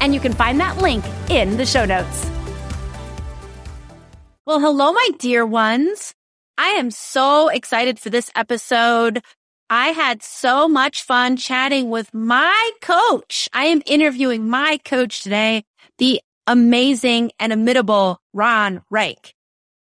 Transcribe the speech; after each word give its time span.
and 0.00 0.14
you 0.14 0.20
can 0.20 0.32
find 0.32 0.60
that 0.60 0.78
link 0.78 1.04
in 1.28 1.56
the 1.56 1.66
show 1.66 1.84
notes. 1.84 2.30
Well, 4.46 4.60
hello, 4.60 4.92
my 4.92 5.10
dear 5.18 5.44
ones. 5.44 6.14
I 6.56 6.68
am 6.70 6.90
so 6.90 7.48
excited 7.48 7.98
for 7.98 8.10
this 8.10 8.30
episode. 8.34 9.22
I 9.70 9.88
had 9.88 10.22
so 10.22 10.66
much 10.66 11.02
fun 11.02 11.36
chatting 11.36 11.90
with 11.90 12.12
my 12.14 12.70
coach. 12.80 13.48
I 13.52 13.66
am 13.66 13.82
interviewing 13.84 14.48
my 14.48 14.78
coach 14.84 15.22
today, 15.22 15.64
the 15.98 16.22
amazing 16.46 17.30
and 17.38 17.52
imitable 17.52 18.20
Ron 18.32 18.82
Reich. 18.90 19.34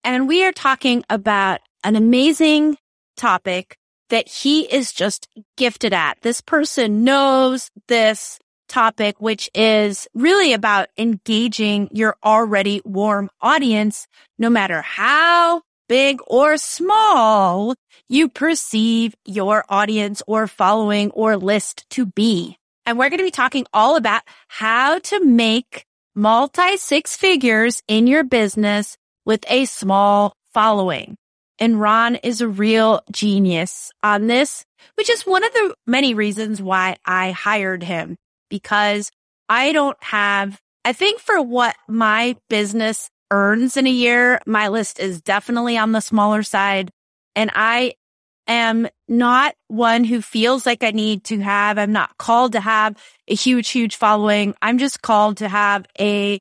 And 0.02 0.26
we 0.26 0.44
are 0.44 0.52
talking 0.52 1.04
about 1.10 1.60
an 1.84 1.96
amazing 1.96 2.78
topic 3.16 3.76
that 4.08 4.28
he 4.28 4.62
is 4.62 4.92
just 4.92 5.28
gifted 5.56 5.92
at. 5.92 6.18
This 6.22 6.40
person 6.40 7.04
knows 7.04 7.70
this 7.88 8.38
topic, 8.68 9.20
which 9.20 9.50
is 9.54 10.08
really 10.14 10.52
about 10.52 10.88
engaging 10.98 11.88
your 11.92 12.16
already 12.24 12.80
warm 12.84 13.30
audience, 13.40 14.06
no 14.38 14.50
matter 14.50 14.82
how 14.82 15.62
big 15.88 16.20
or 16.26 16.56
small 16.56 17.74
you 18.08 18.28
perceive 18.28 19.14
your 19.24 19.64
audience 19.68 20.22
or 20.26 20.46
following 20.46 21.10
or 21.12 21.36
list 21.36 21.88
to 21.90 22.06
be. 22.06 22.56
And 22.86 22.98
we're 22.98 23.10
going 23.10 23.18
to 23.18 23.24
be 23.24 23.30
talking 23.30 23.66
all 23.72 23.96
about 23.96 24.22
how 24.48 24.98
to 24.98 25.24
make 25.24 25.84
multi 26.14 26.76
six 26.76 27.16
figures 27.16 27.82
in 27.88 28.06
your 28.06 28.24
business 28.24 28.96
with 29.24 29.44
a 29.48 29.64
small 29.64 30.34
following. 30.52 31.16
And 31.58 31.80
Ron 31.80 32.16
is 32.16 32.40
a 32.40 32.48
real 32.48 33.00
genius 33.12 33.92
on 34.02 34.26
this, 34.26 34.64
which 34.96 35.08
is 35.08 35.22
one 35.22 35.44
of 35.44 35.52
the 35.52 35.74
many 35.86 36.14
reasons 36.14 36.60
why 36.60 36.96
I 37.06 37.30
hired 37.30 37.82
him 37.82 38.16
because 38.54 39.10
I 39.48 39.72
don't 39.72 40.00
have, 40.00 40.60
I 40.84 40.92
think 40.92 41.18
for 41.18 41.42
what 41.42 41.74
my 41.88 42.36
business 42.48 43.10
earns 43.32 43.76
in 43.76 43.84
a 43.88 43.90
year, 43.90 44.40
my 44.46 44.68
list 44.68 45.00
is 45.00 45.20
definitely 45.20 45.76
on 45.76 45.90
the 45.90 46.00
smaller 46.00 46.44
side. 46.44 46.92
And 47.34 47.50
I 47.52 47.94
am 48.46 48.86
not 49.08 49.56
one 49.66 50.04
who 50.04 50.22
feels 50.22 50.66
like 50.66 50.84
I 50.84 50.92
need 50.92 51.24
to 51.24 51.40
have, 51.40 51.78
I'm 51.78 51.90
not 51.90 52.16
called 52.16 52.52
to 52.52 52.60
have 52.60 52.96
a 53.26 53.34
huge, 53.34 53.70
huge 53.70 53.96
following. 53.96 54.54
I'm 54.62 54.78
just 54.78 55.02
called 55.02 55.38
to 55.38 55.48
have 55.48 55.84
a 55.98 56.38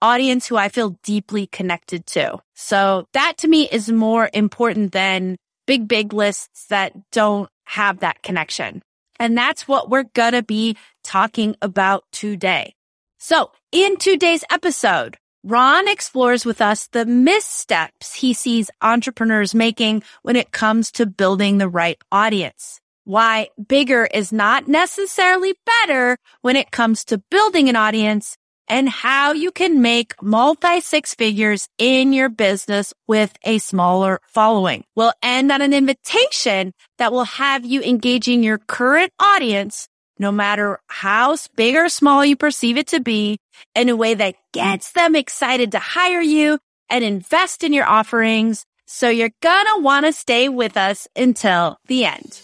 audience 0.00 0.46
who 0.46 0.56
I 0.56 0.68
feel 0.68 0.90
deeply 1.02 1.48
connected 1.48 2.06
to. 2.06 2.38
So 2.54 3.08
that 3.12 3.38
to 3.38 3.48
me 3.48 3.68
is 3.68 3.90
more 3.90 4.30
important 4.32 4.92
than 4.92 5.36
big, 5.66 5.88
big 5.88 6.12
lists 6.12 6.66
that 6.68 6.92
don't 7.10 7.50
have 7.64 7.98
that 8.00 8.22
connection. 8.22 8.82
And 9.18 9.36
that's 9.36 9.66
what 9.66 9.90
we're 9.90 10.10
gonna 10.14 10.42
be 10.42 10.76
talking 11.04 11.56
about 11.62 12.04
today. 12.12 12.74
So 13.18 13.50
in 13.72 13.96
today's 13.96 14.44
episode, 14.50 15.16
Ron 15.42 15.88
explores 15.88 16.44
with 16.44 16.60
us 16.60 16.88
the 16.88 17.06
missteps 17.06 18.14
he 18.14 18.34
sees 18.34 18.70
entrepreneurs 18.82 19.54
making 19.54 20.02
when 20.22 20.34
it 20.34 20.50
comes 20.50 20.90
to 20.92 21.06
building 21.06 21.58
the 21.58 21.68
right 21.68 21.98
audience. 22.10 22.80
Why 23.04 23.50
bigger 23.68 24.08
is 24.12 24.32
not 24.32 24.66
necessarily 24.66 25.54
better 25.64 26.18
when 26.42 26.56
it 26.56 26.72
comes 26.72 27.04
to 27.04 27.18
building 27.30 27.68
an 27.68 27.76
audience 27.76 28.36
and 28.68 28.88
how 28.88 29.32
you 29.32 29.50
can 29.50 29.82
make 29.82 30.20
multi 30.22 30.80
six 30.80 31.14
figures 31.14 31.68
in 31.78 32.12
your 32.12 32.28
business 32.28 32.92
with 33.06 33.32
a 33.44 33.58
smaller 33.58 34.20
following. 34.26 34.84
We'll 34.94 35.12
end 35.22 35.52
on 35.52 35.62
an 35.62 35.72
invitation 35.72 36.72
that 36.98 37.12
will 37.12 37.24
have 37.24 37.64
you 37.64 37.82
engaging 37.82 38.42
your 38.42 38.58
current 38.58 39.12
audience, 39.18 39.88
no 40.18 40.32
matter 40.32 40.80
how 40.88 41.36
big 41.54 41.76
or 41.76 41.88
small 41.88 42.24
you 42.24 42.36
perceive 42.36 42.76
it 42.76 42.88
to 42.88 43.00
be, 43.00 43.38
in 43.74 43.88
a 43.88 43.96
way 43.96 44.14
that 44.14 44.34
gets 44.52 44.92
them 44.92 45.14
excited 45.14 45.72
to 45.72 45.78
hire 45.78 46.20
you 46.20 46.58
and 46.88 47.04
invest 47.04 47.64
in 47.64 47.72
your 47.72 47.86
offerings. 47.86 48.64
So 48.86 49.08
you're 49.08 49.30
gonna 49.42 49.80
want 49.80 50.06
to 50.06 50.12
stay 50.12 50.48
with 50.48 50.76
us 50.76 51.08
until 51.16 51.76
the 51.86 52.04
end. 52.04 52.40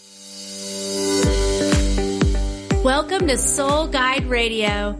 Welcome 2.83 3.27
to 3.27 3.37
Soul 3.37 3.87
Guide 3.87 4.25
Radio 4.25 4.99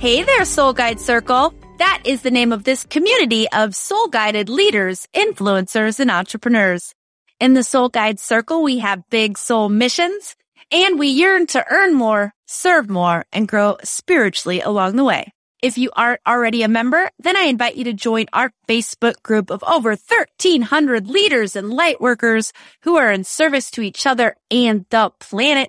Hey 0.00 0.22
there, 0.22 0.46
Soul 0.46 0.72
Guide 0.72 0.98
Circle. 0.98 1.52
That 1.76 2.00
is 2.06 2.22
the 2.22 2.30
name 2.30 2.52
of 2.54 2.64
this 2.64 2.84
community 2.84 3.46
of 3.50 3.76
soul 3.76 4.08
guided 4.08 4.48
leaders, 4.48 5.06
influencers, 5.14 6.00
and 6.00 6.10
entrepreneurs. 6.10 6.94
In 7.38 7.52
the 7.52 7.62
Soul 7.62 7.90
Guide 7.90 8.18
Circle, 8.18 8.62
we 8.62 8.78
have 8.78 9.10
big 9.10 9.36
soul 9.36 9.68
missions 9.68 10.36
and 10.72 10.98
we 10.98 11.08
yearn 11.08 11.46
to 11.48 11.62
earn 11.70 11.92
more, 11.92 12.32
serve 12.46 12.88
more, 12.88 13.26
and 13.30 13.46
grow 13.46 13.76
spiritually 13.84 14.62
along 14.62 14.96
the 14.96 15.04
way. 15.04 15.34
If 15.60 15.76
you 15.76 15.90
aren't 15.94 16.22
already 16.26 16.62
a 16.62 16.68
member, 16.68 17.10
then 17.18 17.36
I 17.36 17.42
invite 17.42 17.76
you 17.76 17.84
to 17.84 17.92
join 17.92 18.24
our 18.32 18.54
Facebook 18.66 19.22
group 19.22 19.50
of 19.50 19.62
over 19.64 19.90
1300 19.90 21.08
leaders 21.08 21.56
and 21.56 21.74
light 21.74 22.00
workers 22.00 22.54
who 22.84 22.96
are 22.96 23.12
in 23.12 23.22
service 23.22 23.70
to 23.72 23.82
each 23.82 24.06
other 24.06 24.34
and 24.50 24.86
the 24.88 25.12
planet. 25.20 25.68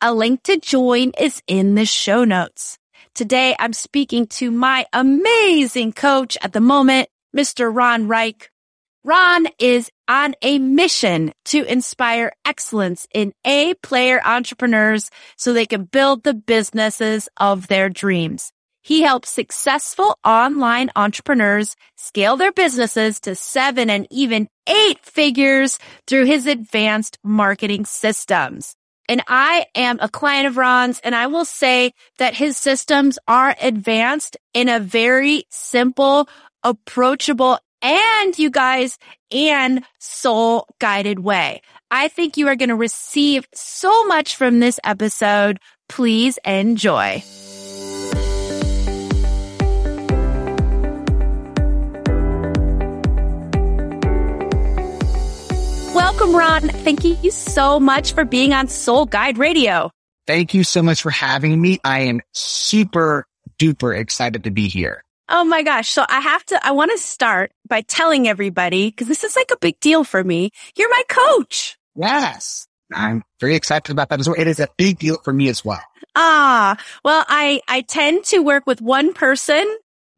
A 0.00 0.14
link 0.14 0.44
to 0.44 0.60
join 0.60 1.10
is 1.18 1.42
in 1.48 1.74
the 1.74 1.84
show 1.84 2.22
notes. 2.22 2.78
Today 3.14 3.54
I'm 3.58 3.74
speaking 3.74 4.26
to 4.38 4.50
my 4.50 4.86
amazing 4.90 5.92
coach 5.92 6.38
at 6.40 6.54
the 6.54 6.62
moment, 6.62 7.10
Mr. 7.36 7.70
Ron 7.74 8.08
Reich. 8.08 8.50
Ron 9.04 9.48
is 9.58 9.90
on 10.08 10.34
a 10.40 10.58
mission 10.58 11.34
to 11.46 11.62
inspire 11.64 12.32
excellence 12.46 13.06
in 13.12 13.34
A 13.44 13.74
player 13.74 14.18
entrepreneurs 14.24 15.10
so 15.36 15.52
they 15.52 15.66
can 15.66 15.84
build 15.84 16.22
the 16.22 16.32
businesses 16.32 17.28
of 17.36 17.66
their 17.66 17.90
dreams. 17.90 18.50
He 18.80 19.02
helps 19.02 19.28
successful 19.28 20.16
online 20.24 20.90
entrepreneurs 20.96 21.76
scale 21.98 22.38
their 22.38 22.52
businesses 22.52 23.20
to 23.20 23.34
seven 23.34 23.90
and 23.90 24.06
even 24.10 24.48
eight 24.66 25.04
figures 25.04 25.78
through 26.06 26.24
his 26.24 26.46
advanced 26.46 27.18
marketing 27.22 27.84
systems. 27.84 28.74
And 29.08 29.22
I 29.26 29.66
am 29.74 29.98
a 30.00 30.08
client 30.08 30.46
of 30.46 30.56
Ron's 30.56 31.00
and 31.00 31.14
I 31.14 31.26
will 31.26 31.44
say 31.44 31.92
that 32.18 32.34
his 32.34 32.56
systems 32.56 33.18
are 33.26 33.54
advanced 33.60 34.36
in 34.54 34.68
a 34.68 34.80
very 34.80 35.44
simple, 35.50 36.28
approachable, 36.62 37.58
and 37.82 38.38
you 38.38 38.50
guys, 38.50 38.98
and 39.30 39.84
soul 39.98 40.66
guided 40.78 41.18
way. 41.18 41.62
I 41.90 42.08
think 42.08 42.36
you 42.36 42.48
are 42.48 42.56
going 42.56 42.68
to 42.68 42.76
receive 42.76 43.46
so 43.52 44.06
much 44.06 44.36
from 44.36 44.60
this 44.60 44.78
episode. 44.84 45.58
Please 45.88 46.38
enjoy. 46.44 47.22
Welcome, 56.12 56.36
Ron. 56.36 56.68
Thank 56.68 57.04
you 57.04 57.30
so 57.30 57.80
much 57.80 58.12
for 58.12 58.26
being 58.26 58.52
on 58.52 58.68
Soul 58.68 59.06
Guide 59.06 59.38
Radio. 59.38 59.90
Thank 60.26 60.52
you 60.52 60.62
so 60.62 60.82
much 60.82 61.00
for 61.00 61.08
having 61.08 61.58
me. 61.58 61.78
I 61.84 62.00
am 62.00 62.20
super 62.32 63.26
duper 63.58 63.98
excited 63.98 64.44
to 64.44 64.50
be 64.50 64.68
here. 64.68 65.04
Oh 65.30 65.42
my 65.42 65.62
gosh. 65.62 65.88
So 65.88 66.04
I 66.06 66.20
have 66.20 66.44
to, 66.46 66.66
I 66.66 66.72
want 66.72 66.90
to 66.90 66.98
start 66.98 67.52
by 67.66 67.80
telling 67.80 68.28
everybody, 68.28 68.90
because 68.90 69.08
this 69.08 69.24
is 69.24 69.34
like 69.36 69.50
a 69.52 69.56
big 69.56 69.80
deal 69.80 70.04
for 70.04 70.22
me. 70.22 70.50
You're 70.76 70.90
my 70.90 71.02
coach. 71.08 71.78
Yes. 71.96 72.68
I'm 72.92 73.22
very 73.40 73.56
excited 73.56 73.90
about 73.90 74.10
that 74.10 74.20
as 74.20 74.28
well. 74.28 74.38
It 74.38 74.48
is 74.48 74.60
a 74.60 74.68
big 74.76 74.98
deal 74.98 75.16
for 75.24 75.32
me 75.32 75.48
as 75.48 75.64
well. 75.64 75.82
Ah, 76.14 76.76
well, 77.02 77.24
I, 77.26 77.62
I 77.68 77.80
tend 77.80 78.24
to 78.24 78.40
work 78.40 78.66
with 78.66 78.82
one 78.82 79.14
person 79.14 79.66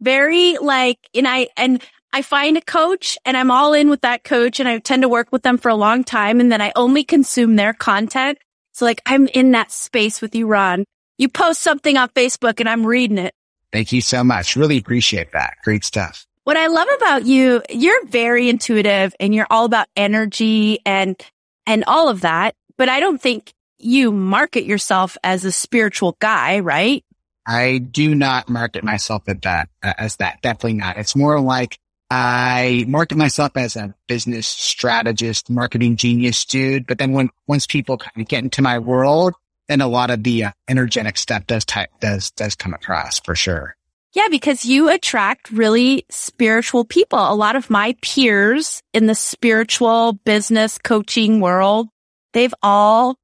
very 0.01 0.59
like, 0.59 0.99
and 1.15 1.29
I, 1.29 1.47
and 1.57 1.81
I 2.15 2.23
find 2.23 2.57
a 2.57 2.61
coach 2.61 3.19
and 3.25 3.37
I'm 3.37 3.51
all 3.51 3.73
in 3.73 3.91
with 3.91 4.03
that 4.03 4.23
coach 4.23 4.61
and 4.61 4.69
I 4.69 4.79
tend 4.79 5.03
to 5.03 5.09
work 5.09 5.33
with 5.33 5.43
them 5.43 5.59
for 5.59 5.69
a 5.69 5.75
long 5.75 6.05
time 6.05 6.39
and 6.39 6.51
then 6.51 6.61
I 6.61 6.71
only 6.77 7.03
consume 7.03 7.57
their 7.57 7.73
content. 7.73 8.39
So 8.73 8.85
like 8.85 9.03
I'm 9.05 9.27
in 9.27 9.51
that 9.51 9.73
space 9.73 10.23
with 10.23 10.33
you, 10.37 10.47
Ron. 10.47 10.85
You 11.19 11.29
post 11.29 11.61
something 11.61 11.97
on 11.97 12.09
Facebook 12.11 12.61
and 12.61 12.69
I'm 12.69 12.87
reading 12.87 13.19
it. 13.19 13.35
Thank 13.73 13.91
you 13.91 14.01
so 14.01 14.23
much. 14.23 14.55
Really 14.55 14.79
appreciate 14.79 15.33
that. 15.33 15.55
Great 15.65 15.83
stuff. 15.83 16.25
What 16.45 16.57
I 16.57 16.69
love 16.69 16.87
about 16.97 17.27
you, 17.27 17.63
you're 17.69 18.07
very 18.07 18.49
intuitive 18.49 19.13
and 19.19 19.35
you're 19.35 19.49
all 19.51 19.65
about 19.65 19.89
energy 19.97 20.79
and, 20.87 21.21
and 21.67 21.83
all 21.89 22.09
of 22.09 22.21
that. 22.21 22.55
But 22.79 22.89
I 22.89 23.01
don't 23.01 23.21
think 23.21 23.53
you 23.81 24.13
market 24.13 24.63
yourself 24.67 25.17
as 25.25 25.45
a 25.45 25.51
spiritual 25.51 26.17
guy, 26.21 26.61
right? 26.61 27.05
I 27.45 27.79
do 27.79 28.15
not 28.15 28.49
market 28.49 28.85
myself 28.85 29.25
as 29.27 29.39
that, 29.43 29.69
as 29.83 30.15
that. 30.19 30.43
Definitely 30.43 30.75
not. 30.75 30.97
It's 30.97 31.17
more 31.17 31.41
like 31.41 31.77
I 32.11 32.85
market 32.87 33.17
myself 33.17 33.57
as 33.57 33.77
a 33.77 33.95
business 34.07 34.47
strategist, 34.47 35.51
marketing 35.51 35.97
genius 35.97 36.45
dude. 36.45 36.87
But 36.87 36.99
then 36.99 37.13
when, 37.13 37.31
once 37.47 37.67
people 37.67 37.99
kind 37.99 38.21
of 38.23 38.29
get 38.29 38.45
into 38.45 38.63
my 38.63 38.79
world, 38.79 39.35
then 39.69 39.81
a 39.81 39.89
lot 39.89 40.11
of 40.11 40.23
the 40.23 40.45
uh, 40.45 40.51
energetic 40.69 41.17
stuff 41.17 41.47
does 41.47 41.65
type, 41.65 41.91
does, 42.01 42.31
does 42.33 42.55
come 42.55 42.75
across 42.75 43.21
for 43.21 43.35
sure. 43.35 43.77
Yeah, 44.13 44.29
because 44.31 44.65
you 44.65 44.91
attract 44.91 45.51
really 45.51 46.07
spiritual 46.09 46.85
people. 46.85 47.19
A 47.19 47.35
lot 47.35 47.57
of 47.57 47.69
my 47.69 47.97
peers 48.01 48.81
in 48.93 49.07
the 49.07 49.15
spiritual 49.15 50.13
business 50.25 50.79
coaching 50.79 51.41
world, 51.41 51.89
they've 52.33 52.55
all, 52.63 53.17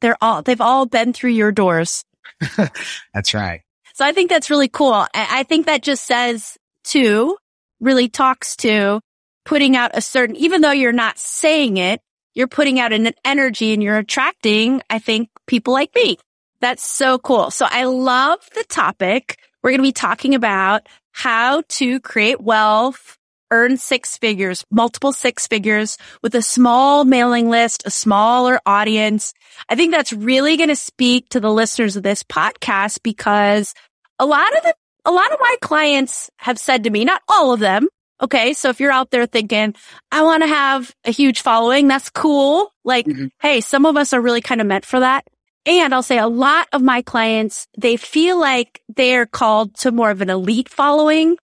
they're 0.00 0.16
all, 0.22 0.40
they've 0.40 0.60
all 0.60 0.86
been 0.86 1.12
through 1.12 1.32
your 1.32 1.52
doors. 1.52 2.04
that's 3.12 3.34
right. 3.34 3.60
So 3.94 4.06
I 4.06 4.12
think 4.12 4.30
that's 4.30 4.48
really 4.48 4.68
cool. 4.68 5.06
I 5.12 5.42
think 5.42 5.66
that 5.66 5.82
just 5.82 6.06
says 6.06 6.56
too, 6.84 7.36
really 7.82 8.08
talks 8.08 8.56
to 8.56 9.00
putting 9.44 9.76
out 9.76 9.90
a 9.94 10.00
certain, 10.00 10.36
even 10.36 10.62
though 10.62 10.70
you're 10.70 10.92
not 10.92 11.18
saying 11.18 11.76
it, 11.76 12.00
you're 12.34 12.48
putting 12.48 12.80
out 12.80 12.92
an 12.92 13.12
energy 13.24 13.74
and 13.74 13.82
you're 13.82 13.98
attracting, 13.98 14.80
I 14.88 14.98
think, 14.98 15.28
people 15.46 15.74
like 15.74 15.94
me. 15.94 16.16
That's 16.60 16.86
so 16.86 17.18
cool. 17.18 17.50
So 17.50 17.66
I 17.68 17.84
love 17.84 18.38
the 18.54 18.64
topic. 18.64 19.38
We're 19.62 19.70
going 19.70 19.80
to 19.80 19.88
be 19.88 19.92
talking 19.92 20.34
about 20.34 20.88
how 21.10 21.62
to 21.68 22.00
create 22.00 22.40
wealth, 22.40 23.18
earn 23.50 23.76
six 23.76 24.16
figures, 24.16 24.64
multiple 24.70 25.12
six 25.12 25.46
figures 25.46 25.98
with 26.22 26.34
a 26.34 26.42
small 26.42 27.04
mailing 27.04 27.50
list, 27.50 27.82
a 27.84 27.90
smaller 27.90 28.60
audience. 28.64 29.34
I 29.68 29.74
think 29.74 29.92
that's 29.92 30.12
really 30.12 30.56
going 30.56 30.70
to 30.70 30.76
speak 30.76 31.28
to 31.30 31.40
the 31.40 31.52
listeners 31.52 31.96
of 31.96 32.02
this 32.02 32.22
podcast 32.22 33.00
because 33.02 33.74
a 34.18 34.24
lot 34.24 34.56
of 34.56 34.62
the, 34.62 34.74
a 35.04 35.10
lot 35.10 35.32
of 35.32 35.38
my 35.40 35.56
clients 35.60 36.30
have 36.36 36.58
said 36.58 36.84
to 36.84 36.90
me, 36.90 37.04
not 37.04 37.22
all 37.28 37.52
of 37.52 37.60
them. 37.60 37.88
Okay. 38.20 38.52
So 38.52 38.68
if 38.68 38.78
you're 38.78 38.92
out 38.92 39.10
there 39.10 39.26
thinking, 39.26 39.74
I 40.12 40.22
want 40.22 40.44
to 40.44 40.46
have 40.46 40.94
a 41.04 41.10
huge 41.10 41.40
following, 41.40 41.88
that's 41.88 42.08
cool. 42.08 42.72
Like, 42.84 43.06
mm-hmm. 43.06 43.26
Hey, 43.40 43.60
some 43.60 43.84
of 43.84 43.96
us 43.96 44.12
are 44.12 44.20
really 44.20 44.40
kind 44.40 44.60
of 44.60 44.66
meant 44.66 44.84
for 44.84 45.00
that. 45.00 45.26
And 45.66 45.94
I'll 45.94 46.02
say 46.02 46.18
a 46.18 46.28
lot 46.28 46.68
of 46.72 46.82
my 46.82 47.02
clients, 47.02 47.68
they 47.76 47.96
feel 47.96 48.38
like 48.38 48.82
they're 48.88 49.26
called 49.26 49.74
to 49.78 49.92
more 49.92 50.10
of 50.10 50.20
an 50.20 50.30
elite 50.30 50.68
following. 50.68 51.36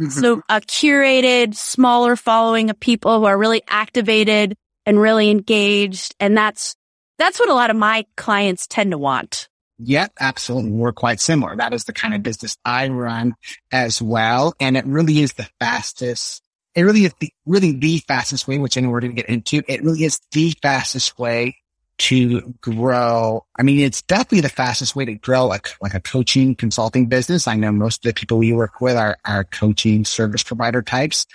Mm-hmm. 0.00 0.08
So 0.08 0.42
a 0.48 0.60
curated, 0.60 1.54
smaller 1.54 2.16
following 2.16 2.70
of 2.70 2.78
people 2.78 3.18
who 3.18 3.24
are 3.26 3.36
really 3.36 3.62
activated 3.68 4.56
and 4.84 5.00
really 5.00 5.30
engaged. 5.30 6.14
And 6.20 6.36
that's, 6.36 6.76
that's 7.18 7.38
what 7.38 7.48
a 7.48 7.54
lot 7.54 7.70
of 7.70 7.76
my 7.76 8.04
clients 8.16 8.66
tend 8.66 8.90
to 8.92 8.98
want. 8.98 9.48
Yep, 9.78 10.12
absolutely. 10.18 10.70
We're 10.70 10.92
quite 10.92 11.20
similar. 11.20 11.54
That 11.56 11.74
is 11.74 11.84
the 11.84 11.92
kind 11.92 12.14
of 12.14 12.22
business 12.22 12.56
I 12.64 12.88
run 12.88 13.34
as 13.70 14.00
well. 14.00 14.54
And 14.58 14.76
it 14.76 14.86
really 14.86 15.20
is 15.20 15.34
the 15.34 15.48
fastest. 15.60 16.42
It 16.74 16.82
really 16.82 17.04
is 17.04 17.14
the, 17.20 17.30
really 17.44 17.72
the 17.72 17.98
fastest 17.98 18.48
way, 18.48 18.58
which 18.58 18.76
I 18.76 18.80
know 18.80 18.90
we're 18.90 19.00
going 19.00 19.14
to 19.14 19.22
get 19.22 19.30
into. 19.30 19.62
It 19.68 19.82
really 19.82 20.04
is 20.04 20.20
the 20.32 20.54
fastest 20.62 21.18
way 21.18 21.56
to 21.98 22.54
grow. 22.60 23.44
I 23.58 23.62
mean, 23.62 23.80
it's 23.80 24.02
definitely 24.02 24.42
the 24.42 24.48
fastest 24.48 24.96
way 24.96 25.04
to 25.06 25.14
grow 25.14 25.46
like, 25.46 25.68
like 25.80 25.94
a 25.94 26.00
coaching 26.00 26.54
consulting 26.54 27.06
business. 27.06 27.46
I 27.46 27.56
know 27.56 27.72
most 27.72 28.04
of 28.04 28.10
the 28.10 28.18
people 28.18 28.38
we 28.38 28.52
work 28.52 28.80
with 28.80 28.96
are, 28.96 29.16
are 29.24 29.44
coaching 29.44 30.04
service 30.04 30.42
provider 30.42 30.82
types. 30.82 31.26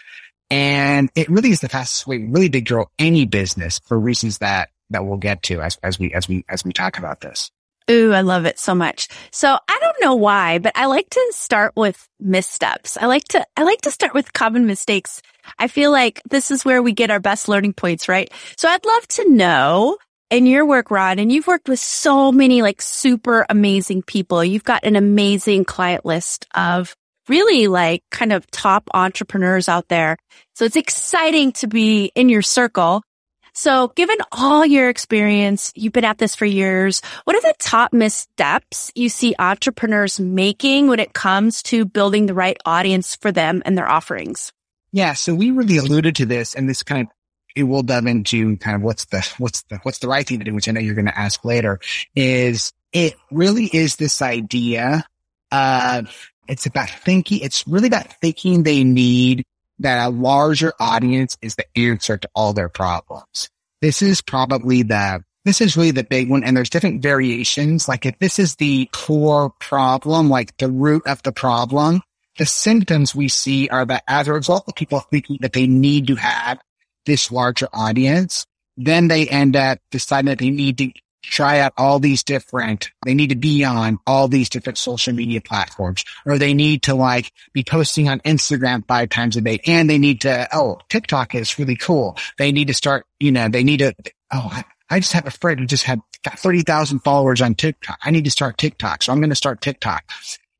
And 0.49 1.09
it 1.15 1.29
really 1.29 1.49
is 1.51 1.61
the 1.61 1.69
fastest 1.69 2.07
way 2.07 2.17
really 2.17 2.49
to 2.49 2.61
grow 2.61 2.87
any 2.99 3.25
business 3.25 3.79
for 3.85 3.99
reasons 3.99 4.39
that, 4.39 4.69
that 4.89 5.05
we'll 5.05 5.17
get 5.17 5.43
to 5.43 5.61
as, 5.61 5.77
as 5.81 5.97
we, 5.97 6.13
as 6.13 6.27
we, 6.27 6.43
as 6.49 6.65
we 6.65 6.73
talk 6.73 6.97
about 6.97 7.21
this. 7.21 7.51
Ooh, 7.89 8.13
I 8.13 8.21
love 8.21 8.45
it 8.45 8.59
so 8.59 8.75
much. 8.75 9.07
So 9.31 9.57
I 9.67 9.79
don't 9.81 9.97
know 10.01 10.15
why, 10.15 10.59
but 10.59 10.73
I 10.75 10.85
like 10.85 11.09
to 11.09 11.31
start 11.31 11.73
with 11.75 12.07
missteps. 12.19 12.97
I 12.97 13.07
like 13.07 13.23
to, 13.29 13.45
I 13.57 13.63
like 13.63 13.81
to 13.81 13.91
start 13.91 14.13
with 14.13 14.33
common 14.33 14.65
mistakes. 14.65 15.21
I 15.57 15.67
feel 15.67 15.91
like 15.91 16.21
this 16.29 16.51
is 16.51 16.63
where 16.63 16.81
we 16.81 16.91
get 16.91 17.11
our 17.11 17.19
best 17.19 17.49
learning 17.49 17.73
points, 17.73 18.07
right? 18.07 18.31
So 18.57 18.69
I'd 18.69 18.85
love 18.85 19.07
to 19.09 19.29
know 19.29 19.97
in 20.29 20.45
your 20.45 20.65
work, 20.65 20.91
Ron, 20.91 21.19
and 21.19 21.31
you've 21.31 21.47
worked 21.47 21.67
with 21.67 21.79
so 21.79 22.31
many 22.31 22.61
like 22.61 22.81
super 22.81 23.45
amazing 23.49 24.03
people. 24.03 24.43
You've 24.43 24.63
got 24.63 24.85
an 24.85 24.95
amazing 24.95 25.65
client 25.65 26.05
list 26.05 26.45
of 26.55 26.95
really 27.27 27.67
like 27.67 28.03
kind 28.11 28.31
of 28.31 28.49
top 28.49 28.89
entrepreneurs 28.93 29.67
out 29.67 29.89
there. 29.89 30.17
So 30.55 30.65
it's 30.65 30.75
exciting 30.75 31.51
to 31.53 31.67
be 31.67 32.11
in 32.15 32.29
your 32.29 32.41
circle. 32.41 33.03
So 33.53 33.89
given 33.89 34.17
all 34.31 34.65
your 34.65 34.89
experience, 34.89 35.71
you've 35.75 35.93
been 35.93 36.05
at 36.05 36.17
this 36.17 36.35
for 36.35 36.45
years. 36.45 37.01
What 37.25 37.35
are 37.35 37.41
the 37.41 37.53
top 37.59 37.93
missteps 37.93 38.91
you 38.95 39.09
see 39.09 39.35
entrepreneurs 39.37 40.19
making 40.19 40.87
when 40.87 40.99
it 40.99 41.13
comes 41.13 41.61
to 41.63 41.85
building 41.85 42.25
the 42.25 42.33
right 42.33 42.57
audience 42.65 43.15
for 43.15 43.31
them 43.31 43.61
and 43.65 43.77
their 43.77 43.89
offerings? 43.89 44.53
Yeah. 44.91 45.13
So 45.13 45.35
we 45.35 45.51
really 45.51 45.77
alluded 45.77 46.15
to 46.17 46.25
this 46.25 46.53
and 46.53 46.69
this 46.69 46.83
kind 46.83 47.07
of 47.07 47.13
it 47.53 47.63
will 47.63 47.83
dive 47.83 48.05
into 48.05 48.55
kind 48.57 48.77
of 48.77 48.81
what's 48.81 49.05
the, 49.05 49.27
what's 49.37 49.63
the, 49.63 49.77
what's 49.83 49.99
the 49.99 50.07
right 50.07 50.25
thing 50.25 50.39
to 50.39 50.45
do, 50.45 50.53
which 50.53 50.69
I 50.69 50.71
know 50.71 50.79
you're 50.79 50.95
going 50.95 51.05
to 51.07 51.19
ask 51.19 51.43
later 51.43 51.81
is 52.15 52.71
it 52.93 53.15
really 53.29 53.65
is 53.65 53.97
this 53.97 54.21
idea 54.21 55.03
of 55.51 56.31
it's 56.47 56.65
about 56.65 56.89
thinking. 56.89 57.41
It's 57.41 57.67
really 57.67 57.87
about 57.87 58.19
thinking 58.21 58.63
they 58.63 58.83
need 58.83 59.45
that 59.81 60.07
a 60.07 60.09
larger 60.09 60.73
audience 60.79 61.37
is 61.41 61.55
the 61.55 61.65
answer 61.75 62.17
to 62.17 62.29
all 62.33 62.53
their 62.53 62.69
problems. 62.69 63.49
This 63.81 64.01
is 64.01 64.21
probably 64.21 64.83
the, 64.83 65.23
this 65.45 65.61
is 65.61 65.75
really 65.75 65.91
the 65.91 66.03
big 66.03 66.29
one. 66.29 66.43
And 66.43 66.55
there's 66.55 66.69
different 66.69 67.01
variations. 67.01 67.87
Like 67.87 68.05
if 68.05 68.17
this 68.19 68.39
is 68.39 68.55
the 68.55 68.89
core 68.93 69.51
problem, 69.59 70.29
like 70.29 70.55
the 70.57 70.69
root 70.69 71.03
of 71.07 71.23
the 71.23 71.31
problem, 71.31 72.01
the 72.37 72.45
symptoms 72.45 73.13
we 73.13 73.27
see 73.27 73.67
are 73.69 73.85
that 73.85 74.03
as 74.07 74.27
a 74.27 74.33
result 74.33 74.65
of 74.67 74.75
people 74.75 74.99
thinking 74.99 75.37
that 75.41 75.53
they 75.53 75.67
need 75.67 76.07
to 76.07 76.15
have 76.15 76.59
this 77.05 77.31
larger 77.31 77.67
audience, 77.73 78.45
then 78.77 79.07
they 79.07 79.27
end 79.27 79.55
up 79.55 79.79
deciding 79.91 80.27
that 80.27 80.39
they 80.39 80.49
need 80.49 80.77
to 80.77 80.91
try 81.21 81.59
out 81.59 81.73
all 81.77 81.99
these 81.99 82.23
different, 82.23 82.91
they 83.05 83.13
need 83.13 83.29
to 83.29 83.35
be 83.35 83.63
on 83.63 83.99
all 84.07 84.27
these 84.27 84.49
different 84.49 84.77
social 84.77 85.13
media 85.13 85.41
platforms, 85.41 86.03
or 86.25 86.37
they 86.37 86.53
need 86.53 86.83
to 86.83 86.95
like 86.95 87.31
be 87.53 87.63
posting 87.63 88.09
on 88.09 88.19
Instagram 88.21 88.85
five 88.87 89.09
times 89.09 89.37
a 89.37 89.41
day 89.41 89.59
and 89.65 89.89
they 89.89 89.97
need 89.97 90.21
to, 90.21 90.47
oh, 90.53 90.79
TikTok 90.89 91.35
is 91.35 91.57
really 91.59 91.75
cool. 91.75 92.17
They 92.37 92.51
need 92.51 92.67
to 92.67 92.73
start, 92.73 93.05
you 93.19 93.31
know, 93.31 93.49
they 93.49 93.63
need 93.63 93.77
to, 93.77 93.93
oh, 94.31 94.63
I, 94.89 94.99
just 94.99 95.13
have 95.13 95.27
a 95.27 95.31
friend 95.31 95.59
who 95.59 95.65
just 95.65 95.85
had 95.85 96.01
got 96.23 96.37
30,000 96.37 96.99
followers 96.99 97.41
on 97.41 97.55
TikTok. 97.55 97.99
I 98.03 98.11
need 98.11 98.25
to 98.25 98.31
start 98.31 98.57
TikTok. 98.57 99.03
So 99.03 99.13
I'm 99.13 99.19
going 99.19 99.29
to 99.29 99.35
start 99.35 99.61
TikTok 99.61 100.03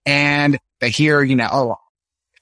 and 0.06 0.58
they 0.80 0.90
hear, 0.90 1.22
you 1.22 1.36
know, 1.36 1.50
oh, 1.52 1.76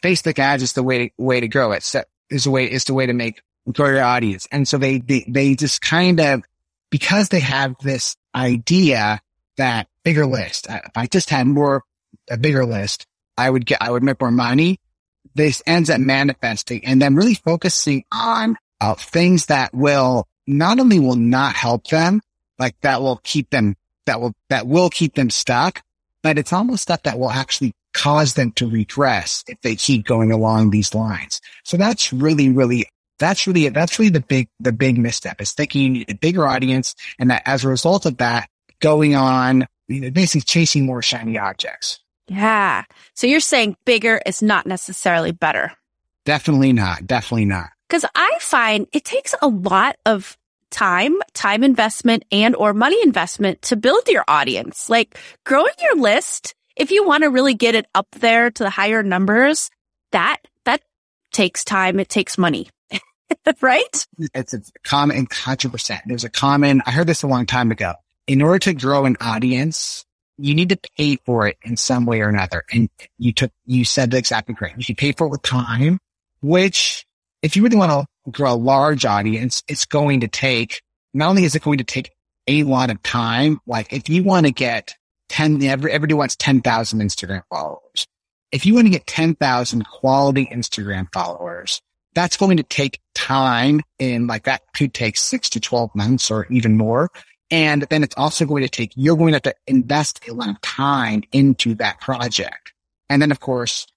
Facebook 0.04 0.40
ads 0.40 0.64
is 0.64 0.74
the 0.74 0.84
way, 0.84 1.14
way 1.18 1.40
to 1.40 1.48
grow 1.48 1.72
it. 1.72 1.84
So 1.84 2.04
is 2.30 2.44
the 2.44 2.52
way, 2.52 2.72
is 2.72 2.84
the 2.84 2.94
way 2.94 3.06
to 3.08 3.14
make 3.14 3.42
grow 3.72 3.90
your 3.90 4.04
audience. 4.04 4.48
And 4.52 4.68
so 4.68 4.78
they, 4.78 5.00
they, 5.00 5.26
they 5.28 5.56
just 5.56 5.82
kind 5.82 6.20
of, 6.20 6.44
because 6.90 7.30
they 7.30 7.40
have 7.40 7.76
this 7.82 8.16
idea 8.34 9.22
that 9.58 9.88
bigger 10.04 10.26
list, 10.26 10.68
if 10.70 10.92
I 10.96 11.08
just 11.08 11.30
had 11.30 11.48
more, 11.48 11.84
a 12.30 12.38
bigger 12.38 12.66
list, 12.66 13.06
I 13.38 13.50
would 13.50 13.66
get, 13.66 13.82
I 13.82 13.92
would 13.92 14.04
make 14.04 14.20
more 14.20 14.32
money. 14.32 14.80
This 15.36 15.62
ends 15.66 15.90
up 15.90 16.00
manifesting 16.00 16.86
and 16.86 17.02
then 17.02 17.16
really 17.16 17.36
focusing 17.36 18.04
on 18.12 18.58
uh, 18.82 18.96
things 18.96 19.48
that 19.48 19.74
will 19.74 20.28
not 20.48 20.80
only 20.80 21.00
will 21.00 21.16
not 21.16 21.54
help 21.54 21.88
them, 21.88 22.22
like 22.58 22.80
that 22.82 23.02
will 23.02 23.20
keep 23.24 23.50
them, 23.50 23.76
that 24.06 24.20
will, 24.20 24.34
that 24.50 24.68
will 24.68 24.90
keep 24.90 25.14
them 25.16 25.30
stuck, 25.30 25.82
but 26.24 26.38
it's 26.38 26.54
almost 26.54 26.84
stuff 26.84 27.04
that 27.04 27.20
will 27.20 27.30
actually 27.30 27.74
cause 27.94 28.34
them 28.34 28.52
to 28.54 28.70
regress 28.70 29.44
if 29.48 29.60
they 29.62 29.76
keep 29.76 30.06
going 30.06 30.32
along 30.32 30.70
these 30.70 30.94
lines. 30.94 31.42
So 31.64 31.78
that's 31.78 32.12
really, 32.14 32.50
really 32.50 32.88
that's 33.20 33.46
really, 33.46 33.70
that's 33.70 34.00
really 34.00 34.12
the 34.12 34.22
big, 34.22 34.50
the 34.60 34.72
big 34.72 34.98
misstep 34.98 35.42
is 35.42 35.54
thinking 35.54 35.82
you 35.84 35.90
need 35.90 36.12
a 36.12 36.16
bigger 36.16 36.48
audience. 36.48 36.96
And 37.20 37.30
that 37.30 37.44
as 37.46 37.64
a 37.64 37.70
result 37.70 38.06
of 38.06 38.18
that, 38.18 38.50
going 38.80 39.16
on, 39.16 39.68
you 39.88 40.02
know, 40.02 40.12
basically 40.12 40.42
chasing 40.42 40.86
more 40.86 41.02
shiny 41.02 41.38
objects. 41.38 42.00
Yeah. 42.28 42.84
So 43.14 43.28
you're 43.28 43.40
saying 43.40 43.76
bigger 43.86 44.22
is 44.26 44.42
not 44.42 44.66
necessarily 44.66 45.32
better. 45.32 45.72
Definitely 46.26 46.74
not. 46.74 47.08
Definitely 47.08 47.46
not. 47.46 47.70
Cause 47.90 48.06
I 48.14 48.38
find 48.40 48.88
it 48.94 49.04
takes 49.04 49.34
a 49.42 49.48
lot 49.48 49.98
of 50.06 50.38
time, 50.70 51.18
time 51.34 51.64
investment 51.64 52.24
and 52.32 52.56
or 52.56 52.74
money 52.74 53.02
investment 53.02 53.64
to 53.64 53.76
build 53.76 54.08
your 54.08 54.24
audience. 54.28 54.90
Like 54.90 55.18
growing 55.44 55.74
your 55.82 55.96
list, 55.96 56.54
if 56.76 56.92
you 56.92 57.06
want 57.06 57.24
to 57.24 57.30
really 57.30 57.56
get 57.56 57.74
it 57.74 57.88
up 57.96 58.08
there 58.20 58.52
to 58.52 58.64
the 58.64 58.70
higher 58.70 59.02
numbers, 59.02 59.72
that, 60.12 60.38
that 60.66 60.82
takes 61.32 61.64
time. 61.64 62.00
It 62.00 62.10
takes 62.10 62.38
money. 62.38 62.70
right? 63.62 64.08
It's 64.34 64.54
a 64.54 64.62
common, 64.84 65.28
100%. 65.28 66.00
There's 66.06 66.24
a 66.24 66.30
common, 66.30 66.82
I 66.86 66.92
heard 66.92 67.08
this 67.08 67.24
a 67.24 67.28
long 67.28 67.46
time 67.46 67.72
ago. 67.72 67.94
In 68.28 68.42
order 68.42 68.60
to 68.60 68.74
grow 68.74 69.06
an 69.06 69.18
audience, 69.22 70.06
you 70.38 70.56
need 70.56 70.70
to 70.70 70.80
pay 70.98 71.18
for 71.26 71.48
it 71.48 71.58
in 71.64 71.78
some 71.78 72.06
way 72.06 72.22
or 72.22 72.30
another. 72.30 72.64
And 72.72 72.90
you 73.18 73.34
took, 73.34 73.52
you 73.66 73.86
said 73.86 74.14
exactly 74.14 74.56
correct. 74.56 74.78
You 74.78 74.86
can 74.86 74.96
pay 74.96 75.12
for 75.12 75.28
it 75.28 75.32
with 75.32 75.42
time, 75.42 76.00
which 76.42 77.06
if 77.42 77.56
you 77.56 77.64
really 77.64 77.78
want 77.78 77.92
to 77.92 78.32
grow 78.32 78.54
a 78.54 78.56
large 78.56 79.06
audience, 79.06 79.64
it's 79.68 79.86
going 79.86 80.22
to 80.22 80.28
take, 80.28 80.82
not 81.14 81.30
only 81.30 81.44
is 81.44 81.56
it 81.56 81.64
going 81.64 81.80
to 81.80 81.84
take 81.84 82.12
a 82.48 82.64
lot 82.64 82.90
of 82.90 83.02
time, 83.04 83.60
like 83.66 83.94
if 83.94 84.10
you 84.10 84.24
want 84.24 84.46
to 84.46 84.52
get 84.52 84.96
10, 85.30 85.62
everybody 85.64 86.14
wants 86.14 86.36
10,000 86.36 87.00
Instagram 87.00 87.44
followers. 87.50 88.08
If 88.52 88.66
you 88.66 88.74
want 88.74 88.88
to 88.88 88.92
get 88.92 89.06
10,000 89.06 89.86
quality 89.86 90.48
Instagram 90.52 91.08
followers, 91.14 91.82
that's 92.14 92.38
going 92.38 92.58
to 92.58 92.64
take 92.64 93.00
time 93.14 93.82
and 94.00 94.28
like 94.28 94.44
that 94.44 94.62
could 94.74 94.94
take 94.94 95.18
six 95.18 95.50
to 95.52 95.60
12 95.60 95.94
months 95.96 96.32
or 96.32 96.48
even 96.50 96.78
more. 96.78 97.10
And 97.52 97.84
then 97.84 98.04
it's 98.04 98.16
also 98.16 98.46
going 98.46 98.64
to 98.64 98.70
take, 98.70 98.92
you're 98.96 99.18
going 99.18 99.32
to 99.32 99.36
have 99.36 99.44
to 99.44 99.56
invest 99.68 100.28
a 100.28 100.34
lot 100.34 100.50
of 100.50 100.62
time 100.62 101.24
into 101.32 101.76
that 101.76 102.00
project. 102.00 102.74
And 103.10 103.22
then 103.22 103.32
of 103.32 103.40
course, 103.40 103.88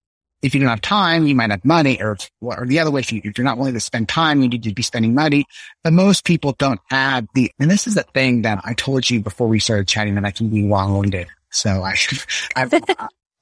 if 0.43 0.55
you 0.55 0.61
don't 0.61 0.71
have 0.71 0.81
time, 0.81 1.27
you 1.27 1.35
might 1.37 1.51
have 1.51 1.65
money 1.65 2.03
or, 2.03 2.17
or 2.41 2.67
the 2.67 2.81
other 2.81 2.91
way, 2.91 3.01
if, 3.01 3.13
you, 3.13 3.21
if 3.23 3.39
you're 3.39 3.45
not 3.45 3.59
willing 3.59 3.75
to 3.75 3.81
spend 3.81 4.09
time, 4.09 4.43
you 4.43 4.49
need 4.49 4.65
to 4.65 4.75
be 4.75 4.83
spending 4.83 5.15
money. 5.15 5.45
But 5.85 5.93
most 5.93 6.25
people 6.25 6.53
don't 6.59 6.81
have 6.91 7.29
the, 7.35 7.53
and 7.61 7.71
this 7.71 7.87
is 7.87 7.95
the 7.95 8.03
thing 8.03 8.43
that 8.43 8.61
I 8.65 8.75
told 8.75 9.09
you 9.09 9.21
before 9.21 9.47
we 9.47 9.61
started 9.61 9.87
chatting 9.87 10.17
that 10.17 10.25
I 10.25 10.33
can 10.33 10.49
be 10.49 10.63
long-winded. 10.63 11.29
So 11.51 11.83
I 11.83 11.95
should, 11.95 12.19
I'll, 12.57 12.71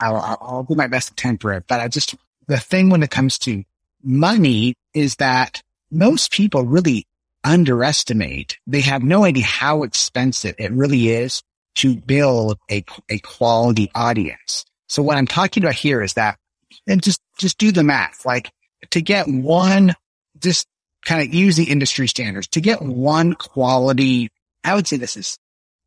I'll, 0.00 0.38
I'll 0.40 0.62
do 0.64 0.74
my 0.74 0.88
best 0.88 1.08
to 1.08 1.14
temper 1.14 1.54
it. 1.54 1.64
But 1.66 1.80
I 1.80 1.88
just, 1.88 2.14
the 2.48 2.58
thing 2.58 2.90
when 2.90 3.02
it 3.02 3.10
comes 3.10 3.38
to 3.40 3.64
money 4.02 4.74
is 4.94 5.16
that 5.16 5.62
most 5.90 6.32
people 6.32 6.64
really 6.64 7.06
underestimate. 7.44 8.58
They 8.66 8.80
have 8.82 9.02
no 9.02 9.24
idea 9.24 9.44
how 9.44 9.82
expensive 9.82 10.54
it 10.58 10.72
really 10.72 11.08
is 11.08 11.42
to 11.76 11.96
build 11.96 12.58
a, 12.70 12.84
a 13.08 13.18
quality 13.18 13.90
audience. 13.94 14.64
So 14.88 15.02
what 15.02 15.16
I'm 15.16 15.26
talking 15.26 15.62
about 15.62 15.74
here 15.74 16.02
is 16.02 16.14
that, 16.14 16.38
and 16.86 17.02
just, 17.02 17.20
just 17.38 17.58
do 17.58 17.72
the 17.72 17.84
math, 17.84 18.26
like 18.26 18.50
to 18.90 19.00
get 19.00 19.28
one, 19.28 19.94
just 20.38 20.66
kind 21.04 21.26
of 21.26 21.32
use 21.32 21.56
the 21.56 21.70
industry 21.70 22.08
standards 22.08 22.48
to 22.48 22.60
get 22.60 22.82
one 22.82 23.34
quality. 23.34 24.30
I 24.64 24.74
would 24.74 24.86
say 24.86 24.96
this 24.96 25.16
is 25.16 25.38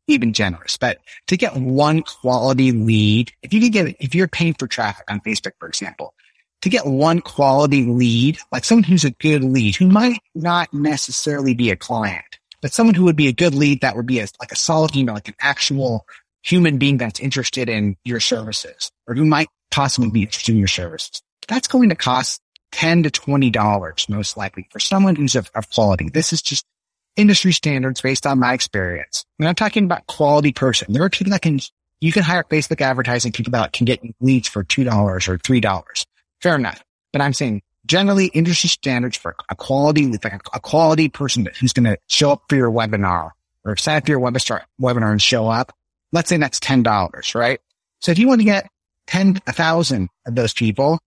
even 0.06 0.32
generous, 0.32 0.76
but 0.76 0.98
to 1.28 1.36
get 1.36 1.56
one 1.56 2.02
quality 2.02 2.72
lead, 2.72 3.32
if 3.42 3.52
you 3.52 3.60
could 3.60 3.72
get, 3.72 3.96
if 4.00 4.14
you're 4.14 4.28
paying 4.28 4.54
for 4.54 4.66
traffic 4.66 5.04
on 5.08 5.20
Facebook, 5.20 5.52
for 5.58 5.68
example, 5.68 6.14
to 6.64 6.70
get 6.70 6.86
one 6.86 7.20
quality 7.20 7.84
lead, 7.84 8.38
like 8.50 8.64
someone 8.64 8.84
who's 8.84 9.04
a 9.04 9.10
good 9.10 9.44
lead, 9.44 9.76
who 9.76 9.86
might 9.86 10.18
not 10.34 10.72
necessarily 10.72 11.52
be 11.52 11.70
a 11.70 11.76
client, 11.76 12.24
but 12.62 12.72
someone 12.72 12.94
who 12.94 13.04
would 13.04 13.16
be 13.16 13.28
a 13.28 13.34
good 13.34 13.54
lead 13.54 13.82
that 13.82 13.96
would 13.96 14.06
be 14.06 14.18
a, 14.18 14.26
like 14.40 14.50
a 14.50 14.56
solid 14.56 14.96
email, 14.96 15.14
like 15.14 15.28
an 15.28 15.34
actual 15.38 16.06
human 16.42 16.78
being 16.78 16.96
that's 16.96 17.20
interested 17.20 17.68
in 17.68 17.98
your 18.06 18.18
services 18.18 18.90
or 19.06 19.14
who 19.14 19.26
might 19.26 19.48
possibly 19.70 20.08
be 20.08 20.22
interested 20.22 20.52
in 20.52 20.58
your 20.58 20.66
services. 20.66 21.20
That's 21.48 21.68
going 21.68 21.90
to 21.90 21.96
cost 21.96 22.40
10 22.72 23.02
to 23.02 23.10
$20 23.10 24.08
most 24.08 24.38
likely 24.38 24.66
for 24.70 24.80
someone 24.80 25.16
who's 25.16 25.36
of, 25.36 25.50
of 25.54 25.68
quality. 25.68 26.08
This 26.08 26.32
is 26.32 26.40
just 26.40 26.64
industry 27.14 27.52
standards 27.52 28.00
based 28.00 28.26
on 28.26 28.38
my 28.38 28.54
experience. 28.54 29.26
When 29.36 29.50
I'm 29.50 29.54
talking 29.54 29.84
about 29.84 30.06
quality 30.06 30.52
person, 30.54 30.94
there 30.94 31.02
are 31.02 31.10
people 31.10 31.32
that 31.32 31.42
can, 31.42 31.60
you 32.00 32.10
can 32.10 32.22
hire 32.22 32.42
Facebook 32.42 32.80
advertising 32.80 33.32
people 33.32 33.50
that 33.50 33.74
can 33.74 33.84
get 33.84 34.00
leads 34.22 34.48
for 34.48 34.64
$2 34.64 34.86
or 35.28 35.36
$3 35.36 36.04
fair 36.44 36.54
enough. 36.54 36.84
But 37.12 37.22
I'm 37.22 37.32
saying 37.32 37.62
generally 37.86 38.26
industry 38.26 38.68
standards 38.68 39.16
for 39.16 39.34
a 39.48 39.56
quality, 39.56 40.06
like 40.06 40.26
a, 40.26 40.40
a 40.52 40.60
quality 40.60 41.08
person 41.08 41.48
who's 41.58 41.72
going 41.72 41.86
to 41.86 41.98
show 42.06 42.32
up 42.32 42.42
for 42.48 42.56
your 42.56 42.70
webinar 42.70 43.30
or 43.64 43.76
sign 43.76 43.96
up 43.96 44.04
for 44.04 44.12
your 44.12 44.20
webinar, 44.20 44.62
webinar 44.80 45.10
and 45.10 45.22
show 45.22 45.48
up. 45.48 45.74
Let's 46.12 46.28
say 46.28 46.36
that's 46.36 46.60
$10, 46.60 47.34
right? 47.34 47.60
So 48.00 48.12
if 48.12 48.18
you 48.18 48.28
want 48.28 48.42
to 48.42 48.44
get 48.44 48.68
10, 49.06 49.40
a 49.46 49.52
thousand 49.52 50.10
of 50.26 50.34
those 50.34 50.52
people 50.52 51.00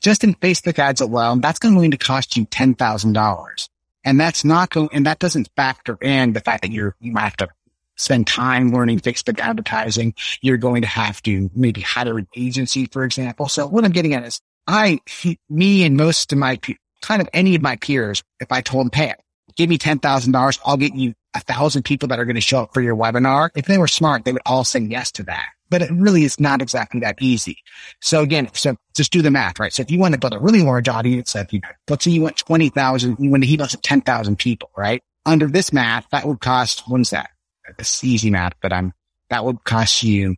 just 0.00 0.22
in 0.22 0.34
Facebook 0.34 0.78
ads 0.78 1.00
alone, 1.00 1.40
that's 1.40 1.58
going 1.58 1.90
to 1.90 1.96
cost 1.96 2.36
you 2.36 2.44
$10,000. 2.46 3.68
And 4.04 4.20
that's 4.20 4.44
not 4.44 4.70
going, 4.70 4.90
and 4.92 5.06
that 5.06 5.18
doesn't 5.18 5.48
factor 5.56 5.96
in 6.00 6.34
the 6.34 6.40
fact 6.40 6.62
that 6.62 6.70
you're, 6.70 6.94
you 7.00 7.12
might 7.12 7.22
have 7.22 7.36
to 7.38 7.48
spend 7.96 8.26
time 8.26 8.72
learning 8.72 9.00
Facebook 9.00 9.38
advertising. 9.38 10.14
You're 10.40 10.56
going 10.56 10.82
to 10.82 10.88
have 10.88 11.22
to 11.22 11.50
maybe 11.54 11.80
hire 11.80 12.18
an 12.18 12.28
agency, 12.36 12.86
for 12.86 13.04
example. 13.04 13.48
So 13.48 13.66
what 13.66 13.84
I'm 13.84 13.92
getting 13.92 14.14
at 14.14 14.24
is 14.24 14.40
I, 14.66 15.00
me 15.50 15.84
and 15.84 15.96
most 15.96 16.32
of 16.32 16.38
my, 16.38 16.58
kind 17.00 17.22
of 17.22 17.28
any 17.32 17.54
of 17.54 17.62
my 17.62 17.76
peers, 17.76 18.22
if 18.40 18.52
I 18.52 18.60
told 18.60 18.86
them, 18.86 18.90
Hey, 18.94 19.14
give 19.56 19.68
me 19.68 19.78
$10,000, 19.78 20.60
I'll 20.64 20.76
get 20.76 20.94
you 20.94 21.14
a 21.34 21.40
thousand 21.40 21.84
people 21.84 22.08
that 22.08 22.18
are 22.18 22.24
going 22.24 22.36
to 22.36 22.40
show 22.40 22.62
up 22.62 22.74
for 22.74 22.80
your 22.80 22.96
webinar. 22.96 23.50
If 23.54 23.66
they 23.66 23.78
were 23.78 23.88
smart, 23.88 24.24
they 24.24 24.32
would 24.32 24.42
all 24.44 24.64
say 24.64 24.80
yes 24.80 25.12
to 25.12 25.22
that. 25.24 25.48
But 25.70 25.82
it 25.82 25.90
really 25.90 26.24
is 26.24 26.38
not 26.38 26.60
exactly 26.60 27.00
that 27.00 27.16
easy. 27.20 27.58
So 28.00 28.22
again, 28.22 28.50
so 28.52 28.76
just 28.94 29.12
do 29.12 29.22
the 29.22 29.30
math, 29.30 29.58
right? 29.58 29.72
So 29.72 29.80
if 29.80 29.90
you 29.90 29.98
want 29.98 30.12
to 30.12 30.20
build 30.20 30.34
a 30.34 30.38
really 30.38 30.62
large 30.62 30.88
audience, 30.88 31.34
if 31.34 31.52
you, 31.52 31.60
let's 31.88 32.04
say 32.04 32.10
you 32.10 32.20
want 32.20 32.36
20,000, 32.36 33.16
you 33.18 33.30
want 33.30 33.42
to 33.42 33.46
heat 33.46 33.62
us 33.62 33.74
10,000 33.82 34.38
people, 34.38 34.70
right? 34.76 35.02
Under 35.24 35.46
this 35.46 35.72
math, 35.72 36.06
that 36.10 36.26
would 36.26 36.40
cost, 36.40 36.82
what's 36.86 37.10
that? 37.10 37.30
It's 37.78 38.04
easy 38.04 38.30
math, 38.30 38.52
but 38.60 38.72
I'm, 38.72 38.92
that 39.30 39.44
would 39.44 39.64
cost 39.64 40.02
you 40.02 40.36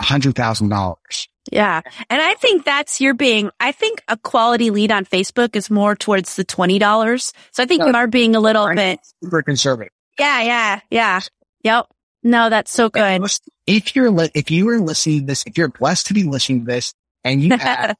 $100,000. 0.00 1.28
Yeah. 1.50 1.80
And 2.08 2.22
I 2.22 2.34
think 2.34 2.64
that's 2.64 3.00
your 3.00 3.14
being, 3.14 3.50
I 3.58 3.72
think 3.72 4.02
a 4.08 4.16
quality 4.16 4.70
lead 4.70 4.92
on 4.92 5.04
Facebook 5.04 5.56
is 5.56 5.70
more 5.70 5.96
towards 5.96 6.36
the 6.36 6.44
$20. 6.44 7.32
So 7.50 7.62
I 7.62 7.66
think 7.66 7.80
no, 7.80 7.88
you 7.88 7.94
are 7.94 8.06
being 8.06 8.36
a 8.36 8.40
little 8.40 8.72
bit 8.74 9.00
super 9.22 9.42
conservative. 9.42 9.92
Yeah. 10.18 10.42
Yeah. 10.42 10.80
Yeah. 10.90 11.20
Yep. 11.64 11.86
No, 12.22 12.50
that's 12.50 12.70
so 12.70 12.88
good. 12.88 13.22
If 13.66 13.96
you're, 13.96 14.10
li- 14.10 14.30
if 14.34 14.50
you 14.50 14.68
are 14.68 14.78
listening 14.78 15.20
to 15.20 15.26
this, 15.26 15.44
if 15.46 15.58
you're 15.58 15.68
blessed 15.68 16.06
to 16.08 16.14
be 16.14 16.22
listening 16.22 16.60
to 16.60 16.66
this 16.66 16.94
and 17.24 17.42
you 17.42 17.56
have 17.58 17.96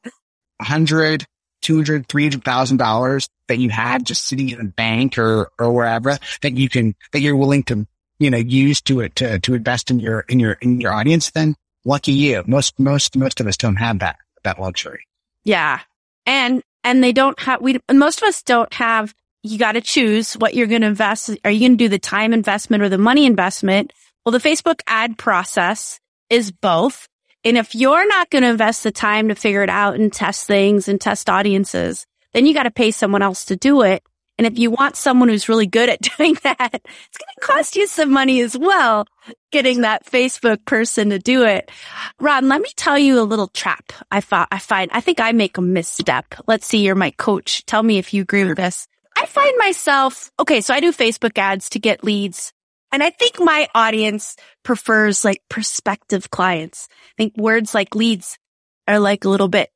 a 0.61 0.65
hundred, 0.65 1.27
two 1.63 1.77
hundred, 1.77 2.07
three 2.07 2.25
hundred 2.25 2.45
thousand 2.45 2.77
dollars 2.77 3.29
that 3.49 3.59
you 3.59 3.71
have 3.71 4.05
just 4.05 4.25
sitting 4.25 4.51
in 4.51 4.61
a 4.61 4.65
bank 4.65 5.19
or, 5.19 5.51
or 5.59 5.73
wherever 5.73 6.19
that 6.43 6.57
you 6.57 6.69
can, 6.69 6.95
that 7.13 7.21
you're 7.21 7.37
willing 7.37 7.65
to, 7.65 7.87
you 8.21 8.31
know, 8.31 8.39
use 8.39 8.81
to 8.83 9.01
it, 9.01 9.17
to, 9.17 9.41
to 9.41 9.55
invest 9.55 9.91
in 9.91 9.99
your, 9.99 10.21
in 10.29 10.39
your, 10.39 10.53
in 10.61 10.81
your 10.81 10.93
audience, 10.93 11.31
then 11.33 11.57
lucky 11.85 12.13
you. 12.13 12.43
Most, 12.47 12.79
most, 12.79 13.17
most 13.17 13.41
of 13.41 13.47
us 13.47 13.57
don't 13.57 13.77
have 13.77 14.01
that, 14.01 14.17
that 14.45 14.61
luxury. 14.61 15.07
Yeah. 15.45 15.81
And, 16.27 16.63
and 16.85 17.03
they 17.03 17.13
don't 17.13 17.39
have, 17.41 17.61
we, 17.61 17.81
most 17.93 18.23
of 18.23 18.29
us 18.29 18.43
don't 18.43 18.73
have, 18.75 19.15
you 19.43 19.59
got 19.59 19.73
to 19.73 19.81
choose 19.81 20.35
what 20.35 20.55
you're 20.55 20.69
going 20.69 20.83
to 20.83 20.87
invest. 20.87 21.31
Are 21.45 21.51
you 21.51 21.61
going 21.61 21.73
to 21.73 21.85
do 21.85 21.89
the 21.89 21.99
time 21.99 22.33
investment 22.33 22.83
or 22.83 22.89
the 22.89 22.99
money 22.99 23.27
investment? 23.27 23.93
Well, 24.25 24.33
the 24.33 24.39
Facebook 24.39 24.81
ad 24.87 25.19
process 25.19 25.99
is 26.31 26.53
both. 26.53 27.09
And 27.45 27.59
if 27.59 27.75
you're 27.75 28.07
not 28.07 28.31
going 28.31 28.43
to 28.43 28.51
invest 28.51 28.85
the 28.85 28.93
time 28.93 29.29
to 29.29 29.35
figure 29.35 29.65
it 29.65 29.71
out 29.71 29.97
and 29.97 30.13
test 30.13 30.47
things 30.47 30.87
and 30.87 31.01
test 31.01 31.29
audiences, 31.29 32.07
then 32.33 32.47
you 32.47 32.55
got 32.55 32.63
to 32.65 32.71
pay 32.71 32.93
someone 32.93 33.23
else 33.23 33.47
to 33.47 33.57
do 33.57 33.83
it. 33.83 34.05
And 34.39 34.47
if 34.47 34.59
you 34.59 34.71
want 34.71 34.97
someone 34.97 35.29
who's 35.29 35.49
really 35.49 35.67
good 35.67 35.89
at 35.89 36.01
doing 36.17 36.37
that, 36.43 36.59
it's 36.61 37.19
going 37.19 37.35
to 37.39 37.41
cost 37.41 37.77
you 37.77 37.87
some 37.87 38.11
money 38.11 38.41
as 38.41 38.57
well, 38.57 39.07
getting 39.51 39.83
that 39.83 40.07
Facebook 40.07 40.65
person 40.65 41.11
to 41.11 41.19
do 41.19 41.45
it. 41.45 41.71
Ron, 42.19 42.49
let 42.49 42.61
me 42.61 42.71
tell 42.77 42.99
you 42.99 43.21
a 43.21 43.23
little 43.23 43.49
trap 43.49 43.93
I 44.11 44.21
thought 44.21 44.49
I 44.51 44.59
find. 44.59 44.91
I 44.93 45.01
think 45.01 45.21
I 45.21 45.33
make 45.33 45.59
a 45.59 45.63
misstep. 45.63 46.35
Let's 46.47 46.67
see. 46.67 46.79
You're 46.79 46.95
my 46.95 47.11
coach. 47.13 47.65
Tell 47.67 47.83
me 47.83 47.99
if 47.99 48.15
you 48.15 48.23
agree 48.23 48.45
with 48.45 48.57
this. 48.57 48.89
I 49.17 49.27
find 49.27 49.57
myself, 49.59 50.31
okay, 50.41 50.61
so 50.61 50.73
I 50.73 50.81
do 50.81 50.93
Facebook 50.93 51.37
ads 51.37 51.71
to 51.71 51.79
get 51.79 52.03
leads. 52.03 52.53
And 52.91 53.03
I 53.03 53.11
think 53.11 53.39
my 53.39 53.69
audience 53.75 54.37
prefers 54.63 55.25
like 55.25 55.43
prospective 55.49 56.31
clients. 56.31 56.89
I 56.91 57.15
think 57.17 57.37
words 57.37 57.75
like 57.75 57.95
leads 57.95 58.39
are 58.87 58.99
like 58.99 59.25
a 59.25 59.29
little 59.29 59.49
bit, 59.49 59.71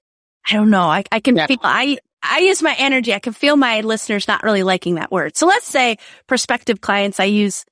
I 0.48 0.54
don't 0.54 0.70
know. 0.70 0.82
I, 0.82 1.04
I 1.10 1.20
can 1.20 1.36
yeah. 1.36 1.46
feel, 1.46 1.58
I, 1.62 1.98
I 2.28 2.38
use 2.40 2.62
my 2.62 2.74
energy. 2.78 3.14
I 3.14 3.18
can 3.18 3.32
feel 3.32 3.56
my 3.56 3.80
listeners 3.80 4.28
not 4.28 4.42
really 4.42 4.62
liking 4.62 4.96
that 4.96 5.12
word. 5.12 5.36
So 5.36 5.46
let's 5.46 5.66
say 5.66 5.96
prospective 6.26 6.80
clients, 6.80 7.20
I 7.20 7.24
use 7.24 7.64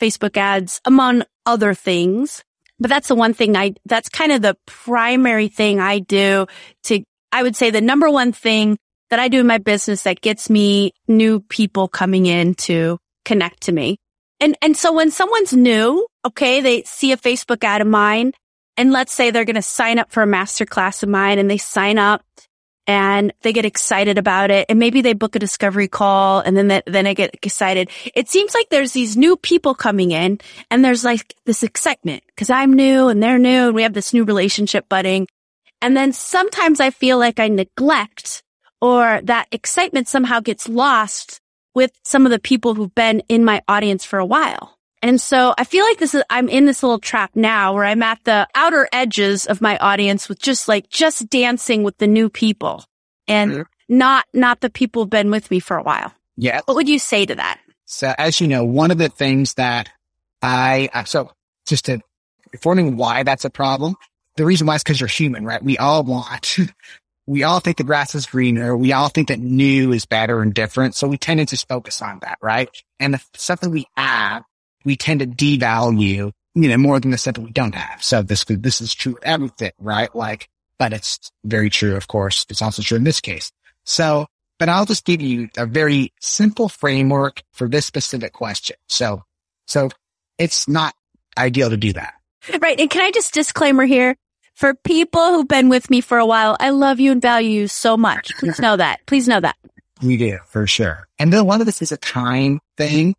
Facebook 0.00 0.36
ads 0.36 0.80
among 0.84 1.24
other 1.46 1.74
things, 1.74 2.42
but 2.78 2.88
that's 2.88 3.08
the 3.08 3.14
one 3.14 3.34
thing 3.34 3.56
I, 3.56 3.74
that's 3.86 4.08
kind 4.08 4.32
of 4.32 4.42
the 4.42 4.56
primary 4.66 5.48
thing 5.48 5.80
I 5.80 6.00
do 6.00 6.46
to, 6.84 7.02
I 7.30 7.42
would 7.42 7.56
say 7.56 7.70
the 7.70 7.80
number 7.80 8.10
one 8.10 8.32
thing 8.32 8.78
that 9.10 9.20
I 9.20 9.28
do 9.28 9.40
in 9.40 9.46
my 9.46 9.58
business 9.58 10.02
that 10.04 10.20
gets 10.20 10.48
me 10.48 10.92
new 11.06 11.40
people 11.40 11.86
coming 11.86 12.26
in 12.26 12.54
to 12.54 12.98
connect 13.24 13.62
to 13.62 13.72
me. 13.72 13.98
And, 14.40 14.56
and 14.62 14.76
so 14.76 14.92
when 14.92 15.10
someone's 15.10 15.52
new, 15.52 16.06
okay, 16.24 16.60
they 16.60 16.82
see 16.82 17.12
a 17.12 17.16
Facebook 17.16 17.62
ad 17.62 17.80
of 17.80 17.86
mine 17.86 18.32
and 18.76 18.90
let's 18.90 19.12
say 19.12 19.30
they're 19.30 19.44
going 19.44 19.56
to 19.56 19.62
sign 19.62 19.98
up 19.98 20.10
for 20.10 20.22
a 20.22 20.26
masterclass 20.26 21.02
of 21.02 21.08
mine 21.08 21.38
and 21.38 21.50
they 21.50 21.58
sign 21.58 21.98
up 21.98 22.24
and 22.86 23.32
they 23.42 23.52
get 23.52 23.64
excited 23.64 24.18
about 24.18 24.50
it 24.50 24.66
and 24.68 24.78
maybe 24.78 25.02
they 25.02 25.12
book 25.12 25.36
a 25.36 25.38
discovery 25.38 25.88
call 25.88 26.40
and 26.40 26.56
then 26.56 26.68
that, 26.68 26.84
then 26.86 27.06
I 27.06 27.14
get 27.14 27.34
excited. 27.34 27.90
It 28.14 28.28
seems 28.28 28.54
like 28.54 28.68
there's 28.70 28.92
these 28.92 29.16
new 29.16 29.36
people 29.36 29.74
coming 29.74 30.10
in 30.10 30.40
and 30.70 30.84
there's 30.84 31.04
like 31.04 31.34
this 31.44 31.62
excitement 31.62 32.24
because 32.28 32.50
I'm 32.50 32.72
new 32.72 33.08
and 33.08 33.22
they're 33.22 33.38
new 33.38 33.66
and 33.66 33.74
we 33.74 33.82
have 33.82 33.94
this 33.94 34.12
new 34.12 34.24
relationship 34.24 34.88
budding. 34.88 35.28
And 35.80 35.96
then 35.96 36.12
sometimes 36.12 36.80
I 36.80 36.90
feel 36.90 37.18
like 37.18 37.40
I 37.40 37.48
neglect 37.48 38.42
or 38.80 39.20
that 39.24 39.46
excitement 39.52 40.08
somehow 40.08 40.40
gets 40.40 40.68
lost 40.68 41.40
with 41.74 41.92
some 42.04 42.26
of 42.26 42.32
the 42.32 42.38
people 42.38 42.74
who've 42.74 42.94
been 42.94 43.22
in 43.28 43.44
my 43.44 43.62
audience 43.68 44.04
for 44.04 44.18
a 44.18 44.26
while. 44.26 44.76
And 45.02 45.20
so 45.20 45.52
I 45.58 45.64
feel 45.64 45.84
like 45.84 45.98
this 45.98 46.14
is, 46.14 46.22
I'm 46.30 46.48
in 46.48 46.64
this 46.64 46.82
little 46.82 47.00
trap 47.00 47.32
now 47.34 47.74
where 47.74 47.84
I'm 47.84 48.02
at 48.04 48.22
the 48.22 48.46
outer 48.54 48.88
edges 48.92 49.46
of 49.46 49.60
my 49.60 49.76
audience 49.78 50.28
with 50.28 50.40
just 50.40 50.68
like, 50.68 50.88
just 50.88 51.28
dancing 51.28 51.82
with 51.82 51.98
the 51.98 52.06
new 52.06 52.30
people 52.30 52.84
and 53.26 53.50
mm-hmm. 53.50 53.62
not, 53.96 54.26
not 54.32 54.60
the 54.60 54.70
people 54.70 55.02
who've 55.02 55.10
been 55.10 55.32
with 55.32 55.50
me 55.50 55.58
for 55.58 55.76
a 55.76 55.82
while. 55.82 56.12
Yeah. 56.36 56.60
What 56.66 56.76
would 56.76 56.88
you 56.88 57.00
say 57.00 57.26
to 57.26 57.34
that? 57.34 57.60
So 57.84 58.14
as 58.16 58.40
you 58.40 58.46
know, 58.46 58.64
one 58.64 58.92
of 58.92 58.98
the 58.98 59.08
things 59.08 59.54
that 59.54 59.90
I, 60.40 60.88
so 61.04 61.32
just 61.66 61.86
to 61.86 62.00
informing 62.52 62.96
why 62.96 63.24
that's 63.24 63.44
a 63.44 63.50
problem, 63.50 63.96
the 64.36 64.46
reason 64.46 64.68
why 64.68 64.76
is 64.76 64.84
because 64.84 65.00
you're 65.00 65.08
human, 65.08 65.44
right? 65.44 65.62
We 65.62 65.78
all 65.78 66.04
want, 66.04 66.58
we 67.26 67.42
all 67.42 67.58
think 67.58 67.76
the 67.76 67.84
grass 67.84 68.14
is 68.14 68.26
greener. 68.26 68.76
We 68.76 68.92
all 68.92 69.08
think 69.08 69.28
that 69.28 69.40
new 69.40 69.92
is 69.92 70.06
better 70.06 70.42
and 70.42 70.54
different. 70.54 70.94
So 70.94 71.08
we 71.08 71.18
tend 71.18 71.40
to 71.40 71.46
just 71.46 71.68
focus 71.68 72.00
on 72.02 72.20
that, 72.22 72.38
right? 72.40 72.70
And 73.00 73.14
the 73.14 73.22
stuff 73.34 73.60
that 73.60 73.70
we 73.70 73.86
have 73.96 74.44
we 74.84 74.96
tend 74.96 75.20
to 75.20 75.26
devalue, 75.26 76.32
you 76.54 76.68
know, 76.68 76.76
more 76.76 77.00
than 77.00 77.10
the 77.10 77.18
stuff 77.18 77.34
that 77.34 77.40
we 77.40 77.50
don't 77.50 77.74
have. 77.74 78.02
So 78.02 78.22
this, 78.22 78.44
this 78.44 78.80
is 78.80 78.94
true 78.94 79.14
with 79.14 79.24
everything, 79.24 79.72
right? 79.78 80.14
Like, 80.14 80.48
but 80.78 80.92
it's 80.92 81.30
very 81.44 81.70
true. 81.70 81.96
Of 81.96 82.08
course, 82.08 82.46
it's 82.48 82.62
also 82.62 82.82
true 82.82 82.96
in 82.96 83.04
this 83.04 83.20
case. 83.20 83.52
So, 83.84 84.26
but 84.58 84.68
I'll 84.68 84.86
just 84.86 85.04
give 85.04 85.20
you 85.20 85.48
a 85.56 85.66
very 85.66 86.12
simple 86.20 86.68
framework 86.68 87.42
for 87.52 87.68
this 87.68 87.86
specific 87.86 88.32
question. 88.32 88.76
So, 88.88 89.22
so 89.66 89.90
it's 90.38 90.68
not 90.68 90.94
ideal 91.36 91.70
to 91.70 91.76
do 91.76 91.92
that. 91.94 92.14
Right. 92.60 92.78
And 92.78 92.90
can 92.90 93.02
I 93.02 93.10
just 93.10 93.34
disclaimer 93.34 93.84
here? 93.84 94.16
For 94.54 94.74
people 94.74 95.32
who've 95.32 95.48
been 95.48 95.70
with 95.70 95.88
me 95.88 96.00
for 96.02 96.18
a 96.18 96.26
while, 96.26 96.56
I 96.60 96.70
love 96.70 97.00
you 97.00 97.10
and 97.12 97.22
value 97.22 97.62
you 97.62 97.68
so 97.68 97.96
much. 97.96 98.36
Please 98.36 98.60
know 98.60 98.76
that. 98.76 99.00
Please 99.06 99.26
know 99.26 99.40
that. 99.40 99.56
We 100.02 100.16
do 100.16 100.38
for 100.46 100.66
sure. 100.66 101.08
And 101.18 101.32
then 101.32 101.40
a 101.40 101.44
lot 101.44 101.60
of 101.60 101.66
this 101.66 101.80
is 101.80 101.90
a 101.90 101.96
time 101.96 102.60
thing. 102.76 103.14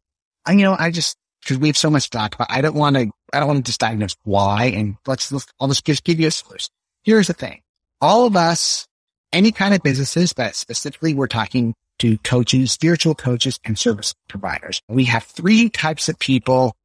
I, 0.46 0.51
you 0.51 0.62
know, 0.62 0.75
I 0.77 0.91
just, 0.91 1.17
because 1.44 1.58
we 1.58 1.68
have 1.68 1.78
so 1.78 1.90
much 1.90 2.10
talk 2.10 2.36
about. 2.36 2.48
I 2.50 2.62
don't 2.62 2.76
want 2.76 2.96
to, 2.96 3.12
I 3.34 3.40
don't 3.40 3.48
want 3.48 3.66
to 3.66 3.70
just 3.70 3.80
diagnose 3.80 4.16
why. 4.24 4.66
And 4.66 4.98
let's, 5.06 5.32
let's 5.32 5.46
I'll 5.60 5.68
just, 5.68 5.86
just 5.86 6.04
give 6.04 6.20
you 6.20 6.28
a 6.28 6.32
solution. 6.32 6.70
Here's 7.04 7.28
the 7.28 7.34
thing. 7.34 7.62
All 8.02 8.26
of 8.26 8.36
us, 8.36 8.88
any 9.32 9.52
kind 9.52 9.74
of 9.74 9.84
businesses, 9.84 10.34
but 10.34 10.56
specifically 10.56 11.14
we're 11.14 11.28
talking 11.28 11.76
to 12.00 12.18
coaches, 12.20 12.72
spiritual 12.72 13.16
coaches 13.16 13.60
and 13.64 13.78
service 13.78 14.14
providers. 14.28 14.82
We 14.88 15.06
have 15.06 15.24
three 15.24 15.70
types 15.70 16.10
of 16.10 16.20
people 16.20 16.76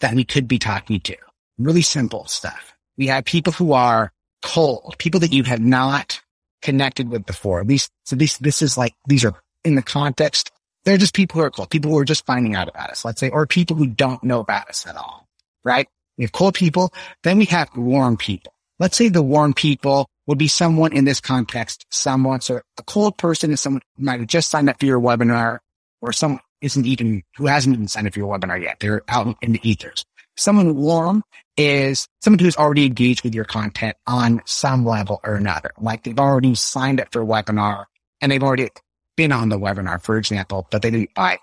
that 0.00 0.14
we 0.14 0.24
could 0.24 0.48
be 0.48 0.58
talking 0.58 1.00
to. 1.00 1.16
Really 1.58 1.82
simple 1.82 2.26
stuff. 2.26 2.74
We 2.96 3.06
have 3.08 3.24
people 3.24 3.52
who 3.52 3.72
are 3.72 4.12
cold, 4.42 4.96
people 4.98 5.20
that 5.20 5.32
you 5.32 5.44
have 5.44 5.60
not 5.60 6.20
connected 6.62 7.08
with 7.08 7.26
before. 7.26 7.60
At 7.60 7.66
least, 7.66 7.90
so 8.04 8.16
this, 8.16 8.38
this 8.38 8.62
is 8.62 8.76
like, 8.76 8.94
these 9.06 9.24
are 9.24 9.34
in 9.64 9.74
the 9.74 9.82
context 9.82 10.50
they're 10.84 10.98
just 10.98 11.14
people 11.14 11.40
who 11.40 11.46
are 11.46 11.50
cold, 11.50 11.70
people 11.70 11.90
who 11.90 11.98
are 11.98 12.04
just 12.04 12.26
finding 12.26 12.54
out 12.54 12.68
about 12.68 12.90
us, 12.90 13.04
let's 13.04 13.20
say, 13.20 13.30
or 13.30 13.46
people 13.46 13.76
who 13.76 13.86
don't 13.86 14.22
know 14.22 14.40
about 14.40 14.68
us 14.68 14.86
at 14.86 14.96
all, 14.96 15.26
right? 15.64 15.88
We 16.18 16.24
have 16.24 16.32
cold 16.32 16.54
people. 16.54 16.92
Then 17.22 17.38
we 17.38 17.46
have 17.46 17.70
warm 17.76 18.16
people. 18.16 18.52
Let's 18.78 18.96
say 18.96 19.08
the 19.08 19.22
warm 19.22 19.54
people 19.54 20.08
would 20.26 20.38
be 20.38 20.48
someone 20.48 20.92
in 20.92 21.04
this 21.04 21.20
context, 21.20 21.86
someone, 21.90 22.40
so 22.40 22.60
a 22.78 22.82
cold 22.84 23.16
person 23.16 23.50
is 23.52 23.60
someone 23.60 23.82
who 23.96 24.04
might 24.04 24.20
have 24.20 24.28
just 24.28 24.50
signed 24.50 24.68
up 24.68 24.80
for 24.80 24.86
your 24.86 25.00
webinar 25.00 25.58
or 26.00 26.12
someone 26.12 26.40
isn't 26.60 26.86
even, 26.86 27.22
who 27.36 27.46
hasn't 27.46 27.74
even 27.74 27.88
signed 27.88 28.06
up 28.06 28.14
for 28.14 28.20
your 28.20 28.38
webinar 28.38 28.60
yet. 28.60 28.78
They're 28.80 29.02
out 29.08 29.36
in 29.42 29.52
the 29.52 29.68
ethers. 29.68 30.04
Someone 30.36 30.74
warm 30.74 31.22
is 31.56 32.08
someone 32.22 32.40
who's 32.40 32.56
already 32.56 32.86
engaged 32.86 33.22
with 33.22 33.34
your 33.34 33.44
content 33.44 33.96
on 34.06 34.42
some 34.46 34.84
level 34.84 35.20
or 35.22 35.34
another. 35.34 35.70
Like 35.78 36.02
they've 36.02 36.18
already 36.18 36.54
signed 36.56 37.00
up 37.00 37.12
for 37.12 37.22
a 37.22 37.26
webinar 37.26 37.84
and 38.20 38.32
they've 38.32 38.42
already 38.42 38.70
been 39.16 39.32
on 39.32 39.48
the 39.48 39.58
webinar, 39.58 40.02
for 40.02 40.16
example, 40.16 40.66
but 40.70 40.82
they 40.82 40.90
didn't 40.90 41.14
buy 41.14 41.38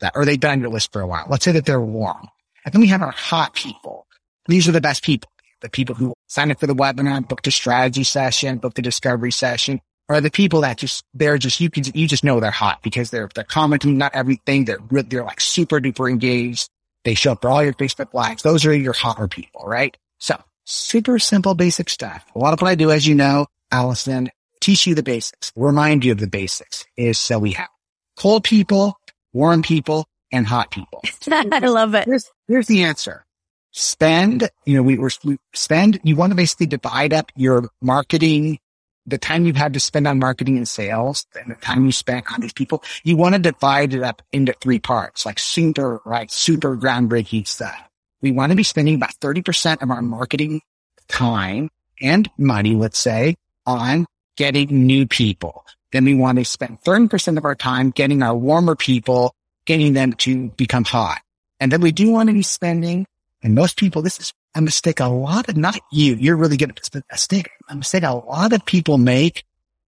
that, 0.00 0.12
or 0.14 0.24
they've 0.24 0.40
been 0.40 0.50
on 0.50 0.60
your 0.60 0.70
list 0.70 0.92
for 0.92 1.00
a 1.00 1.06
while. 1.06 1.26
Let's 1.28 1.44
say 1.44 1.52
that 1.52 1.66
they're 1.66 1.80
warm. 1.80 2.28
And 2.64 2.72
then 2.72 2.80
we 2.80 2.88
have 2.88 3.02
our 3.02 3.10
hot 3.10 3.54
people. 3.54 4.06
These 4.46 4.68
are 4.68 4.72
the 4.72 4.80
best 4.80 5.04
people. 5.04 5.30
The 5.60 5.68
people 5.70 5.94
who 5.94 6.14
signed 6.26 6.50
up 6.50 6.60
for 6.60 6.66
the 6.66 6.74
webinar, 6.74 7.26
booked 7.26 7.46
a 7.46 7.50
strategy 7.50 8.04
session, 8.04 8.58
booked 8.58 8.78
a 8.78 8.82
discovery 8.82 9.32
session, 9.32 9.80
or 10.08 10.20
the 10.20 10.30
people 10.30 10.60
that 10.62 10.76
just, 10.76 11.04
they're 11.14 11.38
just, 11.38 11.60
you 11.60 11.70
can, 11.70 11.84
you 11.94 12.06
just 12.06 12.24
know 12.24 12.40
they're 12.40 12.50
hot 12.50 12.82
because 12.82 13.10
they're, 13.10 13.30
they're 13.34 13.44
commenting 13.44 13.96
not 13.96 14.14
everything. 14.14 14.66
They're, 14.66 14.78
they're 14.90 15.24
like 15.24 15.40
super 15.40 15.80
duper 15.80 16.10
engaged. 16.10 16.68
They 17.04 17.14
show 17.14 17.32
up 17.32 17.42
for 17.42 17.50
all 17.50 17.62
your 17.62 17.72
Facebook 17.72 18.12
lives. 18.12 18.42
Those 18.42 18.66
are 18.66 18.74
your 18.74 18.92
hotter 18.92 19.28
people, 19.28 19.62
right? 19.64 19.96
So 20.18 20.36
super 20.64 21.18
simple, 21.18 21.54
basic 21.54 21.88
stuff. 21.88 22.24
A 22.34 22.38
lot 22.38 22.52
of 22.52 22.60
what 22.60 22.68
I 22.68 22.74
do, 22.74 22.90
as 22.90 23.06
you 23.06 23.14
know, 23.14 23.46
Allison, 23.70 24.30
teach 24.64 24.86
you 24.86 24.94
the 24.94 25.02
basics, 25.02 25.52
remind 25.54 26.04
you 26.04 26.12
of 26.12 26.18
the 26.18 26.26
basics 26.26 26.86
is 26.96 27.18
so 27.18 27.38
we 27.38 27.52
have 27.52 27.68
cold 28.16 28.44
people, 28.44 28.98
warm 29.34 29.60
people, 29.60 30.06
and 30.32 30.46
hot 30.46 30.70
people. 30.70 31.02
I 31.30 31.58
love 31.58 31.94
it. 31.94 32.06
Here's, 32.06 32.30
here's 32.48 32.66
the 32.66 32.84
answer. 32.84 33.26
Spend, 33.72 34.48
you 34.64 34.76
know, 34.76 34.82
we 34.82 34.96
were, 34.96 35.10
we 35.22 35.36
spend, 35.52 36.00
you 36.02 36.16
want 36.16 36.30
to 36.30 36.36
basically 36.36 36.66
divide 36.66 37.12
up 37.12 37.30
your 37.36 37.68
marketing, 37.82 38.58
the 39.04 39.18
time 39.18 39.44
you've 39.44 39.56
had 39.56 39.74
to 39.74 39.80
spend 39.80 40.08
on 40.08 40.18
marketing 40.18 40.56
and 40.56 40.66
sales 40.66 41.26
and 41.38 41.50
the 41.50 41.56
time 41.56 41.84
you 41.84 41.92
spent 41.92 42.32
on 42.32 42.40
these 42.40 42.54
people. 42.54 42.82
You 43.02 43.18
want 43.18 43.34
to 43.34 43.40
divide 43.40 43.92
it 43.92 44.02
up 44.02 44.22
into 44.32 44.54
three 44.54 44.78
parts, 44.78 45.26
like 45.26 45.38
super, 45.38 46.00
right? 46.06 46.30
Super 46.30 46.74
groundbreaking 46.74 47.46
stuff. 47.46 47.76
We 48.22 48.32
want 48.32 48.50
to 48.50 48.56
be 48.56 48.62
spending 48.62 48.94
about 48.94 49.14
30% 49.20 49.82
of 49.82 49.90
our 49.90 50.00
marketing 50.00 50.62
time 51.06 51.68
and 52.00 52.30
money, 52.38 52.74
let's 52.76 52.98
say, 52.98 53.34
on 53.66 54.06
getting 54.36 54.86
new 54.86 55.06
people. 55.06 55.64
Then 55.92 56.04
we 56.04 56.14
want 56.14 56.38
to 56.38 56.44
spend 56.44 56.80
30% 56.82 57.38
of 57.38 57.44
our 57.44 57.54
time 57.54 57.90
getting 57.90 58.22
our 58.22 58.34
warmer 58.34 58.74
people, 58.74 59.34
getting 59.64 59.92
them 59.92 60.12
to 60.14 60.48
become 60.50 60.84
hot. 60.84 61.20
And 61.60 61.70
then 61.70 61.80
we 61.80 61.92
do 61.92 62.10
want 62.10 62.28
to 62.28 62.34
be 62.34 62.42
spending, 62.42 63.06
and 63.42 63.54
most 63.54 63.76
people, 63.76 64.02
this 64.02 64.18
is 64.18 64.32
a 64.54 64.60
mistake 64.60 65.00
a 65.00 65.06
lot 65.06 65.48
of, 65.48 65.56
not 65.56 65.78
you, 65.92 66.14
you're 66.16 66.36
really 66.36 66.56
good 66.56 66.70
at 66.70 66.76
this, 66.76 66.88
but 66.88 67.04
a 67.10 67.14
mistake, 67.14 67.48
a 67.68 67.76
mistake 67.76 68.02
a 68.02 68.12
lot 68.12 68.52
of 68.52 68.64
people 68.66 68.98
make 68.98 69.44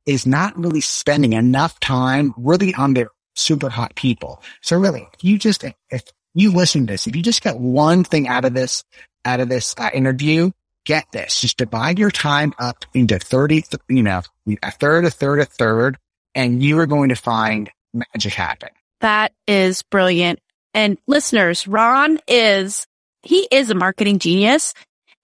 is 0.06 0.26
not 0.26 0.56
really 0.56 0.80
spending 0.80 1.32
enough 1.32 1.78
time 1.80 2.32
really 2.36 2.74
on 2.74 2.94
their 2.94 3.08
super 3.34 3.68
hot 3.68 3.94
people. 3.96 4.42
So 4.62 4.78
really, 4.78 5.08
if 5.12 5.24
you 5.24 5.38
just, 5.38 5.64
if 5.90 6.04
you 6.34 6.52
listen 6.52 6.86
to 6.86 6.92
this, 6.92 7.06
if 7.06 7.16
you 7.16 7.22
just 7.22 7.42
get 7.42 7.58
one 7.58 8.04
thing 8.04 8.28
out 8.28 8.44
of 8.44 8.54
this, 8.54 8.84
out 9.24 9.40
of 9.40 9.48
this 9.48 9.74
uh, 9.76 9.90
interview, 9.92 10.52
get 10.86 11.04
this. 11.12 11.42
Just 11.42 11.58
divide 11.58 11.98
your 11.98 12.10
time 12.10 12.54
up 12.58 12.86
into 12.94 13.18
30, 13.18 13.64
you 13.88 14.02
know, 14.02 14.22
a 14.62 14.70
third, 14.70 15.04
a 15.04 15.10
third, 15.10 15.40
a 15.40 15.44
third, 15.44 15.98
and 16.34 16.62
you 16.62 16.78
are 16.78 16.86
going 16.86 17.10
to 17.10 17.16
find 17.16 17.70
magic 17.92 18.32
happen. 18.32 18.70
That 19.00 19.32
is 19.46 19.82
brilliant. 19.82 20.38
And 20.72 20.96
listeners, 21.06 21.66
Ron 21.66 22.18
is, 22.26 22.86
he 23.22 23.46
is 23.50 23.70
a 23.70 23.74
marketing 23.74 24.18
genius 24.18 24.72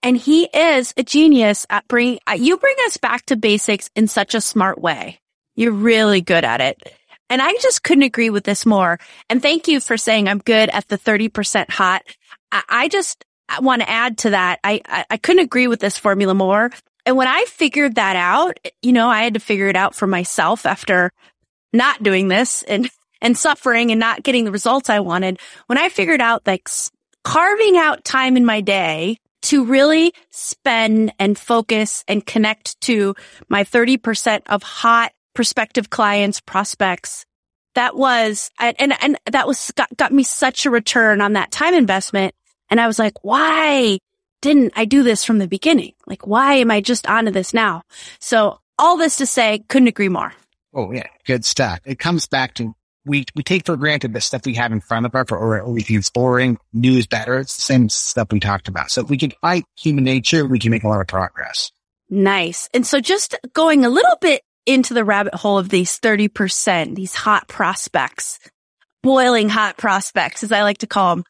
and 0.02 0.16
he 0.16 0.44
is 0.44 0.92
a 0.96 1.02
genius 1.02 1.66
at 1.70 1.86
bringing, 1.88 2.18
you 2.36 2.58
bring 2.58 2.76
us 2.86 2.96
back 2.96 3.24
to 3.26 3.36
basics 3.36 3.88
in 3.94 4.08
such 4.08 4.34
a 4.34 4.40
smart 4.40 4.80
way. 4.80 5.20
You're 5.54 5.72
really 5.72 6.20
good 6.20 6.44
at 6.44 6.60
it. 6.60 6.82
And 7.30 7.40
I 7.40 7.52
just 7.62 7.82
couldn't 7.82 8.02
agree 8.02 8.30
with 8.30 8.44
this 8.44 8.66
more. 8.66 8.98
And 9.30 9.40
thank 9.40 9.68
you 9.68 9.80
for 9.80 9.96
saying 9.96 10.28
I'm 10.28 10.38
good 10.38 10.68
at 10.70 10.88
the 10.88 10.98
30% 10.98 11.70
hot. 11.70 12.02
I 12.50 12.88
just, 12.88 13.24
want 13.60 13.82
to 13.82 13.90
add 13.90 14.18
to 14.18 14.30
that. 14.30 14.60
I, 14.64 14.80
I, 14.86 15.04
I 15.10 15.16
couldn't 15.16 15.44
agree 15.44 15.66
with 15.66 15.80
this 15.80 15.98
formula 15.98 16.34
more. 16.34 16.70
And 17.04 17.16
when 17.16 17.26
I 17.26 17.44
figured 17.48 17.96
that 17.96 18.16
out, 18.16 18.58
you 18.80 18.92
know, 18.92 19.08
I 19.08 19.22
had 19.22 19.34
to 19.34 19.40
figure 19.40 19.68
it 19.68 19.76
out 19.76 19.94
for 19.94 20.06
myself 20.06 20.66
after 20.66 21.10
not 21.72 22.02
doing 22.02 22.28
this 22.28 22.62
and, 22.62 22.88
and 23.20 23.36
suffering 23.36 23.90
and 23.90 23.98
not 23.98 24.22
getting 24.22 24.44
the 24.44 24.52
results 24.52 24.88
I 24.88 25.00
wanted. 25.00 25.40
When 25.66 25.78
I 25.78 25.88
figured 25.88 26.20
out 26.20 26.46
like 26.46 26.68
carving 27.24 27.76
out 27.76 28.04
time 28.04 28.36
in 28.36 28.44
my 28.44 28.60
day 28.60 29.18
to 29.42 29.64
really 29.64 30.12
spend 30.30 31.12
and 31.18 31.36
focus 31.36 32.04
and 32.06 32.24
connect 32.24 32.80
to 32.82 33.14
my 33.48 33.64
30% 33.64 34.42
of 34.46 34.62
hot 34.62 35.12
prospective 35.34 35.90
clients, 35.90 36.40
prospects, 36.40 37.24
that 37.74 37.96
was, 37.96 38.50
and, 38.60 38.94
and 39.02 39.18
that 39.30 39.48
was, 39.48 39.72
got, 39.74 39.96
got 39.96 40.12
me 40.12 40.22
such 40.22 40.66
a 40.66 40.70
return 40.70 41.20
on 41.20 41.32
that 41.32 41.50
time 41.50 41.74
investment 41.74 42.34
and 42.72 42.80
I 42.80 42.86
was 42.86 42.98
like, 42.98 43.22
why 43.22 43.98
didn't 44.40 44.72
I 44.74 44.86
do 44.86 45.02
this 45.02 45.24
from 45.24 45.36
the 45.36 45.46
beginning? 45.46 45.92
Like, 46.06 46.26
why 46.26 46.54
am 46.54 46.70
I 46.70 46.80
just 46.80 47.06
onto 47.06 47.30
this 47.30 47.52
now? 47.52 47.82
So 48.18 48.60
all 48.78 48.96
this 48.96 49.16
to 49.16 49.26
say, 49.26 49.62
couldn't 49.68 49.88
agree 49.88 50.08
more. 50.08 50.32
Oh 50.72 50.90
yeah. 50.90 51.06
Good 51.26 51.44
stuff. 51.44 51.80
It 51.84 51.98
comes 51.98 52.26
back 52.26 52.54
to 52.54 52.74
we, 53.04 53.26
we 53.34 53.42
take 53.42 53.66
for 53.66 53.76
granted 53.76 54.14
the 54.14 54.22
stuff 54.22 54.46
we 54.46 54.54
have 54.54 54.72
in 54.72 54.80
front 54.80 55.04
of 55.04 55.14
us 55.14 55.26
or, 55.30 55.60
or 55.60 55.70
we 55.70 55.82
think 55.82 55.98
it's 55.98 56.08
boring. 56.08 56.56
New 56.72 56.96
is 56.96 57.06
better. 57.06 57.40
It's 57.40 57.56
the 57.56 57.60
same 57.60 57.90
stuff 57.90 58.32
we 58.32 58.40
talked 58.40 58.68
about. 58.68 58.90
So 58.90 59.02
if 59.02 59.10
we 59.10 59.18
can 59.18 59.32
fight 59.42 59.64
human 59.76 60.04
nature, 60.04 60.46
we 60.46 60.58
can 60.58 60.70
make 60.70 60.84
a 60.84 60.88
lot 60.88 61.02
of 61.02 61.08
progress. 61.08 61.72
Nice. 62.08 62.70
And 62.72 62.86
so 62.86 63.00
just 63.00 63.36
going 63.52 63.84
a 63.84 63.90
little 63.90 64.16
bit 64.22 64.40
into 64.64 64.94
the 64.94 65.04
rabbit 65.04 65.34
hole 65.34 65.58
of 65.58 65.68
these 65.68 66.00
30%, 66.00 66.94
these 66.94 67.14
hot 67.14 67.48
prospects, 67.48 68.38
boiling 69.02 69.50
hot 69.50 69.76
prospects, 69.76 70.42
as 70.42 70.52
I 70.52 70.62
like 70.62 70.78
to 70.78 70.86
call 70.86 71.16
them. 71.16 71.24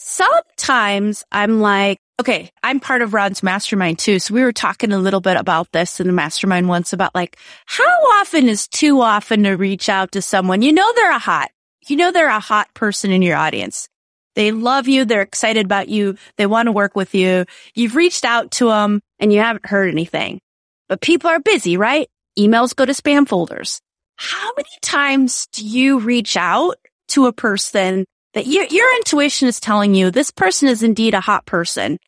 Sometimes 0.00 1.24
I'm 1.32 1.60
like, 1.60 1.98
okay, 2.20 2.52
I'm 2.62 2.78
part 2.78 3.02
of 3.02 3.14
Ron's 3.14 3.42
mastermind 3.42 3.98
too. 3.98 4.20
So 4.20 4.32
we 4.32 4.42
were 4.42 4.52
talking 4.52 4.92
a 4.92 4.98
little 4.98 5.20
bit 5.20 5.36
about 5.36 5.72
this 5.72 5.98
in 5.98 6.06
the 6.06 6.12
mastermind 6.12 6.68
once 6.68 6.92
about 6.92 7.16
like, 7.16 7.36
how 7.66 7.82
often 8.20 8.48
is 8.48 8.68
too 8.68 9.00
often 9.00 9.42
to 9.42 9.56
reach 9.56 9.88
out 9.88 10.12
to 10.12 10.22
someone? 10.22 10.62
You 10.62 10.72
know, 10.72 10.88
they're 10.94 11.10
a 11.10 11.18
hot, 11.18 11.50
you 11.88 11.96
know, 11.96 12.12
they're 12.12 12.28
a 12.28 12.38
hot 12.38 12.72
person 12.74 13.10
in 13.10 13.22
your 13.22 13.36
audience. 13.36 13.88
They 14.36 14.52
love 14.52 14.86
you. 14.86 15.04
They're 15.04 15.22
excited 15.22 15.64
about 15.64 15.88
you. 15.88 16.16
They 16.36 16.46
want 16.46 16.66
to 16.68 16.72
work 16.72 16.94
with 16.94 17.16
you. 17.16 17.44
You've 17.74 17.96
reached 17.96 18.24
out 18.24 18.52
to 18.52 18.68
them 18.68 19.00
and 19.18 19.32
you 19.32 19.40
haven't 19.40 19.66
heard 19.66 19.90
anything, 19.90 20.38
but 20.88 21.00
people 21.00 21.28
are 21.28 21.40
busy, 21.40 21.76
right? 21.76 22.08
Emails 22.38 22.76
go 22.76 22.84
to 22.84 22.92
spam 22.92 23.26
folders. 23.26 23.80
How 24.14 24.52
many 24.56 24.68
times 24.80 25.48
do 25.50 25.66
you 25.66 25.98
reach 25.98 26.36
out 26.36 26.76
to 27.08 27.26
a 27.26 27.32
person 27.32 28.04
that 28.38 28.46
your, 28.46 28.64
your 28.66 28.96
intuition 28.98 29.48
is 29.48 29.58
telling 29.58 29.96
you 29.96 30.12
this 30.12 30.30
person 30.30 30.68
is 30.68 30.84
indeed 30.84 31.12
a 31.12 31.20
hot 31.20 31.44
person 31.44 31.98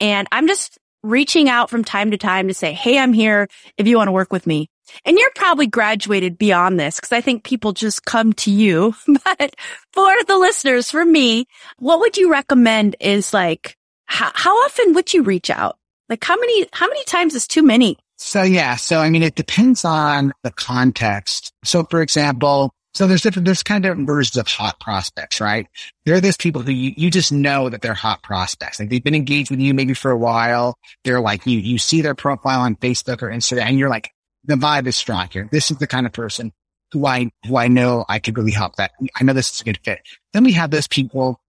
and 0.00 0.26
I'm 0.32 0.48
just 0.48 0.78
reaching 1.02 1.50
out 1.50 1.68
from 1.68 1.84
time 1.84 2.10
to 2.12 2.16
time 2.16 2.48
to 2.48 2.54
say, 2.54 2.72
Hey, 2.72 2.98
I'm 2.98 3.12
here 3.12 3.48
if 3.76 3.86
you 3.86 3.98
want 3.98 4.08
to 4.08 4.12
work 4.12 4.32
with 4.32 4.46
me. 4.46 4.70
And 5.04 5.18
you're 5.18 5.30
probably 5.34 5.66
graduated 5.66 6.38
beyond 6.38 6.80
this 6.80 6.96
because 6.96 7.12
I 7.12 7.20
think 7.20 7.44
people 7.44 7.74
just 7.74 8.02
come 8.06 8.32
to 8.34 8.50
you. 8.50 8.94
But 9.24 9.54
for 9.92 10.24
the 10.26 10.38
listeners, 10.38 10.90
for 10.90 11.04
me, 11.04 11.44
what 11.78 12.00
would 12.00 12.16
you 12.16 12.30
recommend 12.30 12.96
is 12.98 13.34
like, 13.34 13.76
how, 14.06 14.30
how 14.34 14.56
often 14.64 14.94
would 14.94 15.12
you 15.12 15.22
reach 15.22 15.50
out? 15.50 15.76
Like 16.08 16.24
how 16.24 16.36
many, 16.36 16.66
how 16.72 16.86
many 16.86 17.04
times 17.04 17.34
is 17.34 17.46
too 17.46 17.62
many? 17.62 17.98
So 18.16 18.42
yeah. 18.42 18.76
So 18.76 19.00
I 19.00 19.10
mean, 19.10 19.22
it 19.22 19.34
depends 19.34 19.84
on 19.84 20.32
the 20.42 20.50
context. 20.50 21.52
So 21.62 21.84
for 21.84 22.00
example, 22.00 22.72
so 22.94 23.08
there's 23.08 23.22
different, 23.22 23.44
there's 23.44 23.64
kind 23.64 23.84
of 23.84 23.90
different 23.90 24.06
versions 24.06 24.36
of 24.36 24.46
hot 24.46 24.78
prospects, 24.78 25.40
right? 25.40 25.66
There 26.04 26.14
are 26.14 26.20
those 26.20 26.36
people 26.36 26.62
who 26.62 26.70
you, 26.70 26.92
you 26.96 27.10
just 27.10 27.32
know 27.32 27.68
that 27.68 27.82
they're 27.82 27.92
hot 27.92 28.22
prospects. 28.22 28.78
Like 28.78 28.88
they've 28.88 29.02
been 29.02 29.16
engaged 29.16 29.50
with 29.50 29.58
you 29.58 29.74
maybe 29.74 29.94
for 29.94 30.12
a 30.12 30.16
while. 30.16 30.78
They're 31.02 31.20
like, 31.20 31.44
you, 31.44 31.58
you 31.58 31.78
see 31.78 32.02
their 32.02 32.14
profile 32.14 32.60
on 32.60 32.76
Facebook 32.76 33.20
or 33.22 33.30
Instagram 33.30 33.62
and 33.62 33.78
you're 33.78 33.90
like, 33.90 34.10
the 34.44 34.54
vibe 34.54 34.86
is 34.86 34.94
strong 34.94 35.28
here. 35.32 35.48
This 35.50 35.72
is 35.72 35.78
the 35.78 35.88
kind 35.88 36.06
of 36.06 36.12
person 36.12 36.52
who 36.92 37.04
I, 37.04 37.30
who 37.46 37.56
I 37.56 37.66
know 37.66 38.04
I 38.08 38.20
could 38.20 38.38
really 38.38 38.52
help 38.52 38.76
that. 38.76 38.92
I 39.16 39.24
know 39.24 39.32
this 39.32 39.52
is 39.52 39.60
a 39.60 39.64
good 39.64 39.80
fit. 39.82 40.00
Then 40.32 40.44
we 40.44 40.52
have 40.52 40.70
those 40.70 40.86
people. 40.86 41.40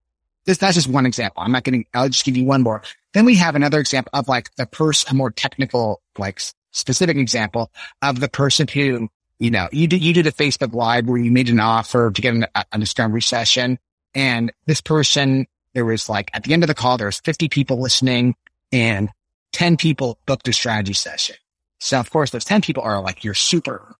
This, 0.46 0.58
that's 0.58 0.76
just 0.76 0.88
one 0.88 1.06
example. 1.06 1.44
I'm 1.44 1.52
not 1.52 1.64
getting, 1.64 1.86
I'll 1.94 2.10
just 2.10 2.26
give 2.26 2.38
you 2.38 2.46
one 2.46 2.64
more. 2.64 2.82
Then 3.14 3.26
we 3.26 3.36
have 3.36 3.56
another 3.56 3.80
example 3.80 4.10
of 4.14 4.28
like 4.28 4.50
the 4.56 4.66
person, 4.66 5.12
a 5.12 5.14
more 5.14 5.30
technical, 5.30 6.02
like 6.18 6.42
specific 6.72 7.18
example 7.18 7.72
of 8.02 8.20
the 8.20 8.30
person 8.30 8.68
who 8.68 9.10
you 9.40 9.52
know, 9.52 9.68
you 9.72 9.88
did, 9.88 10.02
you 10.02 10.14
did 10.14 10.28
a 10.28 10.32
Facebook 10.32 10.74
live 10.74 11.08
where 11.08 11.18
you 11.18 11.32
made 11.32 11.50
an 11.50 11.60
offer 11.60 12.12
to 12.12 12.22
get 12.22 12.34
an, 12.34 12.46
a, 12.56 12.80
discovery 12.80 13.22
session. 13.22 13.80
And 14.14 14.52
this 14.66 14.82
person, 14.82 15.48
there 15.74 15.86
was 15.86 16.08
like 16.08 16.30
at 16.34 16.44
the 16.44 16.54
end 16.54 16.64
of 16.64 16.68
the 16.68 16.76
call, 16.76 16.98
there 16.98 17.08
was 17.08 17.20
50 17.20 17.50
people 17.50 17.82
listening 17.82 18.36
and 18.72 19.10
10 19.54 19.78
people 19.78 20.18
booked 20.26 20.48
a 20.48 20.54
strategy 20.54 20.94
session. 20.94 21.36
So 21.80 22.00
of 22.00 22.10
course 22.10 22.32
those 22.32 22.46
10 22.46 22.62
people 22.62 22.84
are 22.84 23.02
like 23.02 23.24
you're 23.24 23.34
super 23.34 23.96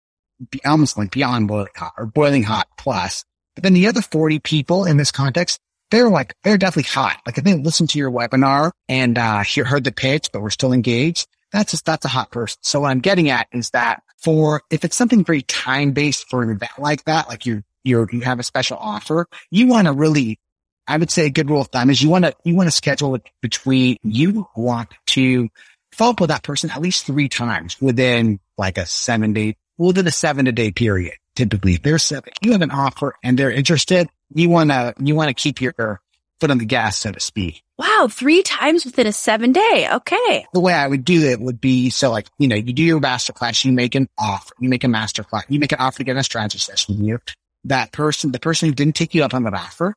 almost 0.66 0.98
like 0.98 1.12
beyond 1.12 1.48
boiling 1.48 1.68
hot 1.76 1.94
or 1.98 2.06
boiling 2.06 2.44
hot 2.44 2.68
plus. 2.78 3.24
But 3.56 3.64
then 3.64 3.74
the 3.74 3.88
other 3.88 4.02
40 4.02 4.40
people 4.40 4.86
in 4.86 4.98
this 4.98 5.12
context, 5.12 5.60
they're 5.92 6.10
like, 6.10 6.36
they're 6.44 6.58
definitely 6.58 6.90
hot. 6.90 7.22
Like 7.26 7.38
if 7.38 7.44
they 7.44 7.54
listened 7.54 7.90
to 7.92 8.00
your 8.00 8.12
webinar 8.12 8.72
and, 8.90 9.18
uh, 9.18 9.44
heard 9.44 9.84
the 9.84 9.92
pitch, 9.92 10.30
but 10.34 10.42
we're 10.42 10.50
still 10.50 10.74
engaged, 10.74 11.28
that's 11.52 11.72
just, 11.72 11.86
that's 11.86 12.06
a 12.06 12.10
hot 12.10 12.32
person. 12.32 12.58
So 12.64 12.82
what 12.82 12.92
I'm 12.92 13.00
getting 13.00 13.30
at 13.30 13.48
is 13.54 13.70
that 13.72 14.04
for, 14.26 14.64
if 14.72 14.84
it's 14.84 14.98
something 14.98 15.24
very 15.24 15.44
time 15.44 15.92
based 15.92 16.28
for 16.30 16.42
an 16.42 16.50
event 16.50 16.72
like 16.80 17.04
that, 17.06 17.30
like 17.30 17.46
you, 17.46 17.62
you 17.84 18.08
you 18.12 18.22
have 18.22 18.40
a 18.40 18.44
special 18.44 18.76
offer, 18.76 19.28
you 19.52 19.68
want 19.68 19.86
to 19.86 19.94
really, 19.94 20.40
I 20.88 20.98
would 20.98 21.12
say 21.12 21.28
a 21.28 21.30
good 21.30 21.48
rule 21.48 21.62
of 21.62 21.68
thumb 21.68 21.92
is 21.92 22.02
you 22.02 22.10
want 22.10 22.26
to, 22.26 22.36
you 22.44 22.56
want 22.56 22.66
to 22.66 22.72
schedule 22.72 23.14
it 23.14 23.22
between, 23.44 23.98
you 24.02 24.48
want 24.56 24.90
to 25.10 25.48
follow 25.92 26.12
up 26.12 26.20
with 26.22 26.30
that 26.30 26.42
person 26.42 26.72
at 26.72 26.82
least 26.82 27.06
three 27.06 27.30
times 27.30 27.80
within 27.80 28.40
like 28.58 28.80
a 28.80 28.88
seven 28.88 29.34
day, 29.34 29.56
within 29.78 30.08
a 30.08 30.12
seven 30.12 30.46
to 30.46 30.52
day 30.52 30.72
period. 30.72 31.14
Typically, 31.36 31.76
if 31.76 31.84
there's 31.84 32.02
seven, 32.02 32.34
you 32.42 32.54
have 32.54 32.64
an 32.64 32.72
offer 32.72 33.14
and 33.24 33.38
they're 33.38 33.52
interested, 33.52 34.10
you 34.34 34.50
want 34.50 34.72
to, 34.72 34.96
you 35.00 35.14
want 35.14 35.28
to 35.30 35.36
keep 35.36 35.62
your 35.62 36.02
foot 36.40 36.52
on 36.52 36.58
the 36.58 36.66
gas, 36.66 36.98
so 37.00 37.12
to 37.12 37.20
speak. 37.20 37.64
Wow, 37.78 38.08
three 38.10 38.44
times 38.44 38.86
within 38.86 39.08
a 39.08 39.12
seven 39.12 39.52
day. 39.52 39.88
Okay. 39.92 40.46
The 40.54 40.60
way 40.60 40.74
I 40.74 40.88
would 40.88 41.04
do 41.06 41.24
it 41.24 41.40
would 41.40 41.60
be 41.60 41.90
so 41.90 42.12
like, 42.12 42.28
you 42.38 42.48
know, 42.48 42.56
you 42.56 42.74
do 42.74 42.84
your 42.84 43.00
masterclass, 43.00 43.66
you 43.66 43.72
make 43.72 43.96
an 43.96 44.08
offer, 44.18 44.54
you 44.60 44.70
make 44.70 44.84
a 44.84 44.88
masterclass, 44.88 45.44
you 45.50 45.60
make 45.60 45.72
an 45.72 45.80
offer 45.80 45.98
to 45.98 46.04
get 46.04 46.18
a 46.18 46.24
strategy 46.24 46.60
session 46.60 46.98
with 46.98 47.06
you. 47.06 47.20
That 47.66 47.92
person, 47.92 48.32
the 48.32 48.40
person 48.40 48.70
who 48.70 48.76
didn't 48.76 48.96
take 48.96 49.14
you 49.14 49.24
up 49.24 49.34
on 49.34 49.44
that 49.44 49.54
offer, 49.54 49.94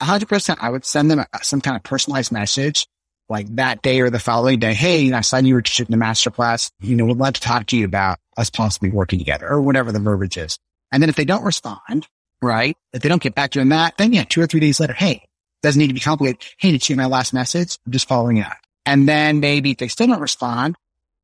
hundred 0.00 0.28
percent, 0.28 0.58
I 0.62 0.70
would 0.70 0.84
send 0.84 1.10
them 1.10 1.20
a, 1.20 1.26
some 1.42 1.60
kind 1.60 1.76
of 1.76 1.82
personalized 1.82 2.32
message 2.32 2.86
like 3.28 3.54
that 3.56 3.82
day 3.82 4.00
or 4.00 4.10
the 4.10 4.18
following 4.18 4.58
day. 4.58 4.74
Hey, 4.74 5.12
I 5.12 5.20
saw 5.20 5.38
you 5.38 5.54
were 5.54 5.60
interested 5.60 5.88
in 5.88 5.98
the 5.98 6.04
masterclass. 6.04 6.70
You 6.80 6.96
know, 6.96 7.06
would 7.06 7.18
love 7.18 7.34
to 7.34 7.40
talk 7.40 7.66
to 7.66 7.76
you 7.76 7.84
about 7.84 8.18
us 8.36 8.50
possibly 8.50 8.90
working 8.90 9.18
together 9.18 9.48
or 9.48 9.60
whatever 9.60 9.92
the 9.92 10.00
verbiage 10.00 10.36
is. 10.36 10.58
And 10.90 11.02
then 11.02 11.08
if 11.08 11.16
they 11.16 11.24
don't 11.24 11.44
respond, 11.44 12.06
right? 12.42 12.76
If 12.92 13.02
they 13.02 13.08
don't 13.08 13.22
get 13.22 13.34
back 13.34 13.52
to 13.52 13.58
you 13.58 13.62
on 13.62 13.70
that, 13.70 13.96
then 13.96 14.12
yeah, 14.12 14.24
two 14.24 14.42
or 14.42 14.46
three 14.46 14.60
days 14.60 14.80
later, 14.80 14.92
hey, 14.92 15.24
doesn't 15.62 15.78
need 15.78 15.88
to 15.88 15.94
be 15.94 16.00
complicated. 16.00 16.42
Hey, 16.58 16.72
did 16.72 16.88
you 16.88 16.96
my 16.96 17.06
last 17.06 17.32
message? 17.32 17.78
I'm 17.86 17.92
just 17.92 18.08
following 18.08 18.40
up. 18.40 18.56
And 18.84 19.08
then 19.08 19.40
maybe 19.40 19.72
if 19.72 19.78
they 19.78 19.88
still 19.88 20.08
don't 20.08 20.20
respond 20.20 20.76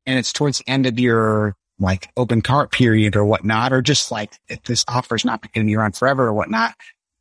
and 0.05 0.17
it's 0.17 0.33
towards 0.33 0.59
the 0.59 0.69
end 0.69 0.85
of 0.85 0.99
your 0.99 1.55
like 1.79 2.09
open 2.17 2.41
cart 2.41 2.71
period 2.71 3.15
or 3.15 3.25
whatnot, 3.25 3.71
or 3.73 3.81
just 3.81 4.11
like 4.11 4.33
if 4.47 4.63
this 4.63 4.83
offer 4.87 5.15
is 5.15 5.25
not 5.25 5.41
going 5.41 5.65
to 5.65 5.69
be 5.69 5.75
around 5.75 5.95
forever 5.95 6.27
or 6.27 6.33
whatnot. 6.33 6.75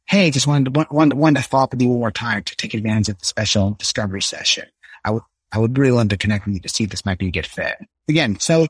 Hey, 0.06 0.30
just 0.30 0.46
wanted 0.46 0.72
to, 0.72 0.86
one, 0.90 1.10
one 1.10 1.34
to 1.34 1.42
follow 1.42 1.64
up 1.64 1.72
with 1.72 1.82
you 1.82 1.90
one 1.90 1.98
more 1.98 2.10
time 2.10 2.42
to 2.42 2.56
take 2.56 2.74
advantage 2.74 3.10
of 3.10 3.18
the 3.18 3.24
special 3.24 3.72
discovery 3.72 4.22
session. 4.22 4.64
I 5.04 5.10
would, 5.10 5.22
I 5.52 5.58
would 5.58 5.76
really 5.76 5.92
love 5.92 6.08
to 6.08 6.16
connect 6.16 6.46
with 6.46 6.54
you 6.54 6.60
to 6.60 6.68
see 6.68 6.84
if 6.84 6.90
this 6.90 7.04
might 7.04 7.18
be 7.18 7.28
a 7.28 7.32
good 7.32 7.46
fit. 7.46 7.76
Again, 8.08 8.40
so 8.40 8.66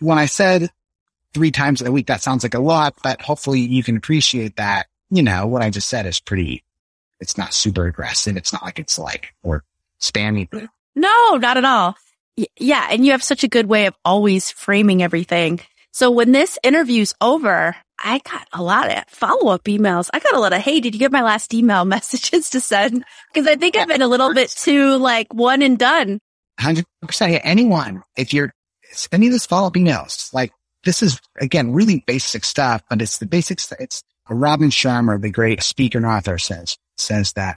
when 0.00 0.18
I 0.18 0.26
said 0.26 0.70
three 1.34 1.50
times 1.50 1.82
a 1.82 1.92
week, 1.92 2.06
that 2.06 2.22
sounds 2.22 2.42
like 2.42 2.54
a 2.54 2.58
lot, 2.58 2.94
but 3.02 3.20
hopefully 3.20 3.60
you 3.60 3.82
can 3.82 3.96
appreciate 3.96 4.56
that. 4.56 4.86
You 5.10 5.22
know, 5.22 5.46
what 5.46 5.62
I 5.62 5.70
just 5.70 5.88
said 5.88 6.06
is 6.06 6.20
pretty 6.20 6.64
it's 7.20 7.36
not 7.36 7.54
super 7.54 7.86
aggressive. 7.86 8.36
It's 8.36 8.52
not 8.52 8.62
like 8.62 8.78
it's 8.78 8.98
like 8.98 9.34
or 9.42 9.64
spammy. 10.00 10.48
No, 10.94 11.36
not 11.36 11.56
at 11.56 11.64
all. 11.64 11.96
Y- 12.36 12.46
yeah. 12.58 12.88
And 12.90 13.04
you 13.04 13.12
have 13.12 13.22
such 13.22 13.44
a 13.44 13.48
good 13.48 13.66
way 13.66 13.86
of 13.86 13.94
always 14.04 14.50
framing 14.50 15.02
everything. 15.02 15.60
So 15.92 16.10
when 16.10 16.32
this 16.32 16.58
interview's 16.62 17.14
over, 17.20 17.74
I 17.98 18.20
got 18.20 18.46
a 18.52 18.62
lot 18.62 18.90
of 18.96 19.04
follow 19.08 19.52
up 19.52 19.64
emails. 19.64 20.08
I 20.12 20.20
got 20.20 20.34
a 20.34 20.38
lot 20.38 20.52
of, 20.52 20.60
Hey, 20.60 20.80
did 20.80 20.94
you 20.94 21.00
get 21.00 21.10
my 21.12 21.22
last 21.22 21.52
email 21.52 21.84
messages 21.96 22.50
to 22.50 22.60
send? 22.60 23.04
Cause 23.34 23.46
I 23.46 23.56
think 23.56 23.76
I've 23.76 23.88
been 23.88 24.02
a 24.02 24.08
little 24.08 24.32
bit 24.34 24.50
too 24.50 24.96
like 24.96 25.32
one 25.34 25.62
and 25.62 25.78
done. 25.78 26.20
Hundred 26.60 26.84
percent. 27.02 27.40
Anyone, 27.44 28.02
if 28.16 28.32
you're 28.32 28.52
sending 28.90 29.30
this 29.30 29.46
follow 29.46 29.68
up 29.68 29.74
emails, 29.74 30.32
like 30.32 30.52
this 30.84 31.02
is 31.02 31.20
again, 31.40 31.72
really 31.72 32.02
basic 32.06 32.44
stuff, 32.44 32.82
but 32.88 33.02
it's 33.02 33.18
the 33.18 33.26
basics. 33.26 33.72
It's 33.78 34.02
Robin 34.28 34.70
Sharma, 34.70 35.20
the 35.20 35.30
great 35.30 35.62
speaker 35.62 35.98
and 35.98 36.06
author 36.06 36.38
says, 36.38 36.76
says 37.00 37.32
that 37.34 37.56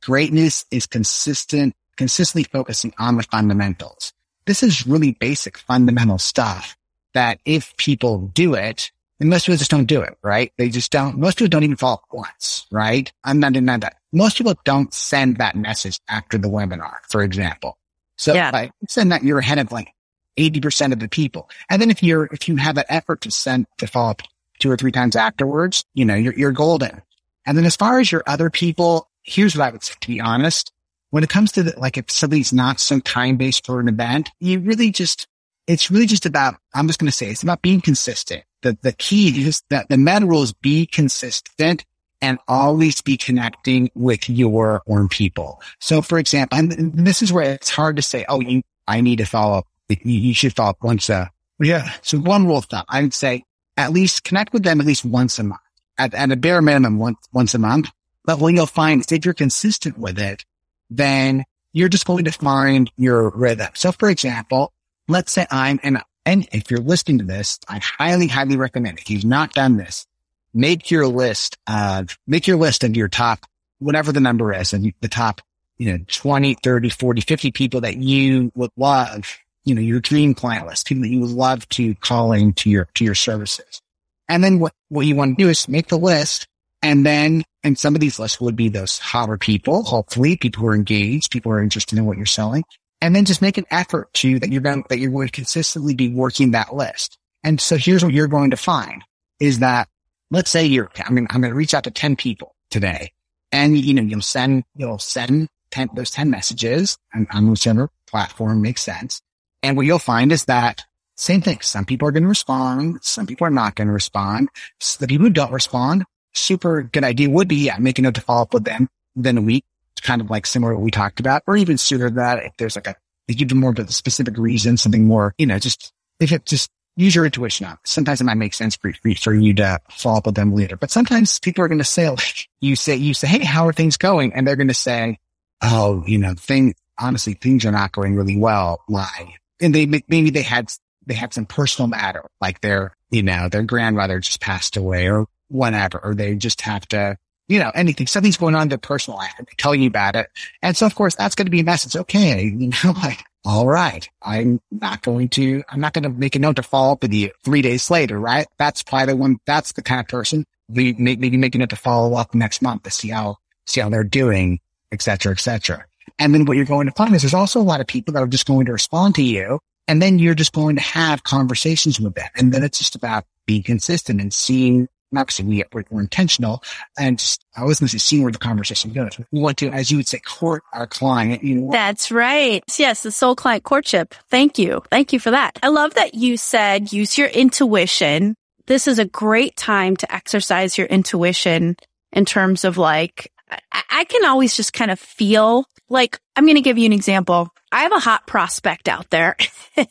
greatness 0.00 0.64
is 0.70 0.86
consistent, 0.86 1.74
consistently 1.96 2.44
focusing 2.44 2.92
on 2.98 3.16
the 3.16 3.22
fundamentals. 3.24 4.12
This 4.46 4.62
is 4.62 4.86
really 4.86 5.12
basic 5.12 5.58
fundamental 5.58 6.18
stuff 6.18 6.76
that 7.14 7.40
if 7.44 7.76
people 7.76 8.30
do 8.34 8.54
it, 8.54 8.92
and 9.18 9.30
most 9.30 9.46
people 9.46 9.56
just 9.56 9.70
don't 9.70 9.86
do 9.86 10.02
it, 10.02 10.16
right? 10.22 10.52
They 10.58 10.68
just 10.68 10.92
don't, 10.92 11.18
most 11.18 11.38
people 11.38 11.48
don't 11.48 11.64
even 11.64 11.76
follow 11.76 11.94
up 11.94 12.04
once, 12.12 12.66
right? 12.70 13.10
I'm 13.24 13.40
not 13.40 13.54
denying 13.54 13.80
that. 13.80 13.96
Most 14.12 14.36
people 14.36 14.54
don't 14.64 14.92
send 14.92 15.38
that 15.38 15.56
message 15.56 15.98
after 16.08 16.38
the 16.38 16.48
webinar, 16.48 16.96
for 17.08 17.22
example. 17.22 17.78
So 18.16 18.34
yeah. 18.34 18.50
I 18.52 18.70
send 18.88 19.12
that 19.12 19.22
you're 19.22 19.38
ahead 19.38 19.58
of 19.58 19.72
like 19.72 19.88
80% 20.36 20.92
of 20.92 21.00
the 21.00 21.08
people. 21.08 21.48
And 21.70 21.80
then 21.80 21.90
if 21.90 22.02
you're, 22.02 22.26
if 22.26 22.48
you 22.48 22.56
have 22.56 22.74
that 22.74 22.86
effort 22.88 23.22
to 23.22 23.30
send, 23.30 23.66
to 23.78 23.86
follow 23.86 24.10
up 24.10 24.22
two 24.58 24.70
or 24.70 24.76
three 24.76 24.92
times 24.92 25.16
afterwards, 25.16 25.84
you 25.94 26.04
know, 26.04 26.14
you're, 26.14 26.34
you're 26.34 26.52
golden. 26.52 27.02
And 27.46 27.56
then 27.56 27.64
as 27.64 27.76
far 27.76 28.00
as 28.00 28.10
your 28.10 28.24
other 28.26 28.50
people, 28.50 29.08
here's 29.22 29.56
what 29.56 29.68
I 29.68 29.70
would 29.70 29.84
say, 29.84 29.94
to 30.00 30.08
be 30.08 30.20
honest. 30.20 30.72
When 31.10 31.22
it 31.22 31.30
comes 31.30 31.52
to 31.52 31.62
the, 31.62 31.78
like, 31.78 31.96
if 31.96 32.10
somebody's 32.10 32.52
not 32.52 32.80
so 32.80 32.98
time 32.98 33.36
based 33.36 33.64
for 33.64 33.78
an 33.80 33.88
event, 33.88 34.30
you 34.40 34.58
really 34.58 34.90
just, 34.90 35.28
it's 35.66 35.90
really 35.90 36.06
just 36.06 36.26
about, 36.26 36.56
I'm 36.74 36.88
just 36.88 36.98
going 36.98 37.08
to 37.08 37.16
say 37.16 37.30
it's 37.30 37.44
about 37.44 37.62
being 37.62 37.80
consistent. 37.80 38.42
The, 38.62 38.76
the 38.82 38.92
key 38.92 39.46
is 39.46 39.62
that 39.70 39.88
the 39.88 39.96
meta 39.96 40.26
rule 40.26 40.42
is 40.42 40.52
be 40.52 40.84
consistent 40.84 41.84
and 42.20 42.38
always 42.48 43.00
be 43.02 43.16
connecting 43.16 43.90
with 43.94 44.28
your 44.28 44.82
own 44.88 45.08
people. 45.08 45.62
So 45.80 46.02
for 46.02 46.18
example, 46.18 46.58
and 46.58 46.92
this 47.06 47.22
is 47.22 47.32
where 47.32 47.52
it's 47.52 47.70
hard 47.70 47.96
to 47.96 48.02
say, 48.02 48.24
Oh, 48.28 48.40
you, 48.40 48.62
I 48.88 49.00
need 49.00 49.18
to 49.18 49.26
follow 49.26 49.58
up. 49.58 49.66
You, 49.88 49.98
you 50.02 50.34
should 50.34 50.56
follow 50.56 50.70
up 50.70 50.82
once 50.82 51.08
a, 51.08 51.30
yeah. 51.60 51.92
So 52.02 52.18
one 52.18 52.46
rule 52.46 52.58
of 52.58 52.64
thumb, 52.64 52.84
I 52.88 53.02
would 53.02 53.14
say 53.14 53.44
at 53.76 53.92
least 53.92 54.24
connect 54.24 54.52
with 54.52 54.62
them 54.62 54.80
at 54.80 54.86
least 54.86 55.04
once 55.04 55.38
a 55.38 55.44
month 55.44 55.60
at, 55.98 56.14
at 56.14 56.32
a 56.32 56.36
bare 56.36 56.62
minimum 56.62 56.98
once, 56.98 57.18
once 57.32 57.54
a 57.54 57.58
month. 57.58 57.90
But 58.24 58.38
what 58.38 58.54
you'll 58.54 58.66
find 58.66 59.00
is 59.00 59.12
if 59.12 59.24
you're 59.24 59.34
consistent 59.34 59.98
with 59.98 60.18
it, 60.18 60.44
then 60.90 61.44
you're 61.72 61.88
just 61.88 62.06
going 62.06 62.24
to 62.24 62.32
find 62.32 62.90
your 62.96 63.30
rhythm. 63.30 63.68
So 63.74 63.92
for 63.92 64.08
example, 64.08 64.72
let's 65.08 65.32
say 65.32 65.46
I'm, 65.50 65.78
and 65.82 66.02
And 66.24 66.48
if 66.50 66.70
you're 66.70 66.80
listening 66.80 67.18
to 67.18 67.24
this, 67.24 67.60
I 67.68 67.78
highly, 67.78 68.26
highly 68.26 68.56
recommend 68.56 68.98
if 68.98 69.10
you've 69.10 69.24
not 69.24 69.52
done 69.52 69.76
this, 69.76 70.06
make 70.52 70.90
your 70.90 71.06
list 71.06 71.56
of, 71.68 72.18
make 72.26 72.48
your 72.48 72.56
list 72.56 72.82
of 72.82 72.96
your 72.96 73.08
top, 73.08 73.46
whatever 73.78 74.10
the 74.10 74.20
number 74.20 74.52
is 74.52 74.72
and 74.72 74.92
the 75.00 75.08
top, 75.08 75.40
you 75.78 75.92
know, 75.92 76.04
20, 76.08 76.54
30, 76.54 76.88
40, 76.88 77.20
50 77.20 77.52
people 77.52 77.82
that 77.82 77.96
you 77.98 78.50
would 78.54 78.72
love, 78.76 79.38
you 79.64 79.74
know, 79.74 79.80
your 79.80 80.00
dream 80.00 80.34
client 80.34 80.66
list, 80.66 80.88
people 80.88 81.02
that 81.02 81.10
you 81.10 81.20
would 81.20 81.30
love 81.30 81.68
to 81.68 81.94
call 81.96 82.32
into 82.32 82.70
your, 82.70 82.88
to 82.94 83.04
your 83.04 83.14
services. 83.14 83.80
And 84.28 84.42
then 84.42 84.58
what, 84.58 84.72
what 84.88 85.06
you 85.06 85.14
want 85.14 85.38
to 85.38 85.44
do 85.44 85.48
is 85.48 85.68
make 85.68 85.88
the 85.88 85.98
list 85.98 86.46
and 86.82 87.04
then, 87.04 87.42
and 87.64 87.78
some 87.78 87.94
of 87.94 88.00
these 88.00 88.18
lists 88.18 88.40
would 88.40 88.56
be 88.56 88.68
those 88.68 88.98
hotter 88.98 89.38
people, 89.38 89.82
hopefully 89.82 90.36
people 90.36 90.62
who 90.62 90.68
are 90.68 90.74
engaged, 90.74 91.30
people 91.30 91.50
who 91.50 91.58
are 91.58 91.62
interested 91.62 91.98
in 91.98 92.06
what 92.06 92.16
you're 92.16 92.26
selling. 92.26 92.64
And 93.00 93.14
then 93.14 93.24
just 93.24 93.42
make 93.42 93.58
an 93.58 93.66
effort 93.70 94.12
to 94.14 94.38
that 94.38 94.50
you're 94.50 94.62
going, 94.62 94.84
that 94.88 94.98
you're 94.98 95.10
going 95.10 95.28
to 95.28 95.32
consistently 95.32 95.94
be 95.94 96.08
working 96.08 96.52
that 96.52 96.74
list. 96.74 97.18
And 97.42 97.60
so 97.60 97.76
here's 97.76 98.04
what 98.04 98.14
you're 98.14 98.28
going 98.28 98.50
to 98.50 98.56
find 98.56 99.02
is 99.38 99.58
that 99.58 99.88
let's 100.30 100.50
say 100.50 100.64
you're, 100.64 100.90
I 101.04 101.10
mean, 101.10 101.26
I'm 101.30 101.40
going 101.40 101.52
to 101.52 101.56
reach 101.56 101.74
out 101.74 101.84
to 101.84 101.90
10 101.90 102.16
people 102.16 102.54
today 102.70 103.12
and 103.52 103.76
you 103.76 103.94
know, 103.94 104.02
you'll 104.02 104.22
send, 104.22 104.64
you'll 104.74 104.98
send 104.98 105.48
10, 105.72 105.90
those 105.94 106.10
10 106.10 106.30
messages 106.30 106.96
and 107.12 107.26
on, 107.32 107.44
on 107.44 107.50
whichever 107.50 107.90
platform 108.06 108.62
makes 108.62 108.82
sense. 108.82 109.20
And 109.62 109.76
what 109.76 109.86
you'll 109.86 109.98
find 109.98 110.32
is 110.32 110.44
that 110.46 110.84
same 111.16 111.40
thing. 111.40 111.60
Some 111.60 111.84
people 111.84 112.06
are 112.08 112.12
going 112.12 112.22
to 112.22 112.28
respond. 112.28 112.98
Some 113.02 113.26
people 113.26 113.46
are 113.46 113.50
not 113.50 113.74
going 113.74 113.88
to 113.88 113.94
respond. 113.94 114.48
So 114.80 114.98
the 115.00 115.08
people 115.08 115.26
who 115.26 115.32
don't 115.32 115.52
respond, 115.52 116.04
super 116.34 116.82
good 116.82 117.04
idea 117.04 117.30
would 117.30 117.48
be, 117.48 117.56
yeah, 117.56 117.78
make 117.78 117.98
a 117.98 118.02
note 118.02 118.14
to 118.14 118.20
follow 118.20 118.42
up 118.42 118.54
with 118.54 118.64
them 118.64 118.88
within 119.14 119.38
a 119.38 119.42
week, 119.42 119.64
It's 119.96 120.06
kind 120.06 120.20
of 120.20 120.30
like 120.30 120.46
similar 120.46 120.72
to 120.72 120.76
what 120.76 120.84
we 120.84 120.90
talked 120.90 121.20
about, 121.20 121.42
or 121.46 121.56
even 121.56 121.78
sooner 121.78 122.06
than 122.06 122.16
that. 122.16 122.44
If 122.44 122.56
there's 122.58 122.76
like 122.76 122.86
a, 122.86 122.96
they 123.28 123.34
give 123.34 123.50
you 123.50 123.56
more 123.56 123.70
of 123.70 123.78
a 123.78 123.90
specific 123.90 124.36
reason, 124.36 124.76
something 124.76 125.04
more, 125.04 125.34
you 125.38 125.46
know, 125.46 125.58
just, 125.58 125.92
if 126.20 126.32
it 126.32 126.44
just 126.44 126.70
use 126.96 127.14
your 127.14 127.24
intuition 127.24 127.66
on. 127.66 127.78
Sometimes 127.84 128.20
it 128.20 128.24
might 128.24 128.34
make 128.34 128.54
sense 128.54 128.76
for, 128.76 128.92
for 129.20 129.34
you 129.34 129.54
to 129.54 129.78
follow 129.90 130.18
up 130.18 130.26
with 130.26 130.34
them 130.34 130.54
later, 130.54 130.76
but 130.76 130.90
sometimes 130.90 131.38
people 131.38 131.64
are 131.64 131.68
going 131.68 131.78
to 131.78 131.84
say, 131.84 132.08
like, 132.08 132.48
you 132.60 132.76
say, 132.76 132.96
you 132.96 133.14
say, 133.14 133.26
Hey, 133.26 133.44
how 133.44 133.66
are 133.66 133.72
things 133.72 133.96
going? 133.96 134.32
And 134.32 134.46
they're 134.46 134.56
going 134.56 134.68
to 134.68 134.74
say, 134.74 135.18
Oh, 135.62 136.04
you 136.06 136.18
know, 136.18 136.34
thing, 136.34 136.74
honestly, 136.98 137.34
things 137.34 137.64
are 137.64 137.72
not 137.72 137.92
going 137.92 138.14
really 138.14 138.36
well. 138.36 138.82
Why? 138.86 139.36
And 139.60 139.74
they, 139.74 139.86
maybe 139.86 140.30
they 140.30 140.42
had, 140.42 140.70
they 141.06 141.14
had 141.14 141.32
some 141.32 141.46
personal 141.46 141.88
matter, 141.88 142.24
like 142.40 142.60
their, 142.60 142.92
you 143.10 143.22
know, 143.22 143.48
their 143.48 143.62
grandmother 143.62 144.20
just 144.20 144.40
passed 144.40 144.76
away 144.76 145.08
or 145.08 145.26
whatever, 145.48 145.98
or 146.02 146.14
they 146.14 146.34
just 146.34 146.60
have 146.62 146.86
to, 146.88 147.16
you 147.48 147.58
know, 147.58 147.70
anything, 147.74 148.06
something's 148.06 148.36
going 148.36 148.54
on 148.54 148.62
in 148.62 148.68
their 148.68 148.78
personal 148.78 149.18
life 149.18 149.34
and 149.38 149.46
they 149.46 149.52
tell 149.56 149.74
you 149.74 149.88
about 149.88 150.16
it. 150.16 150.28
And 150.62 150.76
so 150.76 150.86
of 150.86 150.94
course 150.94 151.14
that's 151.14 151.34
going 151.34 151.46
to 151.46 151.50
be 151.50 151.60
a 151.60 151.64
message. 151.64 151.96
Okay. 151.96 152.44
You 152.56 152.70
know, 152.84 152.92
like, 152.92 153.24
all 153.44 153.68
right, 153.68 154.08
I'm 154.22 154.60
not 154.72 155.02
going 155.02 155.28
to, 155.30 155.62
I'm 155.68 155.80
not 155.80 155.92
going 155.92 156.02
to 156.02 156.08
make 156.08 156.34
a 156.34 156.40
note 156.40 156.56
to 156.56 156.64
follow 156.64 156.92
up 156.92 157.02
with 157.02 157.12
you 157.12 157.30
three 157.44 157.62
days 157.62 157.90
later, 157.90 158.18
right? 158.18 158.48
That's 158.58 158.82
probably 158.82 159.06
the 159.06 159.16
one, 159.16 159.38
that's 159.46 159.72
the 159.72 159.82
kind 159.82 160.00
of 160.00 160.08
person 160.08 160.44
we 160.68 160.94
maybe 160.94 161.36
making 161.36 161.60
it 161.60 161.70
to 161.70 161.76
follow 161.76 162.16
up 162.16 162.34
next 162.34 162.60
month 162.60 162.82
to 162.82 162.90
see 162.90 163.08
how, 163.08 163.36
see 163.66 163.80
how 163.80 163.88
they're 163.88 164.02
doing, 164.02 164.58
et 164.90 165.00
cetera, 165.00 165.32
et 165.32 165.38
cetera. 165.38 165.84
And 166.18 166.34
then 166.34 166.44
what 166.44 166.56
you're 166.56 166.66
going 166.66 166.86
to 166.86 166.92
find 166.92 167.14
is 167.14 167.22
there's 167.22 167.34
also 167.34 167.60
a 167.60 167.62
lot 167.62 167.80
of 167.80 167.86
people 167.86 168.14
that 168.14 168.22
are 168.22 168.28
just 168.28 168.46
going 168.46 168.66
to 168.66 168.72
respond 168.72 169.14
to 169.16 169.22
you. 169.22 169.60
And 169.88 170.02
then 170.02 170.18
you're 170.18 170.34
just 170.34 170.52
going 170.52 170.76
to 170.76 170.82
have 170.82 171.22
conversations 171.22 172.00
with 172.00 172.14
them. 172.14 172.28
And 172.36 172.52
then 172.52 172.64
it's 172.64 172.78
just 172.78 172.96
about 172.96 173.24
being 173.46 173.62
consistent 173.62 174.20
and 174.20 174.32
seeing 174.32 174.88
obviously 175.16 175.44
we, 175.44 175.64
we're, 175.72 176.00
intentional 176.00 176.62
and 176.98 177.18
just, 177.18 177.44
I 177.56 177.64
was 177.64 177.78
going 177.78 177.88
to 177.88 177.98
say 177.98 177.98
seeing 177.98 178.22
where 178.22 178.32
the 178.32 178.38
conversation 178.38 178.92
goes. 178.92 179.18
We 179.30 179.40
want 179.40 179.58
to, 179.58 179.70
as 179.70 179.90
you 179.90 179.98
would 179.98 180.08
say, 180.08 180.18
court 180.18 180.62
our 180.72 180.86
client. 180.86 181.42
You 181.42 181.60
know, 181.60 181.70
That's 181.70 182.10
right. 182.10 182.62
Yes, 182.76 183.02
the 183.02 183.12
soul 183.12 183.36
client 183.36 183.64
courtship. 183.64 184.14
Thank 184.28 184.58
you. 184.58 184.82
Thank 184.90 185.12
you 185.12 185.20
for 185.20 185.30
that. 185.30 185.58
I 185.62 185.68
love 185.68 185.94
that 185.94 186.14
you 186.14 186.36
said 186.36 186.92
use 186.92 187.16
your 187.16 187.28
intuition. 187.28 188.34
This 188.66 188.88
is 188.88 188.98
a 188.98 189.04
great 189.04 189.56
time 189.56 189.96
to 189.98 190.12
exercise 190.12 190.76
your 190.76 190.88
intuition 190.88 191.76
in 192.12 192.24
terms 192.24 192.64
of 192.64 192.76
like, 192.78 193.32
I, 193.72 194.04
can 194.04 194.24
always 194.24 194.56
just 194.56 194.72
kind 194.72 194.90
of 194.90 194.98
feel 194.98 195.64
like, 195.88 196.18
I'm 196.34 196.44
going 196.44 196.56
to 196.56 196.62
give 196.62 196.78
you 196.78 196.86
an 196.86 196.92
example. 196.92 197.48
I 197.72 197.82
have 197.82 197.92
a 197.92 198.00
hot 198.00 198.26
prospect 198.26 198.88
out 198.88 199.10
there. 199.10 199.36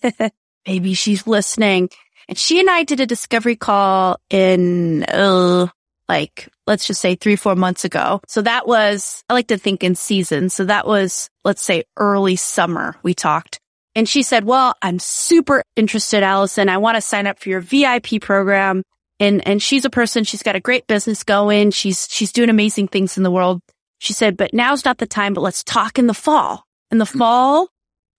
Maybe 0.68 0.94
she's 0.94 1.26
listening 1.28 1.90
and 2.28 2.38
she 2.38 2.60
and 2.60 2.70
I 2.70 2.84
did 2.84 3.00
a 3.00 3.06
discovery 3.06 3.56
call 3.56 4.18
in, 4.30 5.04
uh, 5.04 5.68
like, 6.10 6.50
let's 6.68 6.88
just 6.88 7.02
say 7.02 7.16
three, 7.16 7.36
four 7.36 7.56
months 7.56 7.86
ago. 7.86 8.22
So 8.28 8.42
that 8.42 8.68
was, 8.68 9.24
I 9.30 9.34
like 9.34 9.48
to 9.48 9.58
think 9.58 9.84
in 9.84 9.96
season. 9.96 10.50
So 10.50 10.66
that 10.66 10.88
was, 10.88 11.30
let's 11.44 11.62
say 11.62 11.84
early 11.98 12.36
summer 12.36 12.96
we 13.04 13.14
talked. 13.14 13.60
And 13.96 14.10
she 14.10 14.24
said, 14.24 14.44
well, 14.44 14.76
I'm 14.82 15.00
super 15.00 15.64
interested, 15.76 16.22
Allison. 16.22 16.68
I 16.68 16.78
want 16.78 16.96
to 16.96 17.02
sign 17.02 17.28
up 17.28 17.40
for 17.40 17.50
your 17.50 17.62
VIP 17.62 18.22
program. 18.22 18.84
And, 19.20 19.48
and 19.48 19.62
she's 19.62 19.86
a 19.86 19.90
person, 19.90 20.24
she's 20.24 20.44
got 20.44 20.56
a 20.56 20.60
great 20.60 20.88
business 20.88 21.24
going. 21.24 21.72
She's, 21.72 22.08
she's 22.10 22.34
doing 22.34 22.50
amazing 22.50 22.90
things 22.90 23.18
in 23.18 23.24
the 23.24 23.32
world. 23.32 23.62
She 24.00 24.14
said, 24.14 24.36
but 24.36 24.54
now's 24.54 24.84
not 24.84 24.98
the 24.98 25.06
time, 25.06 25.34
but 25.34 25.42
let's 25.42 25.64
talk 25.64 25.98
in 25.98 26.08
the 26.08 26.14
fall. 26.14 26.66
In 26.92 26.98
the 26.98 27.06
hmm. 27.06 27.18
fall, 27.18 27.70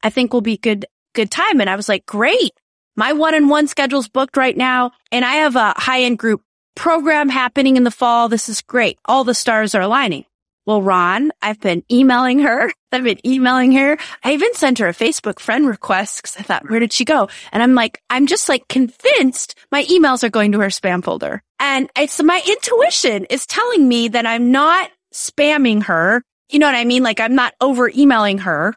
I 0.02 0.10
think 0.10 0.32
will 0.32 0.40
be 0.40 0.56
good, 0.56 0.86
good 1.14 1.30
time. 1.30 1.60
And 1.60 1.68
I 1.68 1.76
was 1.76 1.88
like, 1.88 2.06
great. 2.06 2.52
My 2.96 3.12
one-on-one 3.12 3.66
schedule's 3.68 4.08
booked 4.08 4.38
right 4.38 4.56
now 4.56 4.92
and 5.12 5.24
I 5.24 5.34
have 5.34 5.54
a 5.54 5.74
high-end 5.76 6.18
group 6.18 6.42
program 6.74 7.28
happening 7.28 7.76
in 7.76 7.84
the 7.84 7.90
fall. 7.90 8.28
This 8.28 8.48
is 8.48 8.62
great. 8.62 8.98
All 9.04 9.24
the 9.24 9.34
stars 9.34 9.74
are 9.74 9.82
aligning. 9.82 10.24
Well, 10.66 10.82
Ron, 10.82 11.30
I've 11.40 11.60
been 11.60 11.84
emailing 11.90 12.40
her. 12.40 12.72
I've 12.92 13.04
been 13.04 13.24
emailing 13.24 13.72
her. 13.72 13.98
I 14.24 14.32
even 14.32 14.52
sent 14.54 14.78
her 14.78 14.88
a 14.88 14.94
Facebook 14.94 15.38
friend 15.38 15.66
request 15.66 16.22
because 16.22 16.36
I 16.38 16.42
thought, 16.42 16.68
where 16.68 16.80
did 16.80 16.92
she 16.92 17.04
go? 17.04 17.28
And 17.52 17.62
I'm 17.62 17.74
like, 17.74 18.02
I'm 18.10 18.26
just 18.26 18.48
like 18.48 18.66
convinced 18.68 19.54
my 19.70 19.84
emails 19.84 20.24
are 20.24 20.30
going 20.30 20.52
to 20.52 20.60
her 20.60 20.68
spam 20.68 21.04
folder. 21.04 21.42
And 21.60 21.88
it's 21.96 22.22
my 22.22 22.42
intuition 22.46 23.26
is 23.26 23.46
telling 23.46 23.86
me 23.86 24.08
that 24.08 24.26
I'm 24.26 24.50
not 24.50 24.90
spamming 25.14 25.84
her. 25.84 26.22
You 26.50 26.58
know 26.58 26.66
what 26.66 26.74
I 26.74 26.84
mean? 26.84 27.02
Like 27.02 27.20
I'm 27.20 27.34
not 27.34 27.54
over 27.60 27.88
emailing 27.88 28.38
her 28.38 28.74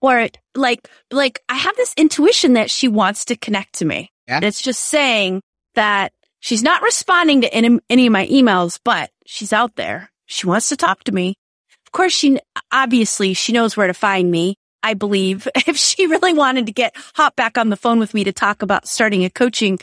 or 0.00 0.28
like, 0.54 0.88
like 1.10 1.42
I 1.48 1.56
have 1.56 1.76
this 1.76 1.94
intuition 1.96 2.54
that 2.54 2.70
she 2.70 2.88
wants 2.88 3.26
to 3.26 3.36
connect 3.36 3.74
to 3.74 3.84
me. 3.84 4.10
Yeah. 4.28 4.40
It's 4.42 4.62
just 4.62 4.80
saying 4.80 5.42
that 5.74 6.12
she's 6.40 6.62
not 6.62 6.82
responding 6.82 7.42
to 7.42 7.52
any, 7.52 7.78
any 7.90 8.06
of 8.06 8.12
my 8.12 8.26
emails, 8.28 8.78
but 8.84 9.10
she's 9.26 9.52
out 9.52 9.76
there. 9.76 10.10
She 10.26 10.46
wants 10.46 10.68
to 10.68 10.76
talk 10.76 11.04
to 11.04 11.12
me. 11.12 11.34
Of 11.86 11.92
course, 11.92 12.12
she 12.12 12.38
obviously 12.72 13.34
she 13.34 13.52
knows 13.52 13.76
where 13.76 13.86
to 13.86 13.94
find 13.94 14.30
me. 14.30 14.56
I 14.82 14.94
believe 14.94 15.48
if 15.66 15.76
she 15.76 16.06
really 16.06 16.32
wanted 16.32 16.66
to 16.66 16.72
get 16.72 16.94
hop 17.14 17.36
back 17.36 17.58
on 17.58 17.70
the 17.70 17.76
phone 17.76 17.98
with 17.98 18.14
me 18.14 18.24
to 18.24 18.32
talk 18.32 18.62
about 18.62 18.86
starting 18.86 19.24
a 19.24 19.30
coaching 19.30 19.78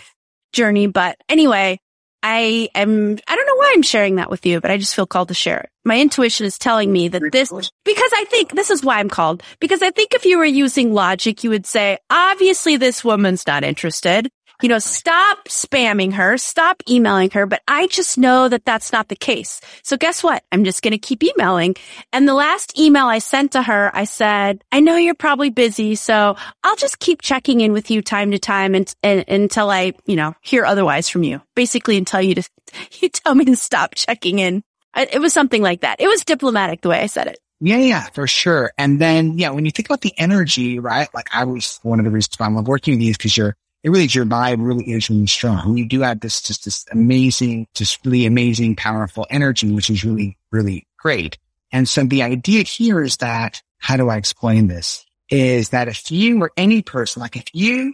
journey. 0.54 0.88
But 0.88 1.18
anyway, 1.28 1.80
I 2.22 2.70
am, 2.74 3.18
I 3.28 3.36
don't 3.36 3.46
know 3.46 3.56
why 3.56 3.74
I'm 3.76 3.82
sharing 3.82 4.16
that 4.16 4.30
with 4.30 4.46
you, 4.46 4.62
but 4.62 4.72
I 4.72 4.78
just 4.78 4.96
feel 4.96 5.06
called 5.06 5.28
to 5.28 5.34
share 5.34 5.60
it. 5.60 5.70
My 5.84 6.00
intuition 6.00 6.46
is 6.46 6.58
telling 6.58 6.92
me 6.92 7.10
that 7.10 7.22
this, 7.34 7.50
because 7.50 8.12
I 8.14 8.26
think 8.30 8.54
this 8.54 8.70
is 8.70 8.82
why 8.82 9.00
I'm 9.00 9.10
called, 9.10 9.44
because 9.60 9.82
I 9.82 9.92
think 9.92 10.14
if 10.14 10.24
you 10.24 10.38
were 10.38 10.46
using 10.46 10.94
logic, 10.94 11.44
you 11.44 11.50
would 11.50 11.66
say, 11.66 11.98
obviously 12.10 12.78
this 12.78 13.04
woman's 13.04 13.46
not 13.46 13.66
interested 13.66 14.30
you 14.62 14.70
know, 14.70 14.80
stop 14.80 15.46
spamming 15.50 16.14
her, 16.14 16.38
stop 16.38 16.84
emailing 16.90 17.30
her. 17.32 17.46
But 17.46 17.62
I 17.68 17.88
just 17.88 18.18
know 18.18 18.48
that 18.50 18.66
that's 18.66 18.92
not 18.92 19.10
the 19.10 19.16
case. 19.16 19.62
So 19.84 19.98
guess 19.98 20.24
what? 20.24 20.44
I'm 20.52 20.64
just 20.64 20.82
going 20.82 20.92
to 20.92 20.98
keep 20.98 21.24
emailing. 21.24 21.76
And 22.12 22.28
the 22.28 22.34
last 22.34 22.78
email 22.78 23.08
I 23.08 23.20
sent 23.20 23.54
to 23.54 23.62
her, 23.62 23.92
I 23.94 24.06
said, 24.06 24.64
I 24.72 24.80
know 24.80 24.98
you're 24.98 25.16
probably 25.16 25.50
busy. 25.50 25.96
So 25.96 26.36
I'll 26.64 26.76
just 26.76 27.00
keep 27.00 27.22
checking 27.22 27.62
in 27.62 27.74
with 27.74 27.92
you 27.92 28.02
time 28.02 28.32
to 28.32 28.40
time 28.40 28.76
and, 28.76 28.94
and 29.04 29.26
until 29.28 29.70
I, 29.70 29.94
you 30.06 30.16
know, 30.16 30.34
hear 30.42 30.66
otherwise 30.66 31.10
from 31.10 31.24
you. 31.24 31.42
Basically 31.56 31.98
until 31.98 32.22
you 32.22 32.36
to, 32.36 32.50
you 33.02 33.10
tell 33.10 33.36
me 33.36 33.46
to 33.46 33.56
stop 33.56 33.96
checking 33.96 34.40
in. 34.40 34.64
It 34.96 35.20
was 35.20 35.34
something 35.34 35.62
like 35.62 35.82
that. 35.82 36.00
It 36.00 36.08
was 36.08 36.24
diplomatic 36.24 36.82
the 36.82 36.90
way 36.90 37.02
I 37.02 37.08
said 37.08 37.28
it. 37.28 37.40
Yeah, 37.60 37.78
yeah, 37.78 38.02
for 38.10 38.28
sure. 38.28 38.74
And 38.78 39.00
then, 39.00 39.38
yeah, 39.38 39.52
when 39.52 39.64
you 39.64 39.72
think 39.72 39.88
about 39.88 40.02
the 40.02 40.14
energy, 40.18 40.80
right? 40.80 41.08
Like 41.14 41.30
I 41.34 41.46
was 41.46 41.80
one 41.82 41.98
of 41.98 42.06
the 42.06 42.12
reasons 42.12 42.38
why 42.38 42.46
I'm 42.46 42.62
working 42.64 42.96
with 42.96 43.02
you 43.02 43.12
is 43.12 43.18
because 43.18 43.38
you're 43.38 43.56
it 43.84 43.90
really 43.90 44.06
is 44.06 44.16
your 44.16 44.26
vibe 44.26 44.66
really 44.66 44.90
is 44.92 45.10
really 45.10 45.28
strong. 45.28 45.78
You 45.78 45.86
do 45.86 46.02
have 46.02 46.22
this 46.22 46.42
just 46.42 46.64
this 46.64 46.86
amazing, 46.92 47.68
just 47.74 48.04
really 48.06 48.26
amazing, 48.26 48.78
powerful 48.78 49.28
energy, 49.30 49.72
which 49.72 49.90
is 49.90 50.06
really, 50.06 50.38
really 50.52 50.88
great. 50.98 51.38
And 51.72 51.88
so 51.88 52.04
the 52.04 52.24
idea 52.24 52.64
here 52.64 53.02
is 53.02 53.18
that, 53.18 53.62
how 53.80 53.98
do 53.98 54.10
I 54.10 54.16
explain 54.16 54.68
this? 54.68 55.06
Is 55.30 55.70
that 55.70 55.90
if 55.90 56.12
you 56.12 56.42
or 56.42 56.52
any 56.56 56.82
person, 56.82 57.22
like 57.22 57.36
if 57.36 57.54
you, 57.54 57.94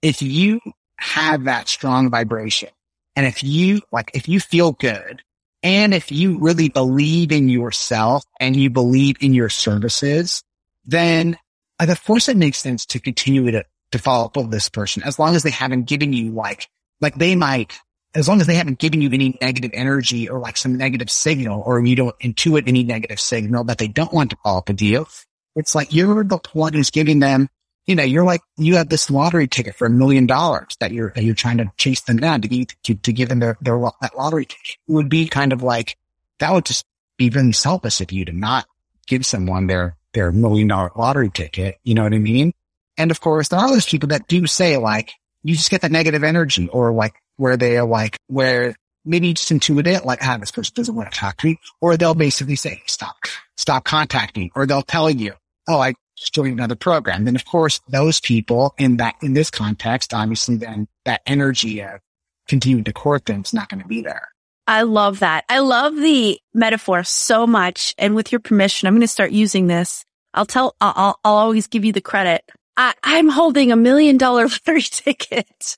if 0.00 0.22
you 0.22 0.60
have 0.96 1.44
that 1.44 1.68
strong 1.68 2.08
vibration 2.08 2.70
and 3.14 3.26
if 3.26 3.42
you, 3.42 3.82
like, 3.92 4.12
if 4.14 4.28
you 4.28 4.40
feel 4.40 4.72
good 4.72 5.22
and 5.62 5.92
if 5.92 6.10
you 6.10 6.38
really 6.38 6.70
believe 6.70 7.30
in 7.30 7.50
yourself 7.50 8.24
and 8.40 8.56
you 8.56 8.70
believe 8.70 9.16
in 9.20 9.34
your 9.34 9.50
services, 9.50 10.42
then 10.86 11.36
uh, 11.78 11.86
of 11.88 12.02
course 12.04 12.28
it 12.28 12.36
makes 12.38 12.58
sense 12.58 12.86
to 12.86 13.00
continue 13.00 13.50
to 13.50 13.64
to 13.92 13.98
follow 13.98 14.26
up 14.26 14.36
with 14.36 14.50
this 14.50 14.68
person 14.68 15.02
as 15.02 15.18
long 15.18 15.34
as 15.34 15.42
they 15.42 15.50
haven't 15.50 15.84
given 15.84 16.12
you 16.12 16.32
like, 16.32 16.68
like 17.00 17.14
they 17.14 17.34
might, 17.34 17.78
as 18.14 18.28
long 18.28 18.40
as 18.40 18.46
they 18.46 18.54
haven't 18.54 18.78
given 18.78 19.00
you 19.00 19.10
any 19.12 19.36
negative 19.40 19.70
energy 19.74 20.28
or 20.28 20.38
like 20.38 20.56
some 20.56 20.76
negative 20.76 21.10
signal 21.10 21.62
or 21.64 21.84
you 21.84 21.96
don't 21.96 22.18
intuit 22.20 22.66
any 22.66 22.82
negative 22.82 23.20
signal 23.20 23.64
that 23.64 23.78
they 23.78 23.88
don't 23.88 24.12
want 24.12 24.30
to 24.30 24.36
follow 24.42 24.58
up 24.58 24.68
with 24.68 24.82
you. 24.82 25.06
It's 25.54 25.74
like 25.74 25.92
you're 25.92 26.24
the 26.24 26.40
one 26.52 26.72
who's 26.72 26.90
giving 26.90 27.20
them 27.20 27.48
you 27.86 27.94
know, 27.94 28.02
you're 28.02 28.24
like, 28.24 28.42
you 28.56 28.76
have 28.76 28.88
this 28.88 29.10
lottery 29.10 29.46
ticket 29.46 29.76
for 29.76 29.86
a 29.86 29.90
million 29.90 30.26
dollars 30.26 30.76
that 30.80 30.90
you're, 30.90 31.12
that 31.14 31.22
you're 31.22 31.36
trying 31.36 31.58
to 31.58 31.70
chase 31.76 32.00
them 32.02 32.16
down 32.16 32.42
to 32.42 32.48
give, 32.48 32.66
to, 32.82 32.94
to 32.96 33.12
give 33.12 33.28
them 33.28 33.38
their, 33.38 33.56
their, 33.60 33.78
that 34.00 34.16
lottery 34.16 34.44
ticket. 34.44 34.76
It 34.88 34.92
would 34.92 35.08
be 35.08 35.28
kind 35.28 35.52
of 35.52 35.62
like, 35.62 35.96
that 36.40 36.52
would 36.52 36.64
just 36.64 36.84
be 37.16 37.30
really 37.30 37.52
selfish 37.52 38.00
of 38.00 38.10
you 38.10 38.24
to 38.24 38.32
not 38.32 38.66
give 39.06 39.24
someone 39.24 39.68
their, 39.68 39.96
their 40.14 40.32
million 40.32 40.68
dollar 40.68 40.90
lottery 40.96 41.30
ticket. 41.30 41.78
You 41.84 41.94
know 41.94 42.02
what 42.02 42.12
I 42.12 42.18
mean? 42.18 42.52
And 42.98 43.10
of 43.10 43.20
course, 43.20 43.48
there 43.48 43.58
are 43.58 43.70
those 43.70 43.86
people 43.86 44.08
that 44.08 44.28
do 44.28 44.46
say 44.46 44.76
like, 44.76 45.12
you 45.42 45.54
just 45.54 45.70
get 45.70 45.82
that 45.82 45.92
negative 45.92 46.24
energy 46.24 46.68
or 46.68 46.92
like 46.92 47.14
where 47.36 47.56
they 47.56 47.76
are 47.76 47.86
like, 47.86 48.16
where 48.26 48.74
maybe 49.04 49.28
you 49.28 49.34
just 49.34 49.52
intuit 49.52 49.86
it, 49.86 50.04
like, 50.04 50.18
ah, 50.22 50.36
this 50.38 50.50
person 50.50 50.72
doesn't 50.74 50.94
want 50.94 51.12
to 51.12 51.18
talk 51.18 51.36
to 51.38 51.46
me. 51.46 51.58
Or 51.80 51.96
they'll 51.96 52.14
basically 52.14 52.56
say, 52.56 52.82
stop, 52.86 53.16
stop 53.56 53.84
contacting. 53.84 54.50
Or 54.54 54.66
they'll 54.66 54.82
tell 54.82 55.08
you, 55.10 55.34
oh, 55.68 55.78
I 55.78 55.94
just 56.16 56.34
joined 56.34 56.54
another 56.54 56.74
program. 56.74 57.24
Then 57.24 57.36
of 57.36 57.44
course, 57.44 57.80
those 57.88 58.20
people 58.20 58.74
in 58.78 58.96
that, 58.96 59.14
in 59.22 59.34
this 59.34 59.50
context, 59.50 60.14
obviously 60.14 60.56
then 60.56 60.88
that 61.04 61.20
energy 61.26 61.80
of 61.80 62.00
continuing 62.48 62.84
to 62.84 62.92
court 62.92 63.26
them 63.26 63.42
is 63.42 63.52
not 63.52 63.68
going 63.68 63.82
to 63.82 63.88
be 63.88 64.02
there. 64.02 64.28
I 64.66 64.82
love 64.82 65.20
that. 65.20 65.44
I 65.48 65.60
love 65.60 65.94
the 65.94 66.40
metaphor 66.52 67.04
so 67.04 67.46
much. 67.46 67.94
And 67.98 68.16
with 68.16 68.32
your 68.32 68.40
permission, 68.40 68.88
I'm 68.88 68.94
going 68.94 69.02
to 69.02 69.08
start 69.08 69.30
using 69.30 69.68
this. 69.68 70.04
I'll 70.34 70.46
tell, 70.46 70.74
I'll, 70.80 71.18
I'll 71.24 71.36
always 71.36 71.68
give 71.68 71.84
you 71.84 71.92
the 71.92 72.00
credit. 72.00 72.42
I, 72.76 72.94
I'm 73.02 73.28
holding 73.28 73.72
a 73.72 73.76
million 73.76 74.16
dollar 74.16 74.48
lottery 74.66 74.82
ticket. 74.82 75.76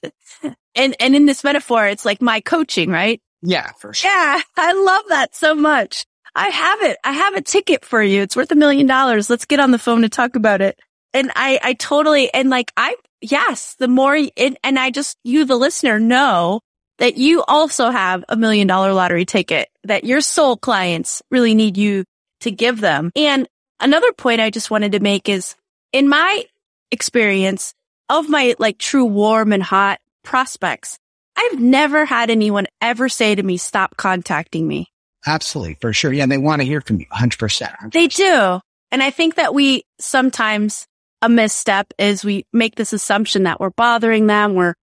and, 0.74 0.96
and 0.98 1.16
in 1.16 1.26
this 1.26 1.44
metaphor, 1.44 1.86
it's 1.86 2.04
like 2.04 2.20
my 2.20 2.40
coaching, 2.40 2.90
right? 2.90 3.20
Yeah, 3.42 3.70
for 3.78 3.94
sure. 3.94 4.10
Yeah. 4.10 4.40
I 4.56 4.72
love 4.72 5.04
that 5.08 5.34
so 5.34 5.54
much. 5.54 6.04
I 6.34 6.48
have 6.48 6.82
it. 6.82 6.98
I 7.04 7.12
have 7.12 7.34
a 7.34 7.42
ticket 7.42 7.84
for 7.84 8.02
you. 8.02 8.22
It's 8.22 8.36
worth 8.36 8.52
a 8.52 8.56
million 8.56 8.86
dollars. 8.86 9.30
Let's 9.30 9.44
get 9.44 9.60
on 9.60 9.70
the 9.70 9.78
phone 9.78 10.02
to 10.02 10.08
talk 10.08 10.36
about 10.36 10.60
it. 10.60 10.78
And 11.14 11.30
I, 11.34 11.58
I 11.62 11.72
totally, 11.74 12.32
and 12.32 12.50
like 12.50 12.72
I, 12.76 12.96
yes, 13.20 13.74
the 13.78 13.88
more, 13.88 14.14
it, 14.14 14.56
and 14.62 14.78
I 14.78 14.90
just, 14.90 15.16
you, 15.24 15.44
the 15.44 15.56
listener 15.56 15.98
know 15.98 16.60
that 16.98 17.16
you 17.16 17.42
also 17.44 17.90
have 17.90 18.24
a 18.28 18.36
million 18.36 18.66
dollar 18.66 18.92
lottery 18.92 19.24
ticket 19.24 19.68
that 19.84 20.04
your 20.04 20.20
soul 20.20 20.56
clients 20.56 21.22
really 21.30 21.54
need 21.54 21.76
you 21.76 22.04
to 22.40 22.50
give 22.50 22.80
them. 22.80 23.10
And 23.16 23.48
another 23.80 24.12
point 24.12 24.40
I 24.40 24.50
just 24.50 24.70
wanted 24.70 24.92
to 24.92 25.00
make 25.00 25.28
is 25.28 25.56
in 25.92 26.08
my 26.08 26.44
experience 26.90 27.74
of 28.08 28.28
my 28.28 28.54
like 28.58 28.78
true 28.78 29.04
warm 29.04 29.52
and 29.52 29.62
hot 29.62 30.00
prospects, 30.22 30.98
I've 31.36 31.60
never 31.60 32.04
had 32.04 32.30
anyone 32.30 32.66
ever 32.80 33.08
say 33.08 33.34
to 33.34 33.42
me, 33.42 33.56
stop 33.56 33.96
contacting 33.96 34.66
me. 34.66 34.88
Absolutely. 35.26 35.76
For 35.80 35.92
sure. 35.92 36.12
Yeah. 36.12 36.26
They 36.26 36.38
want 36.38 36.62
to 36.62 36.66
hear 36.66 36.80
from 36.80 37.00
you 37.00 37.06
100%, 37.12 37.36
100%. 37.36 37.92
They 37.92 38.06
do. 38.06 38.60
And 38.90 39.02
I 39.02 39.10
think 39.10 39.34
that 39.34 39.54
we 39.54 39.84
sometimes 39.98 40.86
a 41.20 41.28
misstep 41.28 41.92
is 41.98 42.24
we 42.24 42.46
make 42.52 42.76
this 42.76 42.92
assumption 42.92 43.42
that 43.42 43.60
we're 43.60 43.70
bothering 43.70 44.26
them. 44.26 44.54
We're 44.54 44.74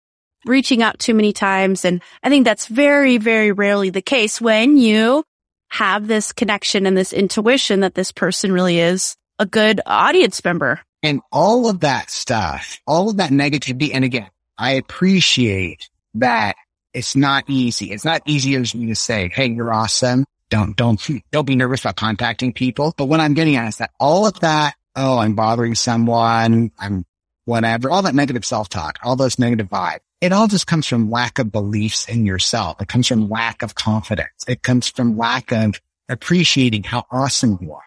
reaching 0.46 0.84
out 0.84 1.00
too 1.00 1.13
many 1.13 1.34
times. 1.34 1.86
And 1.86 2.02
I 2.22 2.30
think 2.30 2.46
that's 2.46 2.68
very, 2.68 3.18
very 3.18 3.52
rarely 3.52 3.89
the 3.89 4.02
case 4.02 4.39
when 4.39 4.78
you 4.78 5.24
have 5.70 6.08
this 6.08 6.32
connection 6.32 6.86
and 6.86 6.96
this 6.96 7.13
intuition 7.13 7.80
that 7.80 7.96
this 7.96 8.12
person 8.12 8.52
really 8.52 8.80
is 8.80 9.15
a 9.39 9.46
good 9.46 9.82
audience 9.86 10.44
member. 10.44 10.82
And 11.06 11.22
all 11.32 11.70
of 11.70 11.82
that 11.82 12.10
stuff, 12.10 12.82
all 12.88 13.12
of 13.12 13.18
that 13.18 13.30
negativity. 13.30 13.91
And 13.94 14.04
again, 14.04 14.28
I 14.58 14.72
appreciate 14.72 15.88
that 16.15 16.56
it's 16.96 17.15
not 17.15 17.44
easy. 17.48 17.91
It's 17.91 18.04
not 18.04 18.24
easy 18.26 18.56
as 18.56 18.74
me 18.74 18.88
to 18.88 18.96
say, 18.96 19.30
Hey, 19.32 19.52
you're 19.52 19.72
awesome. 19.72 20.26
Don't, 20.50 20.76
don't, 20.76 21.00
don't 21.32 21.46
be 21.46 21.56
nervous 21.56 21.82
about 21.82 21.98
contacting 21.98 22.54
people. 22.54 22.91
But 22.98 23.06
what 23.06 23.20
I'm 23.20 23.36
getting 23.36 23.56
at 23.56 23.68
is 23.68 23.78
that 23.78 23.91
all 24.00 24.26
of 24.26 24.39
that, 24.39 24.74
oh, 24.96 25.20
I'm 25.20 25.36
bothering 25.36 25.76
someone. 25.76 26.72
I'm 26.80 27.06
whatever, 27.46 27.91
all 27.91 28.02
that 28.02 28.15
negative 28.15 28.44
self-talk, 28.44 28.98
all 29.04 29.15
those 29.15 29.38
negative 29.38 29.70
vibes. 29.70 30.00
It 30.22 30.34
all 30.34 30.48
just 30.48 30.65
comes 30.65 30.88
from 30.88 31.12
lack 31.12 31.38
of 31.38 31.52
beliefs 31.52 32.10
in 32.10 32.26
yourself. 32.26 32.82
It 32.82 32.88
comes 32.88 33.06
from 33.06 33.30
lack 33.30 33.62
of 33.62 33.76
confidence. 33.76 34.44
It 34.48 34.63
comes 34.63 34.89
from 34.89 35.20
lack 35.20 35.52
of 35.52 35.80
appreciating 36.10 36.82
how 36.82 37.06
awesome 37.12 37.60
you 37.62 37.74
are. 37.74 37.84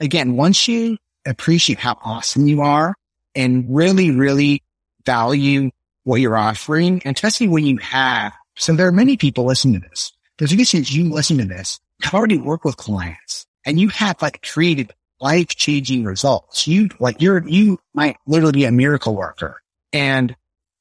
Again, 0.00 0.36
once 0.36 0.66
you 0.68 0.96
appreciate 1.26 1.78
how 1.78 1.98
awesome 2.02 2.46
you 2.46 2.62
are 2.62 2.94
and 3.34 3.64
really, 3.68 4.10
really 4.10 4.62
value 5.04 5.70
what 6.04 6.20
you're 6.20 6.36
offering, 6.36 7.00
and 7.04 7.16
especially 7.16 7.48
when 7.48 7.64
you 7.64 7.78
have, 7.78 8.32
so 8.56 8.74
there 8.74 8.88
are 8.88 8.92
many 8.92 9.16
people 9.16 9.44
listening 9.44 9.80
to 9.80 9.88
this. 9.88 10.12
There's 10.38 10.52
a 10.52 10.56
good 10.56 10.66
chance 10.66 10.92
you 10.92 11.08
listen 11.08 11.38
to 11.38 11.44
this, 11.44 11.78
I've 12.04 12.14
already 12.14 12.38
worked 12.38 12.64
with 12.64 12.76
clients 12.76 13.46
and 13.64 13.78
you 13.78 13.88
have 13.90 14.20
like 14.20 14.42
created 14.42 14.92
life 15.20 15.48
changing 15.48 16.04
results. 16.04 16.66
You 16.66 16.88
like 16.98 17.20
you're, 17.20 17.46
you 17.46 17.78
might 17.94 18.16
literally 18.26 18.52
be 18.52 18.64
a 18.64 18.72
miracle 18.72 19.14
worker 19.14 19.62
and 19.92 20.34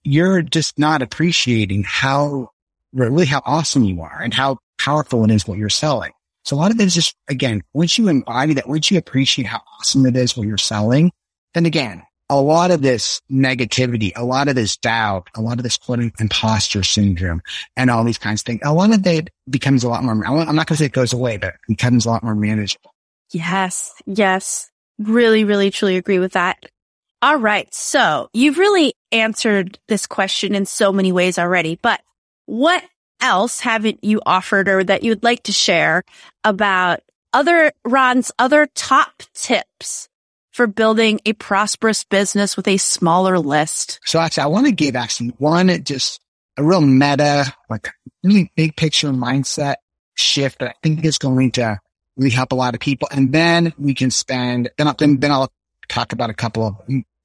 you're 0.04 0.41
just 0.41 0.80
not 0.80 1.01
appreciating 1.01 1.84
how 1.86 2.49
really 2.91 3.25
how 3.25 3.41
awesome 3.45 3.84
you 3.84 4.01
are 4.01 4.19
and 4.21 4.34
how 4.34 4.58
powerful 4.80 5.23
it 5.23 5.32
is 5.32 5.47
what 5.47 5.58
you're 5.58 5.69
selling. 5.69 6.12
So 6.43 6.56
a 6.56 6.58
lot 6.58 6.71
of 6.71 6.80
it 6.80 6.86
is 6.86 6.95
just, 6.95 7.15
again, 7.30 7.62
once 7.73 7.97
you 7.97 8.08
embody 8.08 8.54
that, 8.56 8.67
once 8.67 8.89
you 8.89 8.97
appreciate 8.97 9.45
how 9.45 9.62
awesome 9.80 10.06
it 10.06 10.15
is 10.15 10.36
what 10.36 10.47
you're 10.47 10.58
selling, 10.58 11.12
then 11.54 11.65
again, 11.65 12.04
a 12.30 12.39
lot 12.39 12.71
of 12.71 12.82
this 12.82 13.21
negativity, 13.30 14.13
a 14.15 14.23
lot 14.23 14.47
of 14.47 14.56
this 14.56 14.77
doubt, 14.77 15.27
a 15.36 15.41
lot 15.41 15.58
of 15.58 15.63
this 15.63 15.77
quote 15.77 15.99
imposter 16.19 16.82
syndrome 16.82 17.41
and 17.75 17.91
all 17.91 18.06
these 18.06 18.17
kinds 18.17 18.41
of 18.41 18.45
things, 18.45 18.62
a 18.63 18.73
lot 18.73 18.93
of 18.93 19.06
it 19.06 19.30
becomes 19.49 19.84
a 19.84 19.89
lot 19.89 20.04
more, 20.04 20.13
I'm 20.13 20.56
not 20.56 20.65
going 20.65 20.65
to 20.65 20.75
say 20.77 20.86
it 20.86 20.93
goes 20.93 21.13
away, 21.13 21.38
but 21.38 21.49
it 21.49 21.60
becomes 21.67 22.06
a 22.06 22.10
lot 22.10 22.23
more 22.23 22.36
manageable. 22.36 22.93
Yes. 23.32 23.93
Yes. 24.06 24.69
Really, 24.97 25.43
really, 25.43 25.71
truly 25.71 25.97
agree 25.97 26.19
with 26.19 26.34
that. 26.34 26.65
All 27.21 27.38
right. 27.38 27.71
So 27.73 28.30
you've 28.34 28.58
really 28.58 28.93
answered 29.12 29.77
this 29.88 30.08
question 30.08 30.56
in 30.56 30.65
so 30.65 30.91
many 30.91 31.12
ways 31.12 31.38
already, 31.38 31.77
but 31.82 32.01
what 32.45 32.84
else 33.21 33.60
haven't 33.60 34.03
you 34.03 34.21
offered 34.25 34.67
or 34.67 34.84
that 34.84 35.03
you'd 35.03 35.23
like 35.23 35.43
to 35.43 35.51
share 35.51 36.03
about 36.43 37.01
other 37.34 37.71
Ron's 37.86 38.31
other 38.39 38.67
top 38.75 39.23
tips 39.34 40.10
for 40.51 40.67
building 40.67 41.21
a 41.25 41.34
prosperous 41.34 42.03
business 42.03 42.57
with 42.57 42.67
a 42.67 42.77
smaller 42.77 43.39
list? 43.39 43.99
So 44.05 44.19
actually, 44.19 44.43
I 44.43 44.47
want 44.47 44.65
to 44.65 44.71
give 44.71 44.95
actually 44.95 45.29
one 45.38 45.84
just 45.84 46.19
a 46.57 46.63
real 46.63 46.81
meta, 46.81 47.53
like 47.69 47.89
really 48.23 48.51
big 48.55 48.75
picture 48.75 49.10
mindset 49.10 49.75
shift 50.15 50.60
that 50.60 50.69
I 50.69 50.73
think 50.84 51.05
is 51.05 51.17
going 51.17 51.51
to 51.51 51.79
really 52.17 52.31
help 52.31 52.51
a 52.51 52.55
lot 52.55 52.73
of 52.73 52.81
people. 52.81 53.07
And 53.12 53.31
then 53.31 53.73
we 53.77 53.93
can 53.93 54.12
spend, 54.12 54.69
then 54.77 54.88
I'll, 54.88 54.95
then, 54.95 55.19
then 55.19 55.31
I'll 55.31 55.51
talk 55.88 56.13
about 56.13 56.29
a 56.29 56.34
couple 56.34 56.65
of 56.65 56.75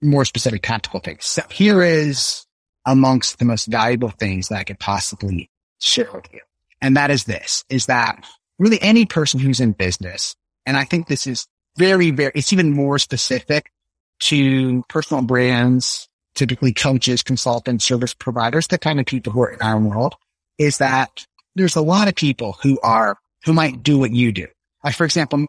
more 0.00 0.24
specific 0.24 0.62
tactical 0.62 1.00
things. 1.00 1.24
So 1.24 1.42
here 1.50 1.82
is 1.82 2.46
amongst 2.86 3.38
the 3.38 3.44
most 3.44 3.66
valuable 3.66 4.10
things 4.10 4.48
that 4.48 4.58
I 4.58 4.64
could 4.64 4.78
possibly 4.78 5.50
share 5.80 6.10
with 6.12 6.26
you. 6.32 6.40
And 6.80 6.96
that 6.96 7.10
is 7.10 7.24
this, 7.24 7.64
is 7.68 7.86
that 7.86 8.24
really 8.58 8.80
any 8.80 9.06
person 9.06 9.40
who's 9.40 9.60
in 9.60 9.72
business, 9.72 10.34
and 10.64 10.76
I 10.76 10.84
think 10.84 11.08
this 11.08 11.26
is 11.26 11.46
very, 11.76 12.10
very, 12.10 12.32
it's 12.34 12.52
even 12.52 12.72
more 12.72 12.98
specific 12.98 13.70
to 14.18 14.82
personal 14.88 15.22
brands, 15.22 16.08
typically 16.34 16.72
coaches, 16.72 17.22
consultants, 17.22 17.84
service 17.84 18.14
providers, 18.14 18.66
the 18.66 18.78
kind 18.78 19.00
of 19.00 19.06
people 19.06 19.32
who 19.32 19.40
are 19.42 19.50
in 19.50 19.62
our 19.62 19.78
world 19.78 20.14
is 20.58 20.78
that 20.78 21.26
there's 21.54 21.76
a 21.76 21.80
lot 21.80 22.08
of 22.08 22.14
people 22.14 22.56
who 22.62 22.78
are, 22.82 23.18
who 23.44 23.52
might 23.52 23.82
do 23.82 23.98
what 23.98 24.10
you 24.10 24.32
do. 24.32 24.46
Like, 24.84 24.94
for 24.94 25.04
example, 25.04 25.46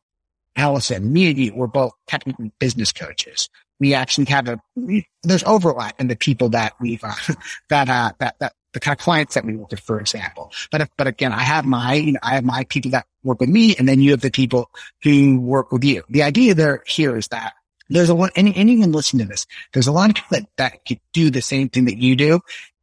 Allison, 0.56 1.12
me 1.14 1.30
and 1.30 1.38
you, 1.38 1.54
we're 1.54 1.68
both 1.68 1.94
technically 2.08 2.52
business 2.60 2.92
coaches. 2.92 3.50
We 3.80 3.94
actually 3.94 4.26
have 4.26 4.48
a, 4.48 4.60
we, 4.76 5.08
there's 5.24 5.44
overlap 5.44 6.00
in 6.00 6.08
the 6.08 6.16
people 6.16 6.50
that 6.50 6.74
we've, 6.80 7.04
uh, 7.04 7.14
that, 7.70 7.90
uh, 7.90 8.14
that, 8.20 8.36
that, 8.40 8.54
the 8.74 8.80
kind 8.80 8.98
of 8.98 9.04
clients 9.04 9.36
that 9.36 9.46
we 9.46 9.56
work 9.56 9.72
with, 9.72 9.80
for 9.80 10.00
example. 10.00 10.52
But 10.72 10.82
if, 10.82 10.90
but 10.98 11.08
again, 11.08 11.32
I 11.32 11.42
have 11.42 11.66
my, 11.66 11.94
you 11.94 12.14
know, 12.14 12.20
I 12.22 12.36
have 12.36 12.44
my 12.44 12.66
people 12.66 12.92
that 12.92 13.06
work 13.24 13.40
with 13.40 13.50
me 13.50 13.76
and 13.76 13.88
then 13.88 14.02
you 14.02 14.12
have 14.12 14.22
the 14.22 14.32
people 14.32 14.70
who 15.04 15.40
work 15.40 15.72
with 15.72 15.84
you. 15.84 16.04
The 16.10 16.24
idea 16.24 16.54
there 16.54 16.84
here 16.86 17.18
is 17.18 17.28
that 17.30 17.54
there's 17.90 18.10
a 18.10 18.14
lot, 18.14 18.32
any, 18.36 18.56
anyone 18.56 18.92
listening 18.92 19.26
to 19.26 19.32
this, 19.32 19.46
there's 19.74 19.88
a 19.88 19.92
lot 19.92 20.10
of 20.10 20.16
people 20.16 20.40
that, 20.40 20.50
that 20.58 20.86
could 20.86 21.00
do 21.14 21.30
the 21.30 21.42
same 21.42 21.70
thing 21.70 21.86
that 21.86 21.98
you 21.98 22.16
do. 22.16 22.42